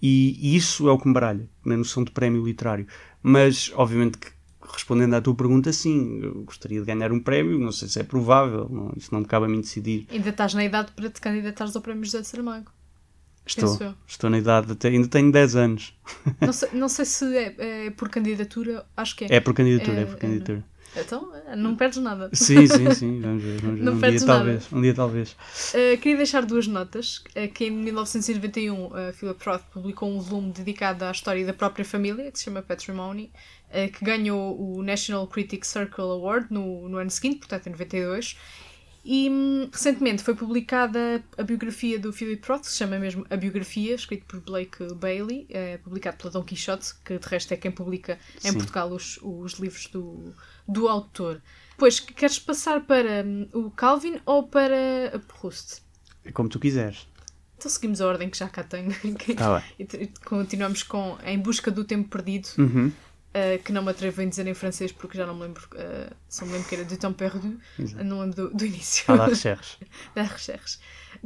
e, 0.00 0.56
isso 0.56 0.88
é 0.88 0.92
o 0.92 0.98
que 0.98 1.08
me 1.08 1.14
baralha 1.14 1.48
na 1.64 1.76
noção 1.76 2.04
de 2.04 2.10
prémio 2.10 2.44
literário. 2.44 2.86
Mas, 3.22 3.72
obviamente, 3.74 4.18
que, 4.18 4.28
respondendo 4.72 5.14
à 5.14 5.20
tua 5.20 5.34
pergunta, 5.34 5.72
sim, 5.72 6.20
eu 6.22 6.44
gostaria 6.44 6.80
de 6.80 6.86
ganhar 6.86 7.12
um 7.12 7.20
prémio, 7.20 7.58
não 7.58 7.72
sei 7.72 7.88
se 7.88 7.98
é 7.98 8.02
provável, 8.02 8.68
não, 8.70 8.92
isso 8.96 9.12
não 9.12 9.20
me 9.20 9.26
cabe 9.26 9.46
a 9.46 9.48
mim 9.48 9.60
decidir. 9.60 10.06
Ainda 10.10 10.30
estás 10.30 10.54
na 10.54 10.64
idade 10.64 10.92
para 10.92 11.10
te 11.10 11.20
candidatares 11.20 11.74
ao 11.74 11.82
prémio 11.82 12.04
José 12.04 12.20
de 12.20 12.26
Saramago. 12.26 12.70
Estou, 13.46 13.94
estou 14.08 14.28
na 14.28 14.38
idade, 14.38 14.72
até, 14.72 14.88
ainda 14.88 15.06
tenho 15.06 15.30
10 15.30 15.54
anos. 15.54 15.94
Não 16.40 16.52
sei, 16.52 16.68
não 16.72 16.88
sei 16.88 17.04
se 17.04 17.36
é, 17.36 17.86
é 17.86 17.90
por 17.90 18.08
candidatura, 18.08 18.84
acho 18.96 19.14
que 19.14 19.24
é. 19.24 19.36
É 19.36 19.40
por 19.40 19.54
candidatura, 19.54 19.98
é, 19.98 20.02
É, 20.02 20.04
por 20.04 20.14
é, 20.14 20.18
candidatura. 20.18 20.64
Então, 20.96 21.32
não 21.56 21.76
perdes 21.76 21.98
nada. 21.98 22.30
Sim, 22.32 22.66
sim, 22.66 22.90
sim, 22.94 23.20
vamos 23.20 23.42
ver, 23.42 23.60
vamos 23.60 23.78
ver. 23.78 23.84
Não 23.84 23.92
um 23.94 24.00
perdes 24.00 24.22
dia 24.22 24.28
nada. 24.28 24.44
talvez, 24.44 24.72
um 24.72 24.80
dia 24.80 24.94
talvez. 24.94 25.32
Uh, 25.32 25.98
queria 26.00 26.16
deixar 26.16 26.44
duas 26.44 26.66
notas. 26.66 27.18
Uh, 27.36 27.52
que 27.52 27.66
em 27.66 27.70
1991 27.70 28.86
uh, 28.86 29.12
Philip 29.12 29.44
Roth 29.44 29.62
publicou 29.72 30.10
um 30.10 30.20
volume 30.20 30.52
dedicado 30.52 31.04
à 31.04 31.10
história 31.10 31.44
da 31.44 31.52
própria 31.52 31.84
família, 31.84 32.30
que 32.32 32.38
se 32.38 32.44
chama 32.44 32.62
Patrimony, 32.62 33.30
uh, 33.70 33.92
que 33.92 34.04
ganhou 34.04 34.58
o 34.58 34.82
National 34.82 35.26
Critics 35.26 35.68
Circle 35.68 36.04
Award 36.04 36.46
no, 36.50 36.88
no 36.88 36.98
ano 36.98 37.10
seguinte, 37.10 37.38
portanto 37.38 37.66
em 37.66 37.70
92. 37.70 38.36
E 39.08 39.30
hum, 39.30 39.68
recentemente 39.72 40.24
foi 40.24 40.34
publicada 40.34 41.22
a 41.38 41.42
biografia 41.44 41.96
do 41.96 42.12
Philip 42.12 42.44
Roth, 42.48 42.62
que 42.62 42.66
se 42.72 42.76
chama 42.76 42.98
mesmo 42.98 43.24
A 43.30 43.36
Biografia, 43.36 43.94
escrito 43.94 44.24
por 44.26 44.40
Blake 44.40 44.84
Bailey, 44.94 45.46
é 45.48 45.78
publicado 45.78 46.16
pela 46.16 46.32
Dom 46.32 46.42
Quixote, 46.42 46.92
que 47.04 47.16
de 47.16 47.28
resto 47.28 47.54
é 47.54 47.56
quem 47.56 47.70
publica 47.70 48.18
em 48.44 48.50
Sim. 48.50 48.54
Portugal 48.54 48.90
os, 48.90 49.20
os 49.22 49.52
livros 49.60 49.86
do, 49.86 50.34
do 50.66 50.88
autor. 50.88 51.40
Pois, 51.78 52.00
queres 52.00 52.40
passar 52.40 52.80
para 52.80 53.24
hum, 53.24 53.48
o 53.52 53.70
Calvin 53.70 54.20
ou 54.26 54.48
para 54.48 55.22
Proust? 55.28 55.82
É 56.24 56.32
como 56.32 56.48
tu 56.48 56.58
quiseres. 56.58 57.06
Então 57.56 57.70
seguimos 57.70 58.00
a 58.00 58.08
ordem 58.08 58.28
que 58.28 58.36
já 58.36 58.48
cá 58.48 58.64
tenho. 58.64 58.90
Tá 59.36 59.62
e 59.78 59.84
e 59.84 60.06
continuamos 60.24 60.82
com 60.82 61.16
Em 61.24 61.38
Busca 61.38 61.70
do 61.70 61.84
Tempo 61.84 62.08
Perdido, 62.08 62.48
Uhum. 62.58 62.92
Uh, 63.36 63.62
que 63.62 63.72
não 63.72 63.82
me 63.82 63.90
atrevo 63.90 64.22
em 64.22 64.28
dizer 64.28 64.46
em 64.46 64.54
francês 64.54 64.90
porque 64.92 65.16
já 65.18 65.26
não 65.26 65.34
me 65.34 65.42
lembro, 65.42 65.68
uh, 65.74 66.14
só 66.28 66.44
me 66.46 66.52
lembro 66.52 66.68
que 66.68 66.74
era 66.74 66.84
Du 66.84 66.96
Temps 66.96 67.16
Perdu, 67.16 67.58
Exato. 67.78 68.04
não 68.04 68.20
lembro 68.20 68.48
do, 68.48 68.54
do 68.56 68.64
início 68.66 69.04
Ah, 69.08 69.14
lá, 69.14 69.26
recherches. 69.26 69.78
da 70.14 70.22
recherche. 70.22 70.78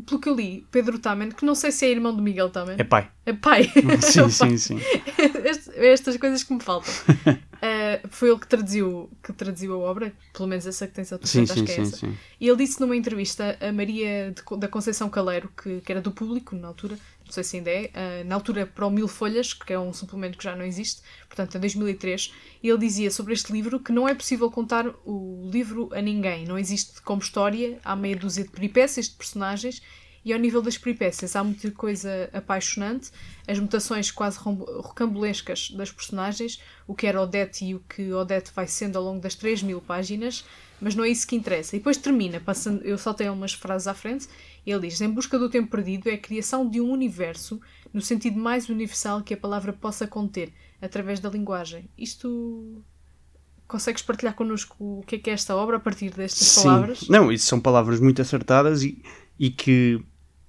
Pelo 0.07 0.21
que 0.21 0.29
eu 0.29 0.37
li, 0.37 0.65
Pedro 0.71 0.99
Tamen, 1.01 1.31
que 1.33 1.45
não 1.45 1.55
sei 1.55 1.73
se 1.73 1.85
é 1.85 1.91
irmão 1.91 2.15
do 2.15 2.23
Miguel 2.23 2.49
Tamen, 2.51 2.77
É 2.79 2.85
pai. 2.85 3.11
é 3.27 3.33
pai. 3.33 3.65
Sim, 4.03 4.21
É 4.21 4.23
pai. 4.23 4.31
sim, 4.31 4.57
sim. 4.57 4.79
Est- 5.45 5.69
estas 5.77 6.17
coisas 6.17 6.45
que 6.45 6.55
me 6.55 6.61
faltam. 6.63 6.93
Uh, 7.27 8.09
foi 8.11 8.31
ele 8.31 8.39
que 8.39 8.47
traduziu, 8.47 9.11
que 9.23 9.33
traduziu 9.33 9.75
a 9.75 9.79
obra, 9.79 10.13
pelo 10.33 10.49
menos 10.49 10.65
essa 10.65 10.87
que 10.87 10.95
tens 10.95 11.13
a 11.13 11.19
Sim, 11.23 11.43
acho 11.43 11.55
sim, 11.55 11.65
que 11.65 11.73
é 11.73 11.75
sim, 11.75 11.83
essa. 11.83 11.97
sim. 11.97 12.17
E 12.41 12.47
ele 12.49 12.57
disse 12.57 12.81
numa 12.81 12.95
entrevista 12.97 13.59
a 13.61 13.73
Maria 13.73 14.33
de 14.33 14.59
da 14.59 14.69
Conceição 14.69 15.11
Caleiro, 15.11 15.51
que, 15.61 15.81
que 15.81 15.91
era 15.93 16.01
do 16.01 16.13
público 16.13 16.55
na 16.55 16.69
altura, 16.69 16.97
não 17.31 17.35
sei 17.35 17.45
se 17.45 17.57
ainda 17.59 17.71
é, 17.71 17.91
ah, 17.95 18.25
na 18.25 18.35
altura 18.35 18.67
para 18.67 18.85
o 18.85 18.91
Mil 18.91 19.07
Folhas, 19.07 19.53
que 19.53 19.73
é 19.73 19.79
um 19.79 19.93
suplemento 19.93 20.37
que 20.37 20.43
já 20.43 20.57
não 20.57 20.65
existe, 20.65 21.01
portanto 21.29 21.57
em 21.57 21.61
2003, 21.61 22.35
e 22.61 22.69
ele 22.69 22.79
dizia 22.79 23.11
sobre 23.11 23.33
este 23.33 23.53
livro 23.53 23.79
que 23.79 23.93
não 23.93 24.09
é 24.09 24.15
possível 24.15 24.51
contar 24.51 24.87
o 25.07 25.49
livro 25.51 25.89
a 25.95 26.03
ninguém, 26.03 26.45
não 26.45 26.59
existe 26.59 27.01
como 27.03 27.23
história, 27.23 27.79
há 27.85 27.95
meia 27.95 28.17
dúzia 28.17 28.43
de 28.43 28.51
peripécias 28.51 29.09
de 29.09 29.15
personagens, 29.15 29.81
e 30.25 30.33
ao 30.33 30.39
nível 30.39 30.61
das 30.61 30.77
peripécias 30.77 31.35
há 31.35 31.43
muita 31.43 31.71
coisa 31.71 32.29
apaixonante, 32.33 33.11
as 33.47 33.59
mutações 33.59 34.11
quase 34.11 34.39
rocambolescas 34.39 35.71
das 35.71 35.91
personagens, 35.91 36.61
o 36.87 36.95
que 36.95 37.07
era 37.07 37.23
Odete 37.23 37.65
e 37.65 37.75
o 37.75 37.81
que 37.81 38.13
Odete 38.13 38.51
vai 38.55 38.67
sendo 38.67 38.99
ao 38.99 39.05
longo 39.05 39.21
das 39.21 39.35
3 39.35 39.63
mil 39.63 39.81
páginas, 39.81 40.45
mas 40.81 40.95
não 40.95 41.05
é 41.05 41.09
isso 41.09 41.27
que 41.27 41.37
interessa. 41.37 41.77
E 41.77 41.79
depois 41.79 41.97
termina, 41.97 42.41
passando, 42.41 42.83
eu 42.83 42.99
saltei 42.99 43.29
umas 43.29 43.53
frases 43.53 43.87
à 43.87 43.95
frente, 43.95 44.29
ele 44.67 44.89
diz: 44.89 45.01
Em 45.01 45.11
busca 45.11 45.39
do 45.39 45.49
tempo 45.49 45.71
perdido 45.71 46.09
é 46.09 46.15
a 46.15 46.19
criação 46.19 46.69
de 46.69 46.81
um 46.81 46.91
universo 46.91 47.61
no 47.93 48.01
sentido 48.01 48.39
mais 48.39 48.69
universal 48.69 49.23
que 49.23 49.35
a 49.35 49.37
palavra 49.37 49.73
possa 49.73 50.07
conter, 50.07 50.53
através 50.81 51.21
da 51.21 51.29
linguagem. 51.29 51.89
Isto. 51.97 52.83
Consegues 53.67 54.03
partilhar 54.03 54.35
connosco 54.35 54.75
o 54.81 55.05
que 55.07 55.15
é 55.15 55.19
que 55.19 55.31
é 55.31 55.33
esta 55.33 55.55
obra 55.55 55.77
a 55.77 55.81
partir 55.81 56.11
destas 56.11 56.49
Sim. 56.49 56.65
palavras? 56.65 57.09
Não, 57.09 57.31
isso 57.31 57.47
são 57.47 57.61
palavras 57.61 58.01
muito 58.01 58.21
acertadas 58.21 58.83
e, 58.83 59.01
e, 59.39 59.49
que, 59.49 60.03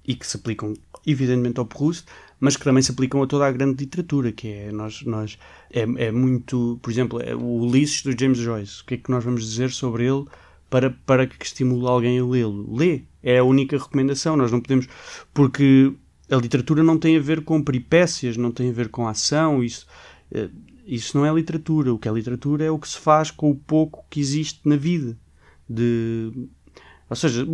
e 0.04 0.16
que 0.16 0.26
se 0.26 0.36
aplicam, 0.36 0.74
evidentemente, 1.06 1.60
ao 1.60 1.64
Proust, 1.64 2.04
mas 2.40 2.56
que 2.56 2.64
também 2.64 2.82
se 2.82 2.90
aplicam 2.90 3.22
a 3.22 3.26
toda 3.28 3.46
a 3.46 3.52
grande 3.52 3.84
literatura, 3.84 4.32
que 4.32 4.48
é, 4.48 4.72
nós, 4.72 5.02
nós, 5.02 5.38
é, 5.70 5.82
é 5.82 6.10
muito, 6.10 6.80
por 6.82 6.90
exemplo, 6.90 7.22
é 7.22 7.32
o 7.32 7.60
Ulisses 7.60 8.02
do 8.02 8.10
James 8.10 8.38
Joyce. 8.38 8.82
O 8.82 8.86
que 8.86 8.94
é 8.94 8.96
que 8.96 9.08
nós 9.08 9.22
vamos 9.22 9.48
dizer 9.48 9.70
sobre 9.70 10.04
ele 10.04 10.24
para, 10.68 10.90
para 10.90 11.24
que 11.24 11.46
estimule 11.46 11.86
alguém 11.86 12.18
a 12.18 12.24
lê-lo? 12.24 12.74
Lê. 12.76 13.02
É 13.22 13.38
a 13.38 13.44
única 13.44 13.76
recomendação. 13.78 14.36
Nós 14.36 14.50
não 14.52 14.60
podemos... 14.60 14.88
Porque 15.32 15.92
a 16.30 16.36
literatura 16.36 16.82
não 16.82 16.98
tem 16.98 17.16
a 17.16 17.20
ver 17.20 17.42
com 17.44 17.62
peripécias, 17.62 18.36
não 18.36 18.50
tem 18.50 18.70
a 18.70 18.72
ver 18.72 18.88
com 18.88 19.06
ação, 19.06 19.62
isso... 19.62 19.86
eh, 20.30 20.48
Isso 20.86 21.16
não 21.16 21.24
é 21.24 21.32
literatura. 21.32 21.92
O 21.94 21.98
que 21.98 22.08
é 22.08 22.12
literatura 22.12 22.64
é 22.64 22.70
o 22.70 22.78
que 22.78 22.88
se 22.88 22.98
faz 22.98 23.30
com 23.30 23.50
o 23.50 23.54
pouco 23.54 24.04
que 24.10 24.18
existe 24.20 24.60
na 24.64 24.76
vida. 24.76 25.16
De, 25.68 26.32
ou 27.08 27.16
seja, 27.16 27.46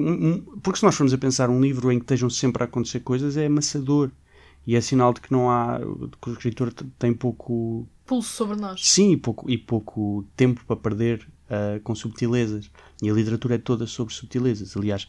porque 0.62 0.78
se 0.78 0.84
nós 0.84 0.94
formos 0.96 1.12
a 1.12 1.18
pensar 1.18 1.50
um 1.50 1.60
livro 1.60 1.92
em 1.92 1.98
que 1.98 2.04
estejam 2.04 2.30
sempre 2.30 2.62
a 2.62 2.66
acontecer 2.66 3.00
coisas 3.00 3.36
é 3.36 3.46
amassador. 3.46 4.10
E 4.66 4.76
é 4.76 4.80
sinal 4.80 5.12
de 5.12 5.20
que 5.20 5.32
não 5.32 5.50
há. 5.50 5.78
que 6.20 6.30
o 6.30 6.32
escritor 6.32 6.72
tem 6.98 7.12
pouco. 7.14 7.86
Pulso 8.06 8.30
sobre 8.30 8.56
nós. 8.56 8.80
Sim, 8.86 9.12
e 9.12 9.16
pouco, 9.16 9.50
e 9.50 9.56
pouco 9.58 10.24
tempo 10.36 10.62
para 10.66 10.76
perder 10.76 11.26
ah, 11.48 11.80
com 11.82 11.94
subtilezas. 11.94 12.70
E 13.02 13.08
a 13.08 13.12
literatura 13.14 13.54
é 13.54 13.58
toda 13.58 13.86
sobre 13.86 14.12
subtilezas. 14.14 14.76
Aliás, 14.76 15.08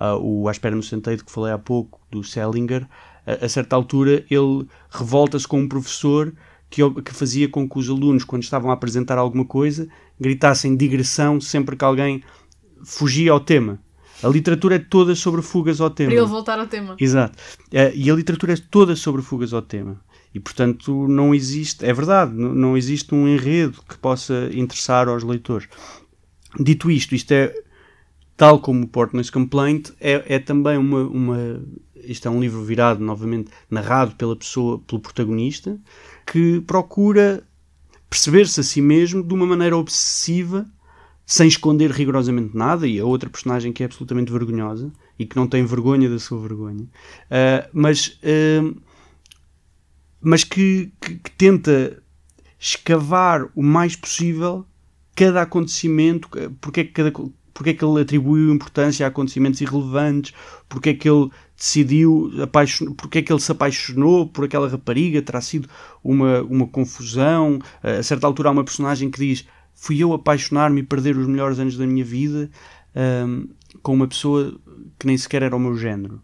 ah, 0.00 0.16
o 0.16 0.48
À 0.48 0.50
Espera 0.50 0.74
no 0.74 0.82
Centeio, 0.82 1.22
que 1.22 1.30
falei 1.30 1.52
há 1.52 1.58
pouco, 1.58 2.00
do 2.10 2.24
Selinger, 2.24 2.88
a, 3.26 3.44
a 3.44 3.48
certa 3.48 3.76
altura 3.76 4.24
ele 4.30 4.66
revolta-se 4.90 5.46
com 5.46 5.60
um 5.60 5.68
professor 5.68 6.32
que, 6.70 6.82
que 7.02 7.12
fazia 7.12 7.48
com 7.48 7.68
que 7.68 7.78
os 7.78 7.90
alunos, 7.90 8.24
quando 8.24 8.42
estavam 8.42 8.70
a 8.70 8.74
apresentar 8.74 9.18
alguma 9.18 9.44
coisa, 9.44 9.86
gritassem 10.18 10.74
digressão 10.74 11.38
sempre 11.38 11.76
que 11.76 11.84
alguém 11.84 12.22
fugia 12.82 13.30
ao 13.30 13.40
tema. 13.40 13.78
A 14.22 14.28
literatura 14.28 14.76
é 14.76 14.78
toda 14.78 15.14
sobre 15.14 15.42
fugas 15.42 15.80
ao 15.80 15.90
tema. 15.90 16.10
Para 16.10 16.20
ele 16.20 16.28
voltar 16.28 16.58
ao 16.58 16.66
tema. 16.66 16.96
Exato. 16.98 17.38
Eh, 17.70 17.92
e 17.94 18.10
a 18.10 18.14
literatura 18.14 18.54
é 18.54 18.56
toda 18.56 18.96
sobre 18.96 19.20
fugas 19.20 19.52
ao 19.52 19.62
tema. 19.62 20.00
E, 20.34 20.40
portanto, 20.40 21.08
não 21.08 21.34
existe, 21.34 21.84
é 21.84 21.92
verdade, 21.92 22.32
não 22.32 22.76
existe 22.76 23.14
um 23.14 23.26
enredo 23.26 23.82
que 23.88 23.98
possa 23.98 24.48
interessar 24.52 25.08
aos 25.08 25.24
leitores. 25.24 25.68
Dito 26.58 26.90
isto, 26.90 27.14
isto 27.14 27.32
é, 27.32 27.52
tal 28.40 28.58
como 28.58 28.84
o 28.84 28.88
Portnoy's 28.88 29.28
Complaint, 29.28 29.90
é, 30.00 30.36
é 30.36 30.38
também 30.38 30.78
uma, 30.78 31.02
uma. 31.02 31.62
Isto 31.94 32.26
é 32.26 32.30
um 32.30 32.40
livro 32.40 32.62
virado, 32.64 33.04
novamente, 33.04 33.50
narrado 33.70 34.14
pela 34.16 34.34
pessoa, 34.34 34.78
pelo 34.78 34.98
protagonista, 34.98 35.78
que 36.26 36.58
procura 36.62 37.44
perceber-se 38.08 38.58
a 38.58 38.62
si 38.62 38.80
mesmo 38.80 39.22
de 39.22 39.34
uma 39.34 39.44
maneira 39.44 39.76
obsessiva, 39.76 40.66
sem 41.26 41.48
esconder 41.48 41.90
rigorosamente 41.90 42.56
nada, 42.56 42.86
e 42.88 42.98
a 42.98 43.04
outra 43.04 43.28
personagem 43.28 43.74
que 43.74 43.82
é 43.82 43.86
absolutamente 43.86 44.32
vergonhosa 44.32 44.90
e 45.18 45.26
que 45.26 45.36
não 45.36 45.46
tem 45.46 45.62
vergonha 45.66 46.08
da 46.08 46.18
sua 46.18 46.40
vergonha, 46.40 46.86
ah, 47.30 47.68
mas, 47.74 48.18
ah, 48.24 48.74
mas 50.18 50.44
que, 50.44 50.90
que- 50.98 51.16
que 51.16 51.30
tenta 51.32 52.02
escavar 52.58 53.50
o 53.54 53.62
mais 53.62 53.96
possível 53.96 54.64
cada 55.14 55.42
acontecimento, 55.42 56.28
porque 56.60 56.80
é 56.80 56.84
que, 56.84 56.92
cada, 56.92 57.12
porque 57.60 57.70
é 57.70 57.74
que 57.74 57.84
ele 57.84 58.00
atribuiu 58.00 58.54
importância 58.54 59.04
a 59.04 59.10
acontecimentos 59.10 59.60
irrelevantes, 59.60 60.32
porque 60.66 60.88
é 60.88 60.94
que 60.94 61.06
ele 61.06 61.28
decidiu, 61.54 62.32
apaixon- 62.42 62.94
porque 62.94 63.18
é 63.18 63.22
que 63.22 63.30
ele 63.30 63.38
se 63.38 63.52
apaixonou 63.52 64.26
por 64.26 64.46
aquela 64.46 64.66
rapariga, 64.66 65.20
terá 65.20 65.42
sido 65.42 65.68
uma, 66.02 66.40
uma 66.40 66.66
confusão. 66.66 67.58
A 67.82 68.02
certa 68.02 68.26
altura 68.26 68.48
há 68.48 68.52
uma 68.52 68.64
personagem 68.64 69.10
que 69.10 69.18
diz: 69.18 69.46
Fui 69.74 70.02
eu 70.02 70.14
apaixonar-me 70.14 70.80
e 70.80 70.82
perder 70.82 71.18
os 71.18 71.26
melhores 71.26 71.58
anos 71.58 71.76
da 71.76 71.86
minha 71.86 72.02
vida 72.02 72.50
ahm, 72.96 73.44
com 73.82 73.92
uma 73.92 74.08
pessoa 74.08 74.58
que 74.98 75.06
nem 75.06 75.18
sequer 75.18 75.42
era 75.42 75.54
o 75.54 75.60
meu 75.60 75.76
género. 75.76 76.18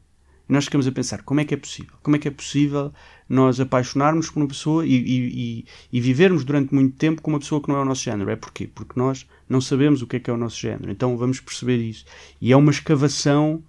E 0.48 0.52
nós 0.52 0.64
ficamos 0.64 0.86
a 0.86 0.92
pensar: 0.92 1.22
como 1.22 1.40
é 1.40 1.44
que 1.44 1.54
é 1.54 1.56
possível? 1.56 1.94
Como 2.02 2.16
é 2.16 2.18
que 2.18 2.28
é 2.28 2.30
possível 2.30 2.92
nós 3.28 3.58
apaixonarmos 3.58 4.30
por 4.30 4.38
uma 4.40 4.48
pessoa 4.48 4.86
e, 4.86 4.94
e- 4.94 5.64
e- 5.92 6.00
vivermos 6.00 6.44
durante 6.44 6.72
muito 6.74 6.96
tempo 6.96 7.20
com 7.20 7.30
uma 7.32 7.40
pessoa 7.40 7.60
que 7.60 7.68
não 7.68 7.76
é 7.76 7.80
o 7.80 7.84
nosso 7.84 8.02
género? 8.04 8.30
É 8.30 8.36
porquê? 8.36 8.68
Porque 8.72 8.92
nós 8.98 9.26
não 9.48 9.60
sabemos 9.60 10.02
o 10.02 10.06
que 10.06 10.16
é 10.16 10.20
que 10.20 10.30
é 10.30 10.32
o 10.32 10.36
nosso 10.36 10.58
género. 10.60 10.90
Então 10.90 11.16
vamos 11.16 11.40
perceber 11.40 11.78
isso. 11.78 12.04
E 12.40 12.52
é 12.52 12.56
uma 12.56 12.70
escavação 12.70 13.62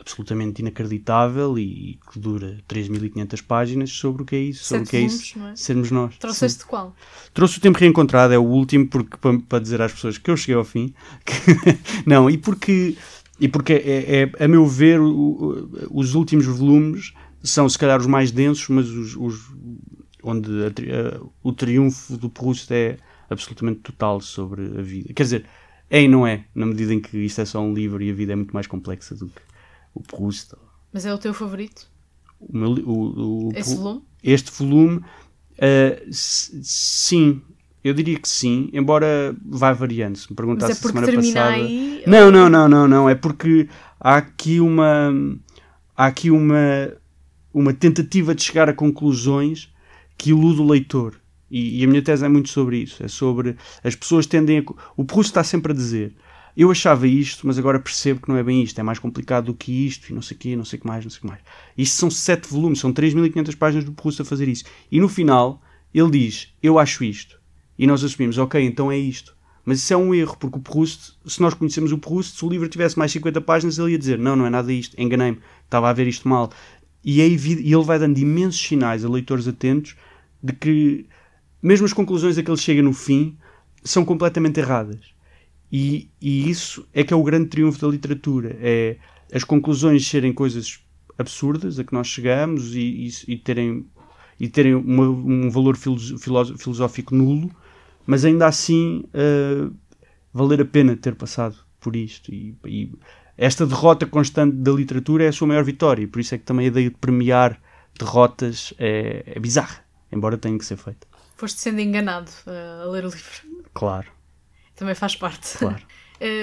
absolutamente 0.00 0.62
inacreditável 0.62 1.58
e 1.58 1.98
que 2.12 2.18
dura 2.20 2.58
3.500 2.68 3.42
páginas 3.42 3.90
sobre 3.90 4.22
o 4.22 4.24
que 4.24 4.36
é 4.36 4.38
isso, 4.38 4.64
sobre 4.64 4.86
Sete 4.86 4.88
o 4.88 4.90
que 4.90 4.96
é 4.96 5.00
isso, 5.00 5.38
é? 5.40 5.56
sermos 5.56 5.90
nós. 5.90 6.14
Sim. 6.14 6.20
Trouxeste 6.20 6.64
qual? 6.64 6.94
Trouxe 7.34 7.58
o 7.58 7.60
tempo 7.60 7.76
reencontrado, 7.78 8.32
é 8.32 8.38
o 8.38 8.42
último, 8.44 8.86
porque 8.86 9.16
para, 9.16 9.38
para 9.40 9.58
dizer 9.58 9.82
às 9.82 9.92
pessoas 9.92 10.16
que 10.16 10.30
eu 10.30 10.36
cheguei 10.36 10.54
ao 10.54 10.64
fim. 10.64 10.94
que- 11.26 11.78
não, 12.06 12.30
e 12.30 12.38
porque, 12.38 12.96
e 13.40 13.48
porque 13.48 13.72
é, 13.72 14.22
é- 14.22 14.44
a 14.44 14.48
meu 14.48 14.66
ver, 14.66 15.00
o- 15.00 15.68
os 15.90 16.14
últimos 16.14 16.46
volumes 16.46 17.12
são 17.42 17.68
se 17.68 17.78
calhar 17.78 17.98
os 18.00 18.06
mais 18.06 18.30
densos, 18.30 18.68
mas 18.68 18.88
os, 18.88 19.16
os- 19.16 19.52
onde 20.22 20.50
a 20.64 20.66
a- 21.16 21.20
o 21.42 21.52
triunfo 21.52 22.16
do 22.16 22.28
Proust 22.28 22.70
é 22.72 22.96
absolutamente 23.30 23.80
total 23.80 24.20
sobre 24.20 24.62
a 24.78 24.82
vida. 24.82 25.12
Quer 25.14 25.22
dizer, 25.22 25.46
é 25.90 26.02
e 26.02 26.08
não 26.08 26.26
é, 26.26 26.44
na 26.54 26.66
medida 26.66 26.92
em 26.92 27.00
que 27.00 27.16
isto 27.18 27.40
é 27.40 27.44
só 27.44 27.60
um 27.60 27.72
livro 27.72 28.02
e 28.02 28.10
a 28.10 28.14
vida 28.14 28.32
é 28.32 28.36
muito 28.36 28.52
mais 28.52 28.66
complexa 28.66 29.14
do 29.14 29.26
que 29.26 29.40
o 29.94 30.00
Proust. 30.00 30.54
Mas 30.92 31.06
é 31.06 31.14
o 31.14 31.18
teu 31.18 31.32
favorito? 31.32 31.86
O 32.40 32.56
meu 32.56 32.70
o- 32.70 33.48
o- 33.48 33.52
Esse 33.54 33.74
volume? 33.76 34.02
este 34.22 34.50
volume, 34.52 35.00
s- 36.08 36.58
sim, 36.62 37.42
eu 37.88 37.94
diria 37.94 38.18
que 38.18 38.28
sim, 38.28 38.68
embora 38.72 39.34
vá 39.44 39.72
variando. 39.72 40.16
Se 40.16 40.24
me 40.24 40.28
Mas 40.30 40.36
perguntasse 40.36 40.72
é 40.72 40.74
a 40.74 40.78
porque 40.78 40.98
semana 40.98 41.22
passada. 41.22 41.54
aí. 41.54 42.02
Não, 42.06 42.30
não, 42.30 42.48
não, 42.48 42.68
não, 42.68 42.88
não. 42.88 43.08
É 43.08 43.14
porque 43.14 43.68
há 43.98 44.16
aqui 44.16 44.60
uma. 44.60 45.12
Há 45.96 46.06
aqui 46.06 46.30
uma. 46.30 46.92
uma 47.52 47.72
tentativa 47.72 48.34
de 48.34 48.42
chegar 48.42 48.68
a 48.68 48.72
conclusões 48.72 49.72
que 50.16 50.30
ilude 50.30 50.60
o 50.60 50.66
leitor. 50.66 51.14
E, 51.50 51.80
e, 51.80 51.84
a 51.84 51.88
minha 51.88 52.02
tese 52.02 52.24
é 52.24 52.28
muito 52.28 52.50
sobre 52.50 52.76
isso. 52.76 53.02
É 53.02 53.08
sobre 53.08 53.56
as 53.82 53.94
pessoas 53.94 54.26
tendem 54.26 54.58
a. 54.58 54.62
O 54.96 55.04
Proust 55.04 55.30
está 55.30 55.42
sempre 55.42 55.72
a 55.72 55.74
dizer. 55.74 56.14
Eu 56.56 56.72
achava 56.72 57.06
isto, 57.06 57.46
mas 57.46 57.56
agora 57.56 57.78
percebo 57.78 58.20
que 58.20 58.28
não 58.28 58.36
é 58.36 58.42
bem 58.42 58.62
isto. 58.62 58.78
É 58.78 58.82
mais 58.82 58.98
complicado 58.98 59.46
do 59.46 59.54
que 59.54 59.86
isto, 59.86 60.10
e 60.10 60.12
não 60.12 60.20
sei 60.20 60.36
o 60.36 60.40
quê, 60.40 60.56
não 60.56 60.64
sei 60.64 60.76
o 60.76 60.82
que 60.82 60.88
mais, 60.88 61.04
não 61.04 61.10
sei 61.10 61.18
o 61.18 61.20
que 61.20 61.26
mais. 61.28 61.40
Isto 61.76 61.96
são 61.96 62.10
sete 62.10 62.48
volumes, 62.48 62.80
são 62.80 62.92
3.500 62.92 63.56
páginas 63.56 63.84
do 63.84 63.92
Proust 63.92 64.20
a 64.20 64.24
fazer 64.24 64.48
isso. 64.48 64.64
E 64.90 65.00
no 65.00 65.08
final, 65.08 65.62
ele 65.94 66.10
diz: 66.10 66.52
Eu 66.62 66.78
acho 66.78 67.04
isto. 67.04 67.37
E 67.78 67.86
nós 67.86 68.02
assumimos: 68.02 68.38
Ok, 68.38 68.60
então 68.62 68.90
é 68.90 68.98
isto. 68.98 69.36
Mas 69.64 69.80
isso 69.80 69.92
é 69.92 69.96
um 69.96 70.14
erro, 70.14 70.36
porque 70.38 70.58
o 70.58 70.62
Proust, 70.62 71.12
se 71.26 71.42
nós 71.42 71.52
conhecemos 71.52 71.92
o 71.92 71.98
Proust, 71.98 72.38
se 72.38 72.44
o 72.44 72.48
livro 72.48 72.68
tivesse 72.68 72.98
mais 72.98 73.12
50 73.12 73.40
páginas, 73.42 73.78
ele 73.78 73.92
ia 73.92 73.98
dizer: 73.98 74.18
Não, 74.18 74.34
não 74.34 74.46
é 74.46 74.50
nada 74.50 74.72
isto, 74.72 74.98
enganei-me, 75.00 75.38
estava 75.64 75.90
a 75.90 75.92
ver 75.92 76.06
isto 76.06 76.26
mal. 76.26 76.50
E, 77.04 77.20
é 77.20 77.28
e 77.28 77.72
ele 77.72 77.84
vai 77.84 77.98
dando 77.98 78.18
imensos 78.18 78.60
sinais 78.60 79.04
a 79.04 79.08
leitores 79.08 79.46
atentos 79.46 79.94
de 80.42 80.52
que, 80.52 81.06
mesmo 81.62 81.86
as 81.86 81.92
conclusões 81.92 82.36
a 82.38 82.42
que 82.42 82.50
ele 82.50 82.56
chega 82.56 82.82
no 82.82 82.92
fim, 82.92 83.36
são 83.84 84.04
completamente 84.04 84.58
erradas. 84.58 85.00
E, 85.70 86.08
e 86.20 86.48
isso 86.48 86.86
é 86.92 87.04
que 87.04 87.12
é 87.12 87.16
o 87.16 87.22
grande 87.22 87.48
triunfo 87.48 87.80
da 87.80 87.88
literatura: 87.88 88.56
é 88.60 88.96
as 89.32 89.44
conclusões 89.44 90.08
serem 90.08 90.32
coisas 90.32 90.80
absurdas 91.18 91.78
a 91.78 91.84
que 91.84 91.92
nós 91.92 92.06
chegamos 92.06 92.74
e, 92.74 92.80
e, 92.80 93.10
e 93.34 93.36
terem, 93.36 93.86
e 94.40 94.48
terem 94.48 94.74
uma, 94.74 95.08
um 95.08 95.50
valor 95.50 95.76
filosófico 95.76 97.14
nulo, 97.14 97.50
mas 98.08 98.24
ainda 98.24 98.46
assim 98.46 99.04
uh, 99.08 99.70
valer 100.32 100.62
a 100.62 100.64
pena 100.64 100.96
ter 100.96 101.14
passado 101.14 101.56
por 101.78 101.94
isto. 101.94 102.32
E, 102.32 102.56
e, 102.64 102.90
esta 103.36 103.66
derrota 103.66 104.06
constante 104.06 104.56
da 104.56 104.72
literatura 104.72 105.24
é 105.24 105.28
a 105.28 105.32
sua 105.32 105.46
maior 105.46 105.62
vitória, 105.62 106.04
e 106.04 106.06
por 106.06 106.18
isso 106.18 106.34
é 106.34 106.38
que 106.38 106.44
também 106.44 106.64
a 106.64 106.68
ideia 106.68 106.88
de 106.88 106.96
premiar 106.96 107.60
derrotas 107.98 108.72
é, 108.78 109.24
é 109.26 109.38
bizarra, 109.38 109.84
embora 110.10 110.38
tenha 110.38 110.56
que 110.56 110.64
ser 110.64 110.78
feita. 110.78 111.06
Foste 111.36 111.60
sendo 111.60 111.80
enganado 111.80 112.30
uh, 112.46 112.84
a 112.84 112.90
ler 112.90 113.04
o 113.04 113.10
livro. 113.10 113.62
Claro. 113.74 114.10
Também 114.74 114.94
faz 114.94 115.14
parte. 115.14 115.58
Claro. 115.58 115.82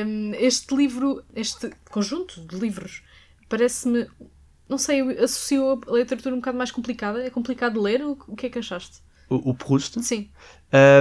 um, 0.06 0.34
este 0.38 0.76
livro, 0.76 1.24
este 1.36 1.72
conjunto 1.90 2.42
de 2.42 2.60
livros, 2.60 3.02
parece-me, 3.50 4.08
não 4.70 4.78
sei, 4.78 5.02
associou 5.18 5.82
a 5.88 5.94
literatura 5.94 6.36
um 6.36 6.38
bocado 6.38 6.60
mais 6.60 6.70
complicada. 6.70 7.26
É 7.26 7.32
complicado 7.32 7.74
de 7.74 7.80
ler? 7.80 8.04
O, 8.04 8.12
o 8.28 8.36
que 8.36 8.46
é 8.46 8.50
que 8.52 8.60
achaste? 8.60 9.04
O, 9.30 9.52
o 9.52 9.54
Proust? 9.54 10.02
Sim. 10.02 10.30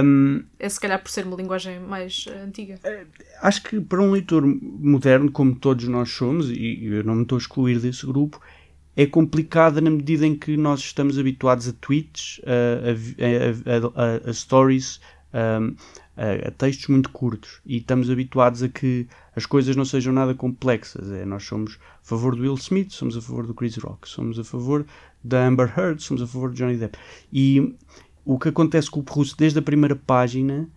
Um, 0.03 0.43
é 0.57 0.69
se 0.69 0.79
calhar 0.79 1.01
por 1.01 1.09
ser 1.09 1.25
uma 1.25 1.35
linguagem 1.35 1.79
mais 1.79 2.25
uh, 2.27 2.45
antiga. 2.45 2.79
É, 2.83 3.05
acho 3.41 3.63
que 3.63 3.79
para 3.81 4.01
um 4.01 4.11
leitor 4.11 4.45
moderno, 4.45 5.31
como 5.31 5.55
todos 5.55 5.87
nós 5.87 6.09
somos, 6.09 6.49
e 6.49 6.85
eu 6.85 7.03
não 7.03 7.15
me 7.15 7.23
estou 7.23 7.37
a 7.37 7.39
excluir 7.39 7.79
desse 7.79 8.05
grupo, 8.05 8.39
é 8.95 9.05
complicada 9.05 9.81
na 9.81 9.89
medida 9.89 10.25
em 10.25 10.35
que 10.35 10.55
nós 10.55 10.79
estamos 10.79 11.19
habituados 11.19 11.67
a 11.67 11.73
tweets, 11.73 12.39
a, 12.45 13.99
a, 13.99 14.27
a, 14.27 14.29
a 14.29 14.33
stories, 14.33 15.01
a, 15.33 16.51
textos 16.51 16.87
muito 16.87 17.09
curtos 17.09 17.59
e 17.65 17.77
estamos 17.77 18.09
habituados 18.09 18.63
a 18.63 18.69
que 18.69 19.05
as 19.35 19.45
coisas 19.45 19.75
não 19.75 19.83
sejam 19.83 20.13
nada 20.13 20.33
complexas. 20.33 21.11
É, 21.11 21.25
nós 21.25 21.43
somos 21.43 21.77
a 22.01 22.07
favor 22.07 22.35
do 22.35 22.41
Will 22.43 22.55
Smith, 22.55 22.91
somos 22.91 23.17
a 23.17 23.21
favor 23.21 23.45
do 23.45 23.53
Chris 23.53 23.75
Rock, 23.75 24.07
somos 24.07 24.39
a 24.39 24.43
favor 24.43 24.85
da 25.23 25.45
Amber 25.45 25.73
Heard, 25.77 26.01
somos 26.01 26.23
a 26.23 26.27
favor 26.27 26.51
de 26.51 26.57
Johnny 26.57 26.77
Depp. 26.77 26.97
E 27.33 27.75
o 28.25 28.39
que 28.39 28.49
acontece 28.49 28.89
com 28.89 28.99
o 28.99 29.03
Proust 29.03 29.35
desde 29.37 29.59
a 29.59 29.61
primeira 29.61 29.95
página 29.95 30.67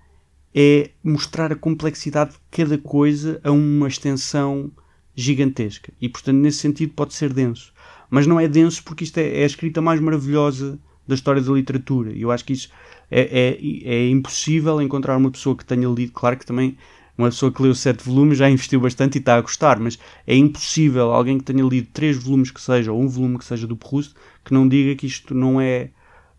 é 0.54 0.90
mostrar 1.02 1.50
a 1.50 1.56
complexidade 1.56 2.32
de 2.32 2.38
cada 2.50 2.76
coisa 2.78 3.40
a 3.42 3.50
uma 3.50 3.88
extensão 3.88 4.70
gigantesca. 5.14 5.92
E, 6.00 6.08
portanto, 6.08 6.36
nesse 6.36 6.58
sentido, 6.58 6.92
pode 6.94 7.14
ser 7.14 7.32
denso. 7.32 7.72
Mas 8.10 8.26
não 8.26 8.38
é 8.38 8.46
denso 8.46 8.84
porque 8.84 9.04
isto 9.04 9.18
é, 9.18 9.40
é 9.40 9.42
a 9.42 9.46
escrita 9.46 9.80
mais 9.80 10.00
maravilhosa 10.00 10.78
da 11.06 11.14
história 11.14 11.40
da 11.40 11.52
literatura. 11.52 12.12
E 12.12 12.22
eu 12.22 12.30
acho 12.30 12.44
que 12.44 12.52
isso 12.52 12.70
é, 13.10 13.56
é, 13.56 13.94
é 13.94 14.10
impossível 14.10 14.80
encontrar 14.80 15.16
uma 15.16 15.30
pessoa 15.30 15.56
que 15.56 15.64
tenha 15.64 15.88
lido. 15.88 16.12
Claro 16.12 16.36
que 16.36 16.46
também 16.46 16.76
uma 17.16 17.30
pessoa 17.30 17.50
que 17.50 17.60
leu 17.62 17.74
sete 17.74 18.04
volumes 18.04 18.38
já 18.38 18.48
investiu 18.48 18.80
bastante 18.80 19.16
e 19.16 19.18
está 19.18 19.36
a 19.36 19.40
gostar, 19.40 19.80
mas 19.80 19.98
é 20.26 20.36
impossível 20.36 21.12
alguém 21.12 21.38
que 21.38 21.44
tenha 21.44 21.64
lido 21.64 21.88
três 21.92 22.16
volumes 22.16 22.50
que 22.50 22.60
seja, 22.60 22.92
ou 22.92 23.02
um 23.02 23.08
volume 23.08 23.38
que 23.38 23.44
seja 23.44 23.66
do 23.66 23.76
Proust, 23.76 24.14
que 24.44 24.54
não 24.54 24.68
diga 24.68 24.94
que 24.94 25.06
isto 25.06 25.34
não 25.34 25.60
é 25.60 25.90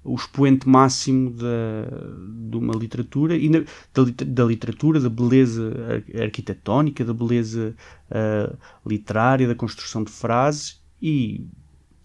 o 0.03 0.15
expoente 0.15 0.67
máximo 0.67 1.31
da, 1.31 1.85
de 2.49 2.57
uma 2.57 2.73
literatura 2.73 3.35
e 3.35 3.49
da, 3.49 3.59
da, 4.25 4.43
literatura, 4.45 4.99
da 4.99 5.09
beleza 5.09 6.03
arquitetónica, 6.21 7.03
da 7.03 7.13
beleza 7.13 7.75
uh, 8.09 8.57
literária, 8.85 9.47
da 9.47 9.55
construção 9.55 10.03
de 10.03 10.11
frases 10.11 10.81
e 11.01 11.45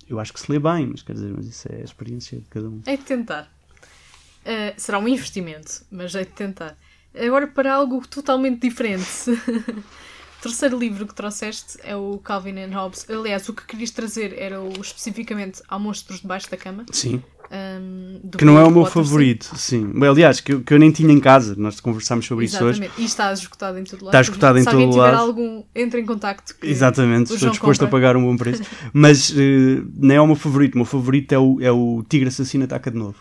eu 0.08 0.20
acho 0.20 0.32
que 0.32 0.40
se 0.40 0.50
lê 0.50 0.58
bem, 0.58 0.86
mas 0.86 1.02
quer 1.02 1.14
dizer, 1.14 1.32
mas 1.34 1.46
isso 1.46 1.68
é 1.70 1.76
a 1.76 1.84
experiência 1.84 2.38
de 2.38 2.46
cada 2.46 2.68
um. 2.68 2.82
É 2.84 2.96
de 2.96 3.02
tentar. 3.02 3.50
Uh, 4.42 4.74
será 4.76 4.98
um 4.98 5.08
investimento, 5.08 5.84
mas 5.90 6.14
é 6.14 6.24
de 6.24 6.30
tentar. 6.30 6.76
Agora 7.14 7.46
para 7.46 7.72
algo 7.72 8.06
totalmente 8.06 8.60
diferente. 8.60 9.30
o 9.30 10.42
terceiro 10.42 10.78
livro 10.78 11.06
que 11.06 11.14
trouxeste 11.14 11.78
é 11.82 11.96
o 11.96 12.18
Calvin 12.18 12.58
and 12.58 12.74
Hobbes. 12.74 13.08
Aliás, 13.08 13.48
o 13.48 13.54
que 13.54 13.64
querias 13.64 13.90
trazer 13.90 14.34
era 14.36 14.60
o, 14.60 14.72
especificamente 14.80 15.62
Há 15.68 15.78
Monstros 15.78 16.20
Debaixo 16.20 16.50
da 16.50 16.56
Cama. 16.56 16.84
Sim. 16.92 17.22
Um, 17.50 18.20
que 18.36 18.44
não 18.44 18.58
é 18.58 18.64
o 18.64 18.70
meu 18.70 18.86
favorito, 18.86 19.44
sim. 19.56 19.92
sim. 19.92 20.04
Aliás, 20.04 20.40
que 20.40 20.54
eu, 20.54 20.62
que 20.62 20.72
eu 20.72 20.78
nem 20.78 20.90
tinha 20.90 21.12
em 21.12 21.20
casa, 21.20 21.54
nós 21.56 21.78
conversámos 21.78 22.26
sobre 22.26 22.46
Exatamente. 22.46 22.74
isso 22.76 22.84
hoje. 22.84 23.02
E 23.02 23.04
está 23.04 23.32
esgotado 23.32 23.78
em 23.78 23.84
todo 23.84 24.04
lado. 24.04 24.08
Está 24.08 24.20
esgotado 24.20 24.58
em 24.58 24.64
todo 24.64 24.74
lado. 24.74 24.92
Se 24.92 24.96
alguém 24.96 25.06
tiver 25.06 25.14
algum, 25.14 25.64
entre 25.74 26.00
em 26.00 26.06
contacto. 26.06 26.54
Exatamente, 26.62 27.32
estou 27.32 27.50
disposto 27.50 27.80
compra. 27.80 27.86
a 27.86 27.90
pagar 27.90 28.16
um 28.16 28.24
bom 28.24 28.36
preço. 28.36 28.62
Mas 28.92 29.30
uh, 29.30 29.34
não 29.96 30.14
é 30.14 30.20
o 30.20 30.26
meu 30.26 30.36
favorito, 30.36 30.74
o 30.74 30.78
meu 30.78 30.86
favorito 30.86 31.32
é 31.32 31.38
o, 31.38 31.60
é 31.60 31.70
o 31.70 32.04
Tigre 32.08 32.28
Assassino 32.28 32.64
Ataca 32.64 32.90
de 32.90 32.96
Novo. 32.96 33.18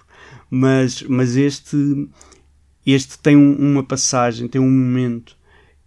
Mas, 0.49 1.01
mas 1.03 1.35
este, 1.35 2.07
este 2.85 3.17
tem 3.17 3.35
um, 3.35 3.55
uma 3.55 3.83
passagem, 3.83 4.47
tem 4.47 4.61
um 4.61 4.69
momento 4.69 5.35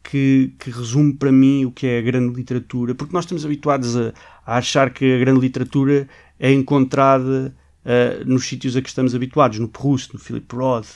que, 0.02 0.52
que, 0.58 0.70
resume 0.70 1.14
para 1.14 1.30
mim 1.30 1.64
o 1.64 1.70
que 1.70 1.86
é 1.86 1.98
a 1.98 2.02
grande 2.02 2.34
literatura, 2.34 2.94
porque 2.94 3.14
nós 3.14 3.24
estamos 3.24 3.44
habituados 3.44 3.96
a, 3.96 4.12
a 4.44 4.56
achar 4.58 4.90
que 4.90 5.14
a 5.14 5.18
grande 5.18 5.40
literatura 5.40 6.08
é 6.38 6.52
encontrada 6.52 7.54
uh, 7.86 8.28
nos 8.28 8.46
sítios 8.46 8.76
a 8.76 8.82
que 8.82 8.88
estamos 8.88 9.14
habituados, 9.14 9.58
no 9.58 9.68
Proust, 9.68 10.12
no 10.12 10.18
Philip 10.18 10.54
Roth, 10.54 10.88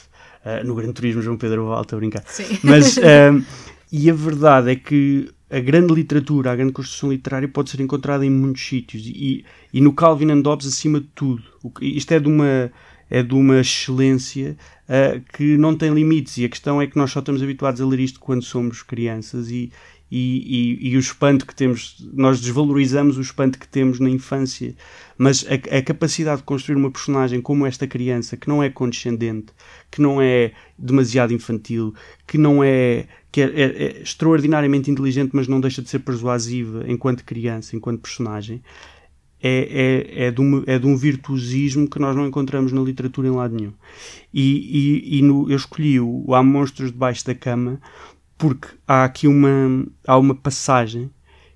uh, 0.45 0.65
no 0.65 0.75
Gran 0.75 0.91
Turismo 0.91 1.21
João 1.21 1.37
Pedro 1.37 1.67
Valta, 1.67 1.95
a 1.95 1.99
brincar. 1.99 2.23
Sim. 2.27 2.59
Mas, 2.61 2.97
uh, 2.97 3.43
e 3.91 4.09
a 4.09 4.13
verdade 4.13 4.71
é 4.71 4.75
que 4.75 5.29
a 5.49 5.59
grande 5.59 5.93
literatura, 5.93 6.51
a 6.51 6.55
grande 6.55 6.73
construção 6.73 7.11
literária 7.11 7.47
pode 7.47 7.69
ser 7.69 7.81
encontrada 7.81 8.25
em 8.25 8.29
muitos 8.29 8.65
sítios 8.65 9.03
e, 9.05 9.43
e 9.73 9.81
no 9.81 9.93
Calvin 9.93 10.31
and 10.31 10.43
Hobbes 10.45 10.67
acima 10.67 10.99
de 10.99 11.07
tudo. 11.15 11.43
Isto 11.81 12.13
é 12.13 12.19
de 12.19 12.27
uma 12.27 12.71
é 13.11 13.21
de 13.21 13.33
uma 13.33 13.59
excelência 13.59 14.55
uh, 14.87 15.21
que 15.33 15.57
não 15.57 15.75
tem 15.75 15.93
limites 15.93 16.37
e 16.37 16.45
a 16.45 16.49
questão 16.49 16.81
é 16.81 16.87
que 16.87 16.95
nós 16.95 17.11
só 17.11 17.19
estamos 17.19 17.43
habituados 17.43 17.81
a 17.81 17.85
ler 17.85 17.99
isto 17.99 18.21
quando 18.21 18.41
somos 18.41 18.81
crianças 18.81 19.51
e, 19.51 19.69
e, 20.11 20.79
e, 20.81 20.89
e, 20.89 20.97
o 20.97 20.99
espanto 20.99 21.45
que 21.45 21.55
temos, 21.55 21.95
nós 22.13 22.41
desvalorizamos 22.41 23.17
o 23.17 23.21
espanto 23.21 23.57
que 23.57 23.65
temos 23.65 23.97
na 23.97 24.09
infância, 24.09 24.75
mas 25.17 25.45
a, 25.47 25.77
a, 25.77 25.81
capacidade 25.81 26.41
de 26.41 26.43
construir 26.43 26.75
uma 26.75 26.91
personagem 26.91 27.39
como 27.39 27.65
esta 27.65 27.87
criança, 27.87 28.35
que 28.35 28.49
não 28.49 28.61
é 28.61 28.69
condescendente, 28.69 29.53
que 29.89 30.01
não 30.01 30.21
é 30.21 30.51
demasiado 30.77 31.33
infantil, 31.33 31.95
que 32.27 32.37
não 32.37 32.61
é, 32.61 33.07
que 33.31 33.39
é, 33.39 33.45
é, 33.45 33.63
é 33.63 34.01
extraordinariamente 34.01 34.91
inteligente, 34.91 35.31
mas 35.31 35.47
não 35.47 35.61
deixa 35.61 35.81
de 35.81 35.89
ser 35.89 35.99
persuasiva 35.99 36.83
enquanto 36.87 37.23
criança, 37.23 37.77
enquanto 37.77 38.01
personagem, 38.01 38.61
é, 39.41 40.17
é, 40.19 40.25
é, 40.27 40.31
de 40.31 40.41
é 40.67 40.77
de 40.77 40.85
um 40.85 40.95
virtuosismo 40.95 41.89
que 41.89 41.97
nós 41.97 42.15
não 42.15 42.27
encontramos 42.27 42.71
na 42.71 42.81
literatura 42.81 43.27
em 43.27 43.31
lado 43.31 43.55
nenhum. 43.55 43.73
E, 44.33 45.07
e, 45.11 45.19
e 45.19 45.21
no, 45.21 45.49
eu 45.49 45.55
escolhi 45.55 45.99
o 45.99 46.35
Há 46.35 46.43
Monstros 46.43 46.91
Debaixo 46.91 47.25
da 47.25 47.33
Cama 47.33 47.81
porque 48.41 48.69
há 48.87 49.03
aqui 49.03 49.27
uma, 49.27 49.85
há 50.07 50.17
uma 50.17 50.33
passagem 50.33 51.11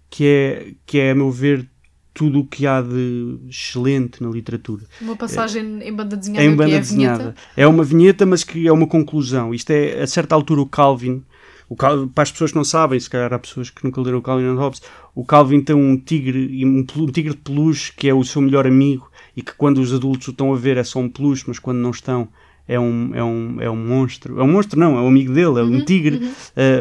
que 0.08 0.24
é, 0.24 0.74
que 0.86 1.00
é, 1.00 1.10
a 1.10 1.16
meu 1.16 1.32
ver, 1.32 1.68
tudo 2.14 2.42
o 2.42 2.46
que 2.46 2.68
há 2.68 2.80
de 2.80 3.40
excelente 3.50 4.22
na 4.22 4.30
literatura. 4.30 4.86
Uma 5.02 5.16
passagem 5.16 5.82
é, 5.82 5.90
em 5.90 5.92
banda 5.92 6.16
desenhada. 6.16 6.46
Em 6.46 6.56
banda 6.56 6.76
é 6.76 6.80
desenhada. 6.80 7.36
É 7.58 7.66
uma 7.66 7.84
vinheta, 7.84 8.24
mas 8.24 8.44
que 8.44 8.68
é 8.68 8.72
uma 8.72 8.86
conclusão. 8.86 9.52
Isto 9.52 9.72
é, 9.72 10.00
a 10.00 10.06
certa 10.06 10.36
altura, 10.36 10.62
o 10.62 10.68
Calvin, 10.68 11.24
o 11.68 11.76
Calvin, 11.76 12.08
para 12.08 12.22
as 12.22 12.32
pessoas 12.32 12.52
que 12.52 12.58
não 12.58 12.64
sabem, 12.64 13.00
se 13.00 13.10
calhar 13.10 13.34
há 13.34 13.40
pessoas 13.40 13.72
que 13.72 13.84
nunca 13.84 14.00
leram 14.00 14.20
o 14.20 14.22
Calvin 14.22 14.46
and 14.46 14.60
Hobbes, 14.60 14.84
o 15.16 15.26
Calvin 15.26 15.62
tem 15.62 15.76
um 15.76 15.98
tigre, 15.98 16.64
um, 16.64 16.86
um 16.98 17.08
tigre 17.08 17.34
de 17.34 17.42
peluche 17.42 17.94
que 17.98 18.08
é 18.08 18.14
o 18.14 18.24
seu 18.24 18.44
melhor 18.44 18.68
amigo 18.68 19.10
e 19.36 19.42
que 19.42 19.56
quando 19.56 19.80
os 19.80 19.92
adultos 19.92 20.28
o 20.28 20.32
estão 20.32 20.54
a 20.54 20.56
ver 20.56 20.78
é 20.78 20.84
só 20.84 21.00
um 21.00 21.10
peluche, 21.10 21.46
mas 21.48 21.58
quando 21.58 21.80
não 21.80 21.90
estão 21.90 22.28
é 22.68 22.80
um, 22.80 23.12
é 23.14 23.24
um, 23.24 23.62
é 23.62 23.70
um 23.70 23.76
monstro. 23.76 24.40
É 24.40 24.44
um 24.44 24.52
monstro, 24.52 24.80
não, 24.80 24.98
é 24.98 25.02
um 25.02 25.08
amigo 25.08 25.34
dele, 25.34 25.60
é 25.60 25.64
um 25.64 25.72
uhum, 25.72 25.86
tigre 25.86 26.18
uhum. 26.18 26.32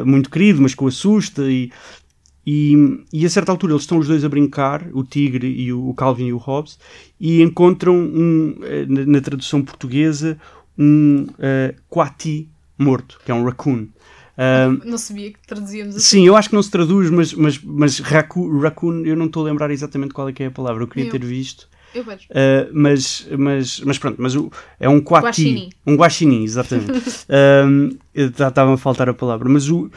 Uh, 0.03 0.07
muito 0.07 0.31
querido, 0.31 0.63
mas 0.63 0.75
que 0.75 0.83
o 0.83 0.87
assusta. 0.87 1.43
E, 1.51 1.71
e, 2.47 3.05
e, 3.13 3.25
a 3.25 3.31
certa 3.31 3.51
altura 3.53 3.73
eles 3.73 3.83
estão 3.83 3.99
os 3.99 4.07
dois 4.07 4.25
a 4.25 4.29
brincar, 4.29 4.89
o 4.93 5.03
tigre 5.03 5.47
e 5.47 5.73
o, 5.73 5.89
o 5.89 5.95
Calvin 5.95 6.27
e 6.27 6.33
o 6.33 6.37
Hobbes, 6.37 6.79
e 7.19 7.41
encontram 7.43 7.97
um, 7.97 8.57
eh, 8.63 8.85
na, 8.87 9.07
na 9.07 9.21
tradução 9.21 9.63
portuguesa 9.63 10.39
um 10.77 11.27
uh, 11.39 11.75
quati 11.89 12.49
morto, 12.79 13.19
que 13.25 13.31
é 13.31 13.35
um 13.35 13.45
raccoon. 13.45 13.87
Uh, 14.37 14.85
não 14.85 14.99
sabia 14.99 15.33
que 15.33 15.39
traduzíamos 15.47 15.97
assim. 15.97 16.05
Sim, 16.05 16.27
eu 16.27 16.37
acho 16.37 16.49
que 16.49 16.55
não 16.55 16.63
se 16.63 16.71
traduz, 16.71 17.09
mas, 17.09 17.33
mas, 17.33 17.59
mas 17.63 17.99
raccoon, 18.01 18.59
raccoon 18.59 19.05
eu 19.05 19.17
não 19.17 19.27
estou 19.27 19.43
a 19.43 19.51
lembrar 19.51 19.71
exatamente 19.71 20.13
qual 20.13 20.29
é 20.29 20.33
que 20.33 20.43
é 20.43 20.47
a 20.47 20.51
palavra. 20.51 20.83
Eu 20.83 20.89
queria 20.89 21.07
eu. 21.07 21.13
ter 21.13 21.25
visto. 21.25 21.69
Eu 21.95 22.05
vejo. 22.05 22.27
Uh, 22.31 22.71
mas, 22.73 23.29
mas, 23.39 23.81
mas 23.81 23.99
pronto, 23.99 24.17
mas 24.21 24.35
o, 24.35 24.51
é 24.81 24.89
um 24.89 25.01
quati. 25.01 25.25
Guaxinim. 25.25 25.71
Um 25.87 25.95
guaxinim, 25.97 26.43
exatamente. 26.43 26.93
um, 27.67 27.97
Estava 28.15 28.75
a 28.75 28.77
faltar 28.77 29.09
a 29.09 29.15
palavra. 29.15 29.49
Mas 29.49 29.69
o. 29.69 29.91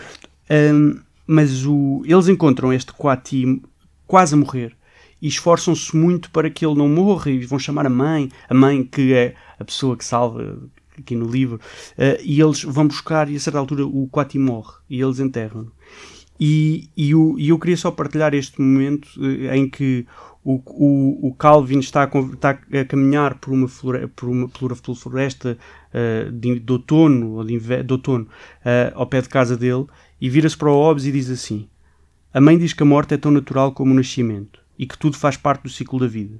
Um, 0.49 0.99
mas 1.25 1.65
o, 1.65 2.03
eles 2.05 2.29
encontram 2.29 2.71
este 2.71 2.93
quati 2.93 3.61
quase 4.07 4.33
a 4.33 4.37
morrer 4.37 4.73
e 5.21 5.27
esforçam-se 5.27 5.95
muito 5.95 6.31
para 6.31 6.49
que 6.49 6.65
ele 6.65 6.75
não 6.75 6.87
morra 6.87 7.29
e 7.29 7.45
vão 7.45 7.59
chamar 7.59 7.85
a 7.85 7.89
mãe, 7.89 8.31
a 8.49 8.53
mãe 8.53 8.83
que 8.83 9.13
é 9.13 9.35
a 9.59 9.65
pessoa 9.65 9.97
que 9.97 10.05
salva 10.05 10.57
aqui 10.97 11.15
no 11.15 11.29
livro, 11.29 11.59
uh, 11.97 12.21
e 12.23 12.41
eles 12.41 12.63
vão 12.63 12.87
buscar 12.87 13.29
e 13.29 13.35
a 13.35 13.39
certa 13.39 13.59
altura 13.59 13.85
o 13.85 14.07
Quati 14.07 14.39
morre 14.39 14.73
e 14.89 15.01
eles 15.01 15.19
enterram-no. 15.19 15.71
E, 16.39 16.89
e, 16.95 17.15
o, 17.15 17.37
e 17.37 17.49
eu 17.49 17.57
queria 17.57 17.77
só 17.77 17.89
partilhar 17.89 18.33
este 18.33 18.61
momento 18.61 19.07
uh, 19.17 19.53
em 19.53 19.69
que 19.69 20.05
o, 20.49 20.61
o, 20.65 21.27
o 21.27 21.33
Calvin 21.33 21.79
está 21.79 22.03
a, 22.03 22.19
está 22.33 22.51
a, 22.51 22.85
caminhar 22.85 23.35
por 23.35 23.51
uma, 23.51 23.67
flore, 23.67 24.07
por 24.07 24.29
uma 24.29 24.47
pela 24.47 24.95
floresta 24.95 25.57
uh, 25.93 26.31
de, 26.31 26.57
de, 26.61 26.71
outono, 26.71 27.33
ou 27.33 27.43
de, 27.43 27.59
outono 27.91 28.29
ao 28.95 29.05
pé 29.07 29.21
de 29.21 29.27
casa 29.27 29.57
dele 29.57 29.85
e 30.21 30.29
vira-se 30.29 30.55
para 30.55 30.71
o 30.71 30.73
Hobbes 30.73 31.03
e 31.03 31.11
diz 31.11 31.29
assim: 31.29 31.67
A 32.33 32.39
mãe 32.39 32.57
diz 32.57 32.71
que 32.71 32.81
a 32.81 32.85
morte 32.85 33.13
é 33.13 33.17
tão 33.17 33.29
natural 33.29 33.73
como 33.73 33.91
o 33.91 33.95
nascimento 33.95 34.61
e 34.79 34.87
que 34.87 34.97
tudo 34.97 35.17
faz 35.17 35.35
parte 35.35 35.63
do 35.63 35.69
ciclo 35.69 35.99
da 35.99 36.07
vida. 36.07 36.39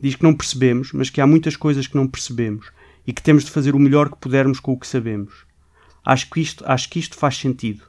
Diz 0.00 0.14
que 0.14 0.22
não 0.22 0.34
percebemos, 0.34 0.92
mas 0.92 1.10
que 1.10 1.20
há 1.20 1.26
muitas 1.26 1.56
coisas 1.56 1.88
que 1.88 1.96
não 1.96 2.06
percebemos 2.06 2.70
e 3.04 3.12
que 3.12 3.22
temos 3.22 3.44
de 3.44 3.50
fazer 3.50 3.74
o 3.74 3.78
melhor 3.80 4.08
que 4.08 4.18
pudermos 4.18 4.60
com 4.60 4.72
o 4.72 4.78
que 4.78 4.86
sabemos. 4.86 5.46
Acho 6.04 6.30
que 6.30 6.40
isto, 6.40 6.64
acho 6.64 6.88
que 6.88 7.00
isto 7.00 7.16
faz 7.16 7.36
sentido. 7.38 7.82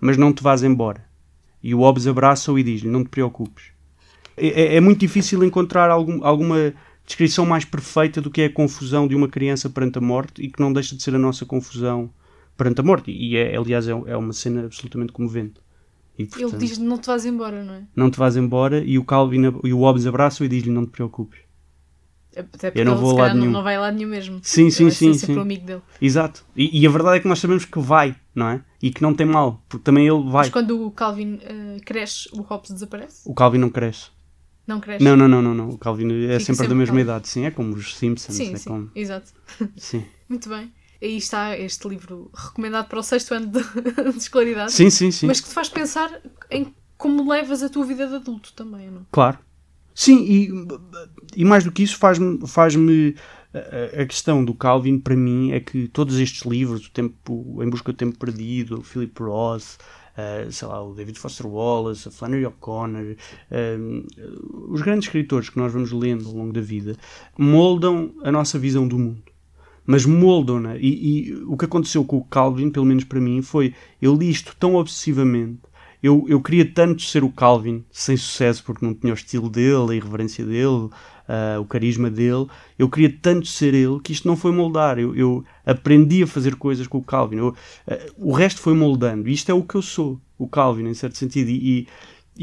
Mas 0.00 0.16
não 0.16 0.32
te 0.32 0.42
vás 0.42 0.62
embora. 0.62 1.04
E 1.62 1.74
o 1.74 1.80
Hobbes 1.80 2.06
abraça-o 2.06 2.58
e 2.58 2.62
diz-lhe: 2.62 2.88
Não 2.88 3.04
te 3.04 3.10
preocupes. 3.10 3.76
É, 4.38 4.46
é, 4.46 4.76
é 4.76 4.80
muito 4.80 5.00
difícil 5.00 5.42
encontrar 5.44 5.90
algum, 5.90 6.24
alguma 6.24 6.72
descrição 7.04 7.46
mais 7.46 7.64
perfeita 7.64 8.20
do 8.20 8.30
que 8.30 8.42
é 8.42 8.44
a 8.46 8.52
confusão 8.52 9.08
de 9.08 9.14
uma 9.14 9.28
criança 9.28 9.70
perante 9.70 9.98
a 9.98 10.00
morte 10.00 10.42
e 10.42 10.50
que 10.50 10.60
não 10.60 10.72
deixa 10.72 10.94
de 10.94 11.02
ser 11.02 11.14
a 11.14 11.18
nossa 11.18 11.46
confusão 11.46 12.10
perante 12.56 12.80
a 12.80 12.84
morte. 12.84 13.10
E, 13.10 13.36
é, 13.36 13.56
aliás, 13.56 13.88
é, 13.88 13.92
é 13.92 14.16
uma 14.16 14.32
cena 14.32 14.64
absolutamente 14.64 15.12
comovente. 15.12 15.60
E, 16.18 16.26
portanto, 16.26 16.54
Ele 16.54 16.66
diz: 16.66 16.78
Não 16.78 16.98
te 16.98 17.06
vás 17.06 17.24
embora, 17.24 17.64
não 17.64 17.74
é? 17.74 17.82
Não 17.94 18.10
te 18.10 18.18
vás 18.18 18.36
embora. 18.36 18.82
E 18.84 18.98
o 18.98 19.04
Calvin 19.04 19.42
e 19.64 19.72
o 19.72 19.78
Hobbes 19.78 20.06
abraçam 20.06 20.44
e 20.44 20.48
diz-lhe: 20.48 20.70
Não 20.70 20.84
te 20.84 20.90
preocupes. 20.90 21.40
Até 22.36 22.70
porque 22.70 22.80
eu 22.80 22.84
não 22.84 22.92
ele, 22.92 23.00
vou 23.00 23.16
lá 23.16 23.34
nenhum. 23.34 23.50
Não, 23.50 23.62
vai 23.62 23.78
lado 23.78 23.96
nenhum 23.96 24.10
mesmo. 24.10 24.38
Sim, 24.42 24.70
sim, 24.70 24.90
sim. 24.90 25.14
sim. 25.14 25.36
o 25.36 25.40
amigo 25.40 25.64
dele. 25.64 25.82
Exato. 26.00 26.44
E, 26.54 26.80
e, 26.80 26.86
a 26.86 26.90
verdade 26.90 27.16
é 27.16 27.20
que 27.20 27.28
nós 27.28 27.38
sabemos 27.38 27.64
que 27.64 27.78
vai, 27.78 28.14
não 28.34 28.48
é? 28.48 28.62
E 28.82 28.90
que 28.90 29.02
não 29.02 29.14
tem 29.14 29.26
mal, 29.26 29.62
porque 29.68 29.82
também 29.82 30.06
ele 30.06 30.22
vai. 30.22 30.44
Mas 30.44 30.50
quando 30.50 30.86
o 30.86 30.90
Calvin 30.90 31.34
uh, 31.34 31.80
cresce, 31.84 32.28
o 32.32 32.42
Hobbes 32.42 32.70
desaparece? 32.70 33.22
O 33.24 33.34
Calvin 33.34 33.58
não 33.58 33.70
cresce. 33.70 34.10
Não 34.68 34.80
cresce? 34.80 35.02
Não, 35.02 35.16
não, 35.16 35.26
não, 35.26 35.40
não. 35.40 35.54
não. 35.54 35.70
O 35.70 35.78
Calvin 35.78 36.26
é 36.26 36.38
sempre, 36.38 36.56
sempre, 36.56 36.68
da 36.68 36.74
mesma 36.74 36.94
Calvin. 36.94 37.02
idade, 37.02 37.28
sim. 37.28 37.46
É 37.46 37.50
como 37.50 37.74
os 37.74 37.96
Simpsons. 37.96 38.36
Sim, 38.36 38.52
é 38.52 38.56
sim. 38.58 38.68
Como... 38.68 38.90
Exato. 38.94 39.32
Sim. 39.78 40.04
Muito 40.28 40.46
bem. 40.50 40.70
Aí 41.00 41.16
está 41.16 41.56
este 41.56 41.88
livro 41.88 42.30
recomendado 42.34 42.86
para 42.86 42.98
o 42.98 43.02
sexto 43.02 43.32
ano 43.32 43.46
de, 43.46 43.62
de 44.12 44.18
escolaridade. 44.18 44.70
Sim, 44.70 44.90
sim, 44.90 45.10
sim. 45.10 45.26
Mas 45.26 45.40
que 45.40 45.48
te 45.48 45.54
faz 45.54 45.70
pensar 45.70 46.20
em 46.50 46.74
como 46.98 47.30
levas 47.30 47.62
a 47.62 47.70
tua 47.70 47.86
vida 47.86 48.06
de 48.06 48.16
adulto 48.16 48.52
também, 48.52 48.90
não? 48.90 49.06
Claro. 49.10 49.38
Sim, 49.94 50.22
e, 50.22 50.50
e 51.34 51.44
mais 51.44 51.64
do 51.64 51.72
que 51.72 51.82
isso, 51.82 51.96
faz-me. 51.96 52.46
Faz 52.46 52.74
a, 53.98 54.04
questão 54.04 54.44
do 54.44 54.52
Calvin, 54.52 54.98
para 54.98 55.16
mim, 55.16 55.52
é 55.52 55.60
que 55.60 55.88
todos 55.88 56.18
estes 56.18 56.42
livros, 56.42 56.86
o 56.86 56.90
tempo, 56.90 57.62
Em 57.62 57.70
Busca 57.70 57.92
do 57.92 57.96
Tempo 57.96 58.18
Perdido, 58.18 58.80
o 58.80 58.82
Philip 58.82 59.20
Roth, 59.22 59.78
uh, 60.18 60.50
sei 60.50 60.68
lá, 60.68 60.82
o 60.82 60.94
David 60.94 61.18
Foster 61.18 61.46
Wallace, 61.46 62.08
a 62.08 62.10
Flannery 62.10 62.46
O'Connor, 62.46 63.14
uh, 63.50 64.72
os 64.72 64.82
grandes 64.82 65.06
escritores 65.06 65.48
que 65.48 65.58
nós 65.58 65.72
vamos 65.72 65.92
lendo 65.92 66.26
ao 66.26 66.34
longo 66.34 66.52
da 66.52 66.60
vida, 66.60 66.96
moldam 67.38 68.12
a 68.22 68.32
nossa 68.32 68.58
visão 68.58 68.86
do 68.86 68.98
mundo. 68.98 69.22
Mas 69.86 70.04
moldam-na. 70.04 70.76
E, 70.76 71.28
e 71.30 71.34
o 71.44 71.56
que 71.56 71.64
aconteceu 71.64 72.04
com 72.04 72.18
o 72.18 72.24
Calvin, 72.24 72.68
pelo 72.68 72.84
menos 72.84 73.04
para 73.04 73.20
mim, 73.20 73.40
foi 73.40 73.74
eu 74.02 74.14
li 74.14 74.28
isto 74.28 74.54
tão 74.58 74.74
obsessivamente 74.74 75.60
eu, 76.02 76.24
eu 76.28 76.40
queria 76.40 76.64
tanto 76.64 77.02
ser 77.02 77.24
o 77.24 77.30
Calvin, 77.30 77.84
sem 77.90 78.16
sucesso, 78.16 78.62
porque 78.62 78.84
não 78.84 78.94
tinha 78.94 79.12
o 79.12 79.16
estilo 79.16 79.50
dele, 79.50 79.92
a 79.92 79.94
irreverência 79.94 80.44
dele, 80.44 80.88
uh, 81.28 81.60
o 81.60 81.64
carisma 81.64 82.10
dele. 82.10 82.46
Eu 82.78 82.88
queria 82.88 83.14
tanto 83.20 83.46
ser 83.46 83.74
ele 83.74 84.00
que 84.00 84.12
isto 84.12 84.26
não 84.26 84.36
foi 84.36 84.50
moldar. 84.50 84.98
Eu, 84.98 85.14
eu 85.14 85.44
aprendi 85.64 86.22
a 86.22 86.26
fazer 86.26 86.56
coisas 86.56 86.86
com 86.86 86.98
o 86.98 87.02
Calvin. 87.02 87.36
Eu, 87.36 87.48
uh, 87.48 87.54
o 88.16 88.32
resto 88.32 88.60
foi 88.60 88.74
moldando. 88.74 89.28
Isto 89.28 89.50
é 89.50 89.54
o 89.54 89.62
que 89.62 89.74
eu 89.74 89.82
sou, 89.82 90.20
o 90.38 90.48
Calvin, 90.48 90.88
em 90.88 90.94
certo 90.94 91.18
sentido. 91.18 91.50
E, 91.50 91.80
e, 91.80 91.88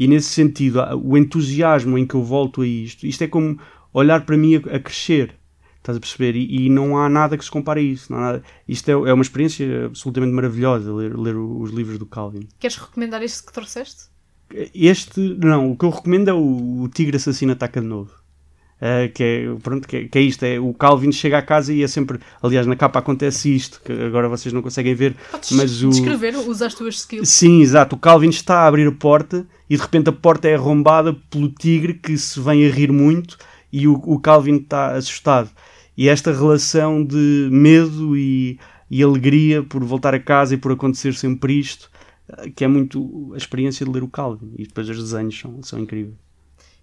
e 0.04 0.06
nesse 0.06 0.28
sentido, 0.28 0.80
o 1.02 1.16
entusiasmo 1.16 1.98
em 1.98 2.06
que 2.06 2.14
eu 2.14 2.22
volto 2.22 2.62
a 2.62 2.66
isto, 2.66 3.06
isto 3.06 3.22
é 3.22 3.26
como 3.26 3.58
olhar 3.92 4.24
para 4.24 4.36
mim 4.36 4.56
a, 4.56 4.76
a 4.76 4.78
crescer. 4.78 5.34
Estás 5.78 5.96
a 5.96 6.00
perceber? 6.00 6.34
E, 6.34 6.66
e, 6.66 6.68
não 6.68 6.98
há 6.98 7.08
nada 7.08 7.38
que 7.38 7.44
se 7.44 7.50
compare 7.50 7.80
a 7.80 7.82
isso. 7.82 8.12
Nada, 8.12 8.42
isto 8.66 8.88
é, 8.88 8.92
é, 8.92 9.12
uma 9.12 9.22
experiência 9.22 9.86
absolutamente 9.86 10.32
maravilhosa 10.32 10.92
ler, 10.92 11.16
ler 11.16 11.36
os 11.36 11.70
livros 11.70 11.96
do 11.96 12.04
Calvin. 12.04 12.48
Queres 12.58 12.76
recomendar 12.76 13.22
este 13.22 13.44
que 13.44 13.52
trouxeste? 13.52 14.08
Este, 14.74 15.20
não, 15.38 15.72
o 15.72 15.76
que 15.76 15.84
eu 15.84 15.90
recomendo 15.90 16.28
é 16.28 16.32
o, 16.34 16.82
o 16.82 16.88
Tigre 16.88 17.16
Assassino 17.16 17.52
Ataca 17.52 17.80
de 17.80 17.86
Novo. 17.86 18.25
Uh, 18.76 19.10
que, 19.12 19.22
é, 19.22 19.54
pronto, 19.62 19.88
que, 19.88 19.96
é, 19.96 20.04
que 20.04 20.18
é 20.18 20.20
isto: 20.20 20.44
é, 20.44 20.60
o 20.60 20.74
Calvin 20.74 21.10
chega 21.10 21.38
à 21.38 21.42
casa 21.42 21.72
e 21.72 21.82
é 21.82 21.88
sempre. 21.88 22.18
Aliás, 22.42 22.66
na 22.66 22.76
capa 22.76 22.98
acontece 22.98 23.54
isto, 23.54 23.80
que 23.82 23.90
agora 23.90 24.28
vocês 24.28 24.52
não 24.52 24.60
conseguem 24.60 24.94
ver. 24.94 25.16
Podes 25.30 25.52
mas 25.52 25.82
o, 25.82 25.88
descrever, 25.88 26.36
usa 26.36 26.66
as 26.66 26.74
tuas 26.74 26.96
skills. 26.96 27.28
Sim, 27.28 27.62
exato. 27.62 27.96
O 27.96 27.98
Calvin 27.98 28.28
está 28.28 28.60
a 28.60 28.66
abrir 28.66 28.86
a 28.86 28.92
porta 28.92 29.46
e 29.68 29.76
de 29.76 29.82
repente 29.82 30.10
a 30.10 30.12
porta 30.12 30.46
é 30.46 30.54
arrombada 30.54 31.14
pelo 31.30 31.48
tigre 31.48 31.94
que 31.94 32.18
se 32.18 32.38
vem 32.38 32.66
a 32.66 32.70
rir 32.70 32.92
muito 32.92 33.38
e 33.72 33.88
o, 33.88 33.94
o 33.94 34.20
Calvin 34.20 34.56
está 34.56 34.92
assustado 34.92 35.50
e 35.96 36.08
esta 36.08 36.30
relação 36.32 37.02
de 37.02 37.48
medo 37.50 38.16
e, 38.16 38.58
e 38.90 39.02
alegria 39.02 39.62
por 39.62 39.82
voltar 39.82 40.14
a 40.14 40.20
casa 40.20 40.54
e 40.54 40.58
por 40.58 40.72
acontecer 40.72 41.14
sempre 41.14 41.58
isto, 41.58 41.90
que 42.54 42.64
é 42.64 42.68
muito 42.68 43.32
a 43.32 43.36
experiência 43.36 43.86
de 43.86 43.90
ler 43.90 44.02
o 44.02 44.08
Calvin. 44.08 44.52
E 44.58 44.64
depois 44.64 44.88
os 44.90 44.98
desenhos 44.98 45.38
são, 45.38 45.62
são 45.62 45.78
incríveis. 45.78 46.25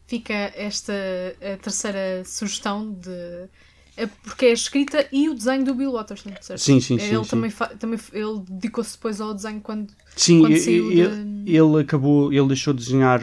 Fica 0.06 0.34
esta 0.56 0.94
a 1.42 1.58
terceira 1.58 2.24
sugestão 2.26 2.92
de. 2.94 3.50
É 3.96 4.08
porque 4.08 4.48
é 4.48 4.50
a 4.50 4.54
escrita 4.54 5.08
e 5.12 5.30
o 5.30 5.36
desenho 5.36 5.64
do 5.64 5.76
Bill 5.76 5.92
Watterson, 5.92 6.32
certo? 6.42 6.60
Sim, 6.60 6.80
sim, 6.80 6.98
sim. 6.98 7.06
Ele 7.06 7.24
sim. 7.24 7.30
também, 7.30 7.52
também 7.78 8.00
ele 8.12 8.42
dedicou-se 8.50 8.96
depois 8.96 9.22
ao 9.22 9.36
desenho 9.36 9.62
quando, 9.62 9.94
sim, 10.16 10.40
quando 10.40 10.58
saiu 10.58 10.92
ele, 10.92 11.24
de... 11.24 11.56
ele 11.56 11.82
acabou, 11.82 12.34
ele 12.34 12.48
deixou 12.48 12.74
de 12.74 12.84
desenhar, 12.84 13.22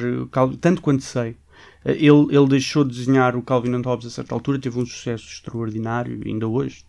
tanto 0.61 0.81
quanto 0.81 1.03
sei, 1.03 1.37
ele, 1.85 2.26
ele 2.31 2.47
deixou 2.47 2.85
de 2.85 2.97
desenhar 2.97 3.35
o 3.35 3.43
Calvin 3.43 3.74
and 3.74 3.83
Hobbes 3.83 4.07
a 4.07 4.11
certa 4.11 4.35
altura, 4.35 4.59
teve 4.59 4.78
um 4.78 4.87
sucesso 4.87 5.26
extraordinário, 5.26 6.20
ainda 6.24 6.47
hoje, 6.47 6.85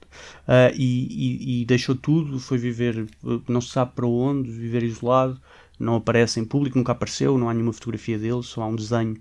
uh, 0.48 0.76
e, 0.76 1.08
e, 1.10 1.62
e, 1.62 1.66
deixou 1.66 1.96
tudo, 1.96 2.40
foi 2.40 2.58
viver, 2.58 3.08
não 3.48 3.62
se 3.62 3.70
sabe 3.70 3.94
para 3.96 4.06
onde, 4.06 4.52
viver 4.52 4.84
isolado, 4.84 5.40
não 5.80 5.96
aparece 5.96 6.40
em 6.40 6.46
público, 6.46 6.78
nunca 6.78 6.92
apareceu, 6.92 7.38
não 7.38 7.50
há 7.50 7.54
nenhuma 7.54 7.74
fotografia 7.74 8.20
dele, 8.20 8.44
só 8.44 8.62
há 8.62 8.68
um 8.68 8.76
desenho 8.76 9.16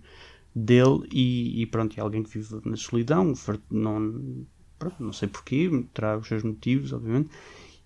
dele, 0.55 1.07
e, 1.13 1.63
e 1.63 1.67
pronto, 1.67 1.97
é 1.97 2.01
alguém 2.01 2.23
que 2.23 2.39
vive 2.39 2.61
na 2.65 2.77
solidão, 2.77 3.33
não, 3.71 4.47
pronto, 4.79 5.03
não 5.03 5.13
sei 5.13 5.29
porquê, 5.29 5.71
terá 5.95 6.17
os 6.17 6.27
seus 6.27 6.43
motivos, 6.43 6.93
obviamente, 6.93 7.31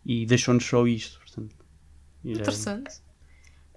e 0.04 0.24
deixou-nos 0.26 0.64
só 0.64 0.86
isto. 0.86 1.18
Portanto, 1.20 1.54
Interessante. 2.24 3.02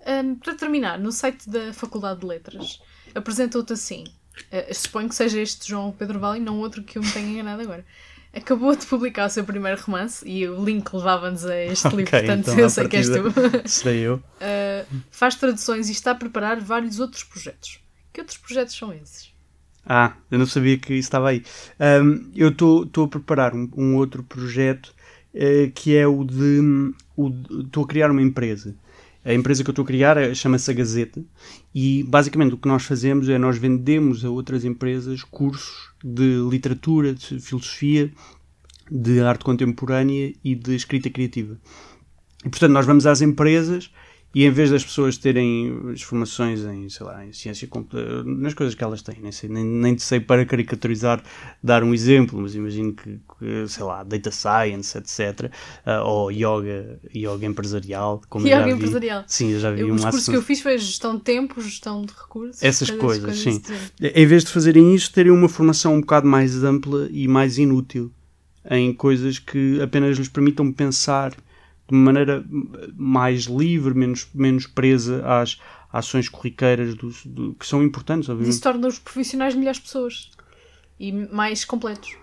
Um, 0.05 0.35
para 0.35 0.55
terminar, 0.55 0.97
no 0.97 1.11
site 1.11 1.49
da 1.49 1.73
Faculdade 1.73 2.21
de 2.21 2.25
Letras 2.25 2.81
apresentou-te 3.13 3.73
assim. 3.73 4.05
Uh, 4.51 4.73
suponho 4.73 5.09
que 5.09 5.15
seja 5.15 5.41
este 5.41 5.67
João 5.67 5.91
Pedro 5.91 6.19
Vale 6.19 6.39
e 6.39 6.41
não 6.41 6.59
outro 6.59 6.83
que 6.83 6.97
eu 6.97 7.03
me 7.03 7.11
tenha 7.11 7.27
enganado 7.27 7.61
agora. 7.61 7.85
Acabou 8.33 8.75
de 8.75 8.85
publicar 8.85 9.25
o 9.25 9.29
seu 9.29 9.43
primeiro 9.43 9.81
romance 9.81 10.27
e 10.27 10.47
o 10.47 10.63
link 10.63 10.93
levava-nos 10.93 11.43
a 11.45 11.57
este 11.63 11.87
okay, 11.87 11.97
livro, 11.97 12.11
portanto 12.11 12.51
então, 12.51 12.59
eu 12.59 12.69
sei 12.69 12.87
que 12.87 12.95
és 12.95 13.09
tu. 13.09 13.67
Serei 13.67 13.99
eu. 13.99 14.15
Uh, 14.15 15.01
faz 15.11 15.35
traduções 15.35 15.89
e 15.89 15.91
está 15.91 16.11
a 16.11 16.15
preparar 16.15 16.59
vários 16.61 16.99
outros 16.99 17.23
projetos. 17.23 17.79
Que 18.17 18.21
outros 18.21 18.39
projetos 18.39 18.75
são 18.75 18.91
esses? 18.91 19.31
Ah, 19.85 20.15
eu 20.31 20.39
não 20.39 20.47
sabia 20.47 20.75
que 20.75 20.91
isso 20.91 21.05
estava 21.05 21.29
aí. 21.29 21.43
Um, 21.79 22.31
eu 22.35 22.49
estou 22.49 23.03
a 23.03 23.07
preparar 23.07 23.53
um, 23.53 23.69
um 23.77 23.95
outro 23.95 24.23
projeto 24.23 24.91
uh, 25.35 25.71
que 25.75 25.95
é 25.95 26.07
o 26.07 26.23
de. 26.23 26.95
Estou 27.63 27.83
a 27.83 27.87
criar 27.87 28.09
uma 28.09 28.23
empresa 28.23 28.75
a 29.23 29.33
empresa 29.33 29.63
que 29.63 29.69
eu 29.69 29.71
estou 29.73 29.83
a 29.83 29.85
criar 29.85 30.17
é, 30.17 30.33
chama-se 30.33 30.71
a 30.71 30.73
Gazeta 30.73 31.23
e 31.75 32.01
basicamente 32.03 32.55
o 32.55 32.57
que 32.57 32.67
nós 32.67 32.85
fazemos 32.85 33.29
é 33.29 33.37
nós 33.37 33.59
vendemos 33.59 34.25
a 34.25 34.31
outras 34.31 34.65
empresas 34.65 35.21
cursos 35.21 35.91
de 36.03 36.39
literatura, 36.49 37.13
de 37.13 37.39
filosofia, 37.39 38.11
de 38.89 39.19
arte 39.19 39.43
contemporânea 39.43 40.33
e 40.43 40.55
de 40.55 40.75
escrita 40.75 41.09
criativa. 41.11 41.55
E 42.43 42.49
portanto 42.49 42.71
nós 42.71 42.85
vamos 42.87 43.05
às 43.05 43.21
empresas 43.21 43.91
e 44.37 44.45
em 44.45 44.51
vez 44.51 44.69
das 44.69 44.85
pessoas 44.85 45.17
terem 45.17 45.75
as 45.91 46.03
formações 46.03 46.63
em, 46.63 46.87
sei 46.89 47.03
lá, 47.03 47.25
em 47.25 47.33
ciência, 47.33 47.67
nas 48.23 48.53
coisas 48.53 48.75
que 48.75 48.83
elas 48.83 49.01
têm, 49.01 49.15
nem, 49.19 49.31
sei, 49.31 49.49
nem, 49.49 49.65
nem 49.65 49.97
sei 49.97 50.19
para 50.19 50.45
caricaturizar, 50.45 51.23
dar 51.63 51.83
um 51.83 51.91
exemplo, 51.91 52.39
mas 52.39 52.53
imagino 52.53 52.93
que, 52.93 53.19
que 53.39 53.67
sei 53.67 53.83
lá, 53.83 54.03
data 54.03 54.29
science, 54.29 54.95
etc., 54.95 55.51
uh, 55.87 56.05
ou 56.05 56.31
yoga, 56.31 56.99
yoga 57.15 57.47
empresarial. 57.47 58.21
Como 58.29 58.45
yoga 58.45 58.69
empresarial. 58.69 59.23
Sim, 59.25 59.53
eu 59.53 59.59
já 59.59 59.71
vi 59.71 59.81
eu, 59.81 59.87
um 59.87 59.95
Os 59.95 60.05
cursos 60.05 60.29
que 60.29 60.35
eu 60.35 60.43
fiz 60.43 60.61
foi 60.61 60.77
gestão 60.77 61.15
de 61.15 61.23
tempo, 61.23 61.59
gestão 61.59 62.03
de 62.03 62.13
recursos. 62.13 62.61
Essas 62.61 62.91
coisas, 62.91 63.25
coisas 63.25 63.39
sim. 63.39 63.59
Em 63.99 64.25
vez 64.27 64.43
de 64.43 64.51
fazerem 64.51 64.93
isso, 64.93 65.11
terem 65.11 65.31
uma 65.31 65.49
formação 65.49 65.95
um 65.95 66.01
bocado 66.01 66.27
mais 66.27 66.63
ampla 66.63 67.07
e 67.09 67.27
mais 67.27 67.57
inútil 67.57 68.13
em 68.69 68.93
coisas 68.93 69.39
que 69.39 69.81
apenas 69.81 70.15
lhes 70.15 70.29
permitam 70.29 70.71
pensar 70.71 71.33
de 71.87 71.95
uma 71.95 72.05
maneira 72.05 72.45
mais 72.95 73.43
livre, 73.43 73.93
menos, 73.93 74.27
menos 74.33 74.67
presa 74.67 75.23
às 75.25 75.57
ações 75.91 76.27
corriqueiras 76.29 76.95
do, 76.95 77.11
do, 77.25 77.53
que 77.55 77.65
são 77.65 77.81
importantes, 77.81 78.29
obviamente. 78.29 78.53
Isso 78.53 78.61
torna 78.61 78.87
os 78.87 78.99
profissionais 78.99 79.55
melhores 79.55 79.79
pessoas 79.79 80.31
e 80.99 81.11
mais 81.11 81.63
completos. 81.63 82.15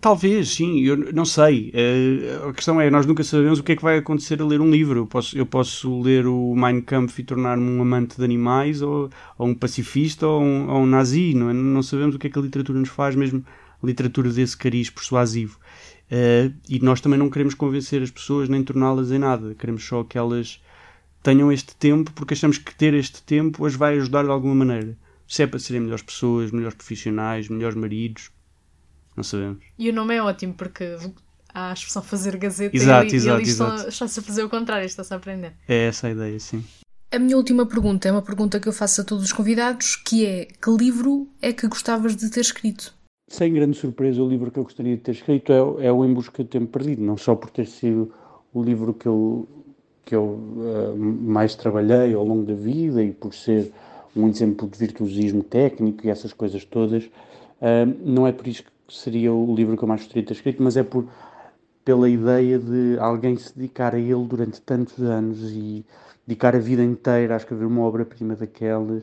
Talvez, 0.00 0.54
sim, 0.54 0.80
eu 0.80 0.96
não 1.12 1.24
sei. 1.24 1.72
Uh, 1.72 2.48
a 2.48 2.52
questão 2.52 2.80
é, 2.80 2.90
nós 2.90 3.06
nunca 3.06 3.22
sabemos 3.22 3.60
o 3.60 3.62
que 3.62 3.72
é 3.72 3.76
que 3.76 3.82
vai 3.82 3.98
acontecer 3.98 4.42
a 4.42 4.44
ler 4.44 4.60
um 4.60 4.70
livro. 4.70 5.00
Eu 5.00 5.06
posso, 5.06 5.38
eu 5.38 5.46
posso 5.46 6.00
ler 6.00 6.26
o 6.26 6.54
Mein 6.56 6.80
Kampf 6.80 7.18
e 7.20 7.22
tornar-me 7.24 7.70
um 7.70 7.80
amante 7.80 8.16
de 8.16 8.24
animais, 8.24 8.82
ou, 8.82 9.08
ou 9.38 9.46
um 9.46 9.54
pacifista, 9.54 10.26
ou 10.26 10.42
um, 10.42 10.68
ou 10.68 10.80
um 10.80 10.86
nazi. 10.86 11.34
Não, 11.34 11.50
é? 11.50 11.52
não 11.52 11.82
sabemos 11.82 12.16
o 12.16 12.18
que 12.18 12.26
é 12.26 12.30
que 12.30 12.38
a 12.38 12.42
literatura 12.42 12.80
nos 12.80 12.88
faz, 12.88 13.14
mesmo 13.14 13.44
a 13.80 13.86
literatura 13.86 14.28
desse 14.30 14.56
cariz 14.56 14.90
persuasivo. 14.90 15.58
Uh, 16.10 16.54
e 16.68 16.78
nós 16.80 17.00
também 17.00 17.18
não 17.18 17.28
queremos 17.28 17.54
convencer 17.54 18.02
as 18.02 18.10
pessoas 18.10 18.48
nem 18.48 18.62
torná-las 18.62 19.10
em 19.10 19.18
nada. 19.18 19.54
Queremos 19.54 19.84
só 19.84 20.04
que 20.04 20.16
elas 20.16 20.60
tenham 21.22 21.50
este 21.50 21.74
tempo, 21.74 22.12
porque 22.12 22.34
achamos 22.34 22.58
que 22.58 22.74
ter 22.74 22.94
este 22.94 23.22
tempo 23.22 23.66
as 23.66 23.74
vai 23.74 23.96
ajudar 23.98 24.24
de 24.24 24.30
alguma 24.30 24.54
maneira. 24.54 24.96
Se 25.26 25.42
é 25.42 25.46
para 25.46 25.58
serem 25.58 25.82
melhores 25.82 26.04
pessoas, 26.04 26.52
melhores 26.52 26.76
profissionais, 26.76 27.48
melhores 27.48 27.76
maridos, 27.76 28.30
não 29.16 29.24
sabemos. 29.24 29.64
E 29.76 29.90
o 29.90 29.92
nome 29.92 30.14
é 30.14 30.22
ótimo, 30.22 30.54
porque 30.54 30.96
há 31.52 31.70
a 31.70 31.72
expressão 31.72 32.02
fazer 32.02 32.36
gazeta 32.36 32.76
exato, 32.76 33.12
e, 33.12 33.16
exato, 33.16 33.40
e 33.40 33.48
exato. 33.48 33.88
está-se 33.88 34.20
a 34.20 34.22
fazer 34.22 34.44
o 34.44 34.48
contrário, 34.48 34.86
está-se 34.86 35.12
a 35.12 35.16
aprender. 35.16 35.54
É 35.66 35.86
essa 35.88 36.06
a 36.06 36.10
ideia, 36.10 36.38
sim. 36.38 36.64
A 37.10 37.18
minha 37.18 37.36
última 37.36 37.66
pergunta 37.66 38.08
é 38.08 38.12
uma 38.12 38.22
pergunta 38.22 38.60
que 38.60 38.68
eu 38.68 38.72
faço 38.72 39.00
a 39.00 39.04
todos 39.04 39.24
os 39.24 39.32
convidados, 39.32 39.96
que 39.96 40.26
é 40.26 40.44
que 40.44 40.70
livro 40.70 41.28
é 41.40 41.52
que 41.52 41.66
gostavas 41.66 42.14
de 42.14 42.30
ter 42.30 42.40
escrito? 42.40 42.95
Sem 43.28 43.52
grande 43.52 43.76
surpresa, 43.76 44.22
o 44.22 44.28
livro 44.28 44.50
que 44.50 44.58
eu 44.58 44.62
gostaria 44.62 44.96
de 44.96 45.02
ter 45.02 45.12
escrito 45.12 45.52
é, 45.52 45.86
é 45.86 45.92
o 45.92 46.04
Em 46.04 46.12
Busca 46.12 46.44
do 46.44 46.48
Tempo 46.48 46.66
Perdido, 46.66 47.02
não 47.02 47.16
só 47.16 47.34
por 47.34 47.50
ter 47.50 47.66
sido 47.66 48.12
o 48.54 48.62
livro 48.62 48.94
que 48.94 49.06
eu, 49.06 49.48
que 50.04 50.14
eu 50.14 50.22
uh, 50.22 50.96
mais 50.96 51.54
trabalhei 51.54 52.14
ao 52.14 52.24
longo 52.24 52.44
da 52.44 52.54
vida 52.54 53.02
e 53.02 53.12
por 53.12 53.34
ser 53.34 53.72
um 54.14 54.28
exemplo 54.28 54.68
de 54.68 54.78
virtuosismo 54.78 55.42
técnico 55.42 56.06
e 56.06 56.10
essas 56.10 56.32
coisas 56.32 56.64
todas, 56.64 57.04
uh, 57.04 57.10
não 58.04 58.26
é 58.26 58.32
por 58.32 58.46
isso 58.46 58.62
que 58.62 58.70
seria 58.88 59.32
o 59.32 59.54
livro 59.54 59.76
que 59.76 59.82
eu 59.82 59.88
mais 59.88 60.02
gostaria 60.02 60.22
de 60.22 60.28
ter 60.28 60.34
escrito, 60.34 60.62
mas 60.62 60.76
é 60.76 60.84
por, 60.84 61.06
pela 61.84 62.08
ideia 62.08 62.58
de 62.58 62.96
alguém 63.00 63.36
se 63.36 63.56
dedicar 63.56 63.94
a 63.94 63.98
ele 63.98 64.24
durante 64.24 64.60
tantos 64.60 65.02
anos 65.02 65.50
e 65.50 65.84
dedicar 66.24 66.54
a 66.54 66.60
vida 66.60 66.82
inteira 66.82 67.34
a 67.34 67.36
escrever 67.36 67.64
uma 67.64 67.82
obra-prima 67.82 68.36
daquelas, 68.36 69.02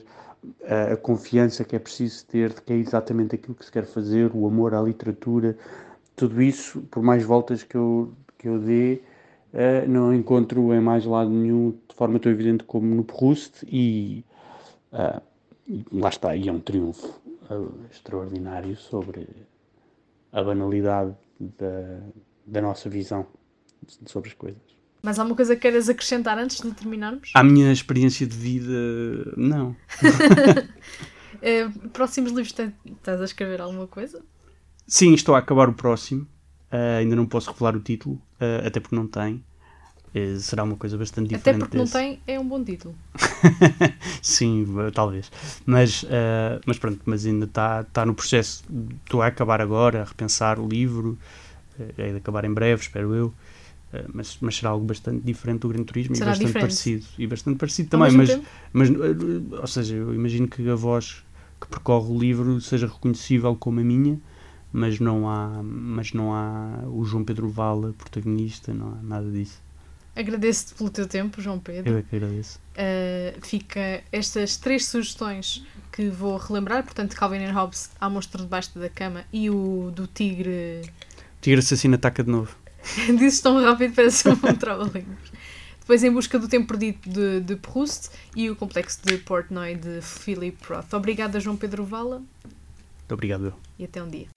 a, 0.64 0.98
confiança 0.98 1.64
que 1.64 1.76
é 1.76 1.80
preciso 1.80 2.26
ter 2.26 2.54
de 2.54 2.62
que 2.62 2.74
é 2.74 2.76
exatamente 2.76 3.36
aquilo 3.36 3.56
que 3.56 3.66
se 3.66 3.72
quer 3.72 3.86
fazer, 3.86 4.32
o 4.34 4.48
amor 4.48 4.74
à 4.74 4.82
literatura, 4.82 5.58
tudo 6.16 6.42
isso, 6.42 6.82
por 6.92 7.02
mais 7.02 7.24
voltas 7.24 7.64
que 7.64 7.76
eu, 7.76 8.14
que 8.38 8.48
eu 8.48 8.60
dê, 8.60 9.02
uh, 9.54 9.90
não 9.90 10.14
encontro 10.14 10.74
em 10.74 10.82
mais 10.82 11.06
lado 11.06 11.30
nenhum 11.30 11.72
de 11.88 11.96
forma 11.96 12.20
tão 12.20 12.32
evidente 12.32 12.64
como 12.64 12.94
no 12.94 13.04
Proust 13.04 13.66
e 13.68 14.24
uh, 14.92 15.22
lá 15.92 16.10
está, 16.10 16.36
e 16.36 16.48
é 16.48 16.52
um 16.52 16.60
triunfo 16.60 17.22
uh, 17.50 17.74
extraordinário 17.92 18.76
sobre 18.76 19.28
a 20.32 20.44
banalidade 20.44 21.16
da, 21.40 22.00
da 22.46 22.62
nossa 22.62 22.90
visão 22.90 23.26
sobre 24.06 24.30
as 24.30 24.36
coisas. 24.36 24.73
Mas 25.04 25.20
há 25.20 25.26
uma 25.26 25.36
coisa 25.36 25.54
que 25.54 25.62
queres 25.64 25.90
acrescentar 25.90 26.40
antes 26.40 26.62
de 26.62 26.72
terminarmos? 26.72 27.30
À 27.34 27.44
minha 27.44 27.74
experiência 27.74 28.26
de 28.26 28.38
vida, 28.38 29.34
não. 29.36 29.76
é, 31.42 31.68
próximos 31.92 32.32
livros, 32.32 32.56
estás 32.86 33.20
a 33.20 33.26
escrever 33.26 33.60
alguma 33.60 33.86
coisa? 33.86 34.24
Sim, 34.88 35.14
estou 35.14 35.36
a 35.36 35.40
acabar 35.40 35.68
o 35.68 35.74
próximo. 35.74 36.22
Uh, 36.72 37.00
ainda 37.00 37.18
não 37.18 37.26
posso 37.26 37.52
revelar 37.52 37.76
o 37.76 37.82
título, 37.82 38.16
uh, 38.16 38.66
até 38.66 38.80
porque 38.80 38.96
não 38.96 39.06
tem. 39.06 39.44
Uh, 40.16 40.40
será 40.40 40.64
uma 40.64 40.78
coisa 40.78 40.98
bastante 40.98 41.36
diferente. 41.36 41.50
Até 41.50 41.60
porque 41.60 41.78
desse. 41.78 41.94
não 41.94 42.02
tem, 42.02 42.22
é 42.26 42.40
um 42.40 42.48
bom 42.48 42.64
título. 42.64 42.96
Sim, 44.24 44.66
talvez. 44.94 45.30
Mas, 45.66 46.06
mas 46.66 46.80
pronto, 46.80 47.02
mas 47.06 47.26
ainda 47.26 47.44
está 47.44 47.84
tá 47.84 48.06
no 48.06 48.16
processo. 48.16 48.64
Estou 49.04 49.22
a 49.22 49.28
acabar 49.28 49.60
agora, 49.60 50.02
a 50.02 50.06
repensar 50.06 50.60
o 50.60 50.68
livro. 50.68 51.20
é 51.98 52.12
de 52.12 52.18
acabar 52.18 52.46
em 52.46 52.54
breve, 52.54 52.84
espero 52.84 53.14
eu. 53.14 53.34
Eh, 53.94 54.06
mas, 54.12 54.38
mas 54.42 54.56
será 54.56 54.72
algo 54.72 54.86
bastante 54.86 55.24
diferente 55.24 55.62
do 55.62 55.70
Gran 55.70 55.84
Turismo 55.84 56.16
será 56.16 56.32
e 56.32 56.32
bastante 56.32 56.48
diferente. 56.48 56.64
parecido. 56.64 57.06
E 57.18 57.28
bastante 57.28 57.58
parecido 57.58 57.90
também, 57.90 58.12
mas, 58.12 58.42
mas, 58.74 58.90
eh, 58.90 58.94
ou 59.62 59.68
seja, 59.68 59.96
eu 59.96 60.14
imagino 60.14 60.48
que 60.48 60.68
a 60.68 60.76
voz 60.76 61.24
que 61.62 61.68
percorre 61.68 62.12
o 62.12 62.18
livro 62.18 62.60
seja 62.60 62.88
reconhecível 62.88 63.56
como 63.56 63.80
a 63.80 63.84
minha, 63.84 64.20
mas 64.72 65.00
não 65.00 65.30
há, 65.30 65.62
mas 65.64 66.12
não 66.12 66.34
há 66.34 66.84
o 66.88 67.06
João 67.06 67.24
Pedro 67.24 67.48
Vala 67.48 67.94
protagonista, 67.94 68.74
não 68.74 68.94
há 68.94 69.04
nada 69.04 69.30
disso. 69.30 69.62
Agradeço-te 70.16 70.76
pelo 70.76 70.90
teu 70.90 71.08
tempo, 71.08 71.42
João 71.42 71.60
Pedro. 71.60 71.92
Eu 71.92 71.98
é 72.00 72.02
que 72.04 72.16
agradeço. 72.16 72.60
Uh, 72.74 73.46
fica 73.46 74.04
estas 74.12 74.58
três 74.58 74.86
sugestões 74.86 75.66
que 75.92 76.08
vou 76.10 76.38
relembrar, 76.38 76.84
portanto, 76.84 77.16
Calvin 77.16 77.44
and 77.44 77.52
Hobbes, 77.52 77.92
A 78.00 78.10
Monstro 78.10 78.44
Debaixo 78.44 78.78
da 78.78 78.90
Cama 78.90 79.24
e 79.32 79.50
o 79.50 79.92
do 79.96 80.06
Tigre... 80.06 80.82
O 81.38 81.42
tigre 81.42 81.60
Assassino 81.60 81.96
Ataca 81.96 82.24
de 82.24 82.30
Novo. 82.30 82.56
Dizes 83.18 83.42
tão 83.42 83.62
rápido, 83.62 83.96
parece 83.96 84.28
um 84.28 84.36
trava-línguas. 84.36 85.32
Depois 85.80 86.04
Em 86.04 86.12
Busca 86.12 86.40
do 86.40 86.48
Tempo 86.48 86.68
Perdido 86.68 87.10
de, 87.10 87.42
de 87.42 87.56
Proust 87.58 88.10
e 88.36 88.50
o 88.50 88.56
Complexo 88.56 89.00
de 89.04 89.18
Portnoy 89.18 89.76
de 89.76 90.02
Philip 90.02 90.58
Roth. 90.68 90.94
Obrigada, 90.94 91.40
João 91.40 91.58
Pedro 91.58 91.84
Vala. 91.84 92.20
Muito 92.20 93.12
obrigado. 93.12 93.54
E 93.78 93.84
até 93.84 94.02
um 94.02 94.10
dia. 94.10 94.28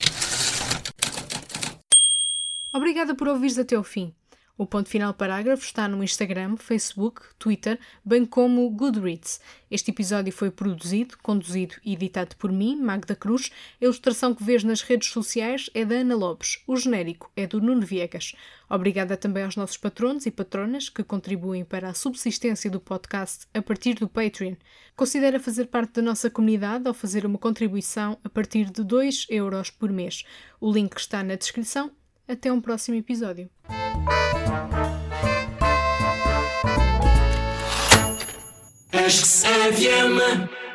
Obrigada 2.73 3.15
por 3.15 3.29
ouvires 3.29 3.59
até 3.59 3.77
ao 3.77 3.85
fim. 3.85 4.13
O 4.59 4.65
ponto 4.65 4.89
final 4.89 5.13
parágrafo 5.13 5.63
está 5.63 5.87
no 5.87 6.03
Instagram, 6.03 6.57
Facebook, 6.57 7.21
Twitter, 7.39 7.79
bem 8.03 8.25
como 8.25 8.71
Goodreads. 8.71 9.39
Este 9.71 9.91
episódio 9.91 10.33
foi 10.33 10.51
produzido, 10.51 11.19
conduzido 11.23 11.75
e 11.85 11.93
editado 11.93 12.35
por 12.37 12.51
mim, 12.51 12.75
Magda 12.75 13.15
Cruz. 13.15 13.51
A 13.79 13.85
ilustração 13.85 14.35
que 14.35 14.43
vês 14.43 14.65
nas 14.65 14.81
redes 14.81 15.11
sociais 15.11 15.69
é 15.75 15.85
da 15.85 15.97
Ana 15.97 16.17
Lopes. 16.17 16.63
O 16.67 16.75
genérico 16.75 17.31
é 17.37 17.47
do 17.47 17.61
Nuno 17.61 17.85
Viegas. 17.85 18.33
Obrigada 18.71 19.15
também 19.15 19.45
aos 19.45 19.57
nossos 19.57 19.77
patronos 19.77 20.25
e 20.25 20.31
patronas 20.31 20.89
que 20.89 21.05
contribuem 21.05 21.63
para 21.63 21.91
a 21.91 21.95
subsistência 21.95 22.71
do 22.71 22.81
podcast 22.81 23.47
a 23.53 23.61
partir 23.61 23.97
do 23.97 24.09
Patreon. 24.09 24.55
Considera 24.97 25.39
fazer 25.39 25.67
parte 25.67 25.97
da 25.97 26.03
nossa 26.03 26.31
comunidade 26.31 26.89
ao 26.89 26.95
fazer 26.95 27.27
uma 27.27 27.39
contribuição 27.39 28.19
a 28.25 28.29
partir 28.31 28.71
de 28.71 28.83
2 28.83 29.27
euros 29.29 29.69
por 29.69 29.93
mês. 29.93 30.25
O 30.59 30.73
link 30.73 30.97
está 30.97 31.23
na 31.23 31.35
descrição. 31.35 31.91
Até 32.29 32.51
um 32.51 32.61
próximo 32.61 32.97
episódio. 32.97 33.49
Acho 38.93 39.23
que 39.23 40.66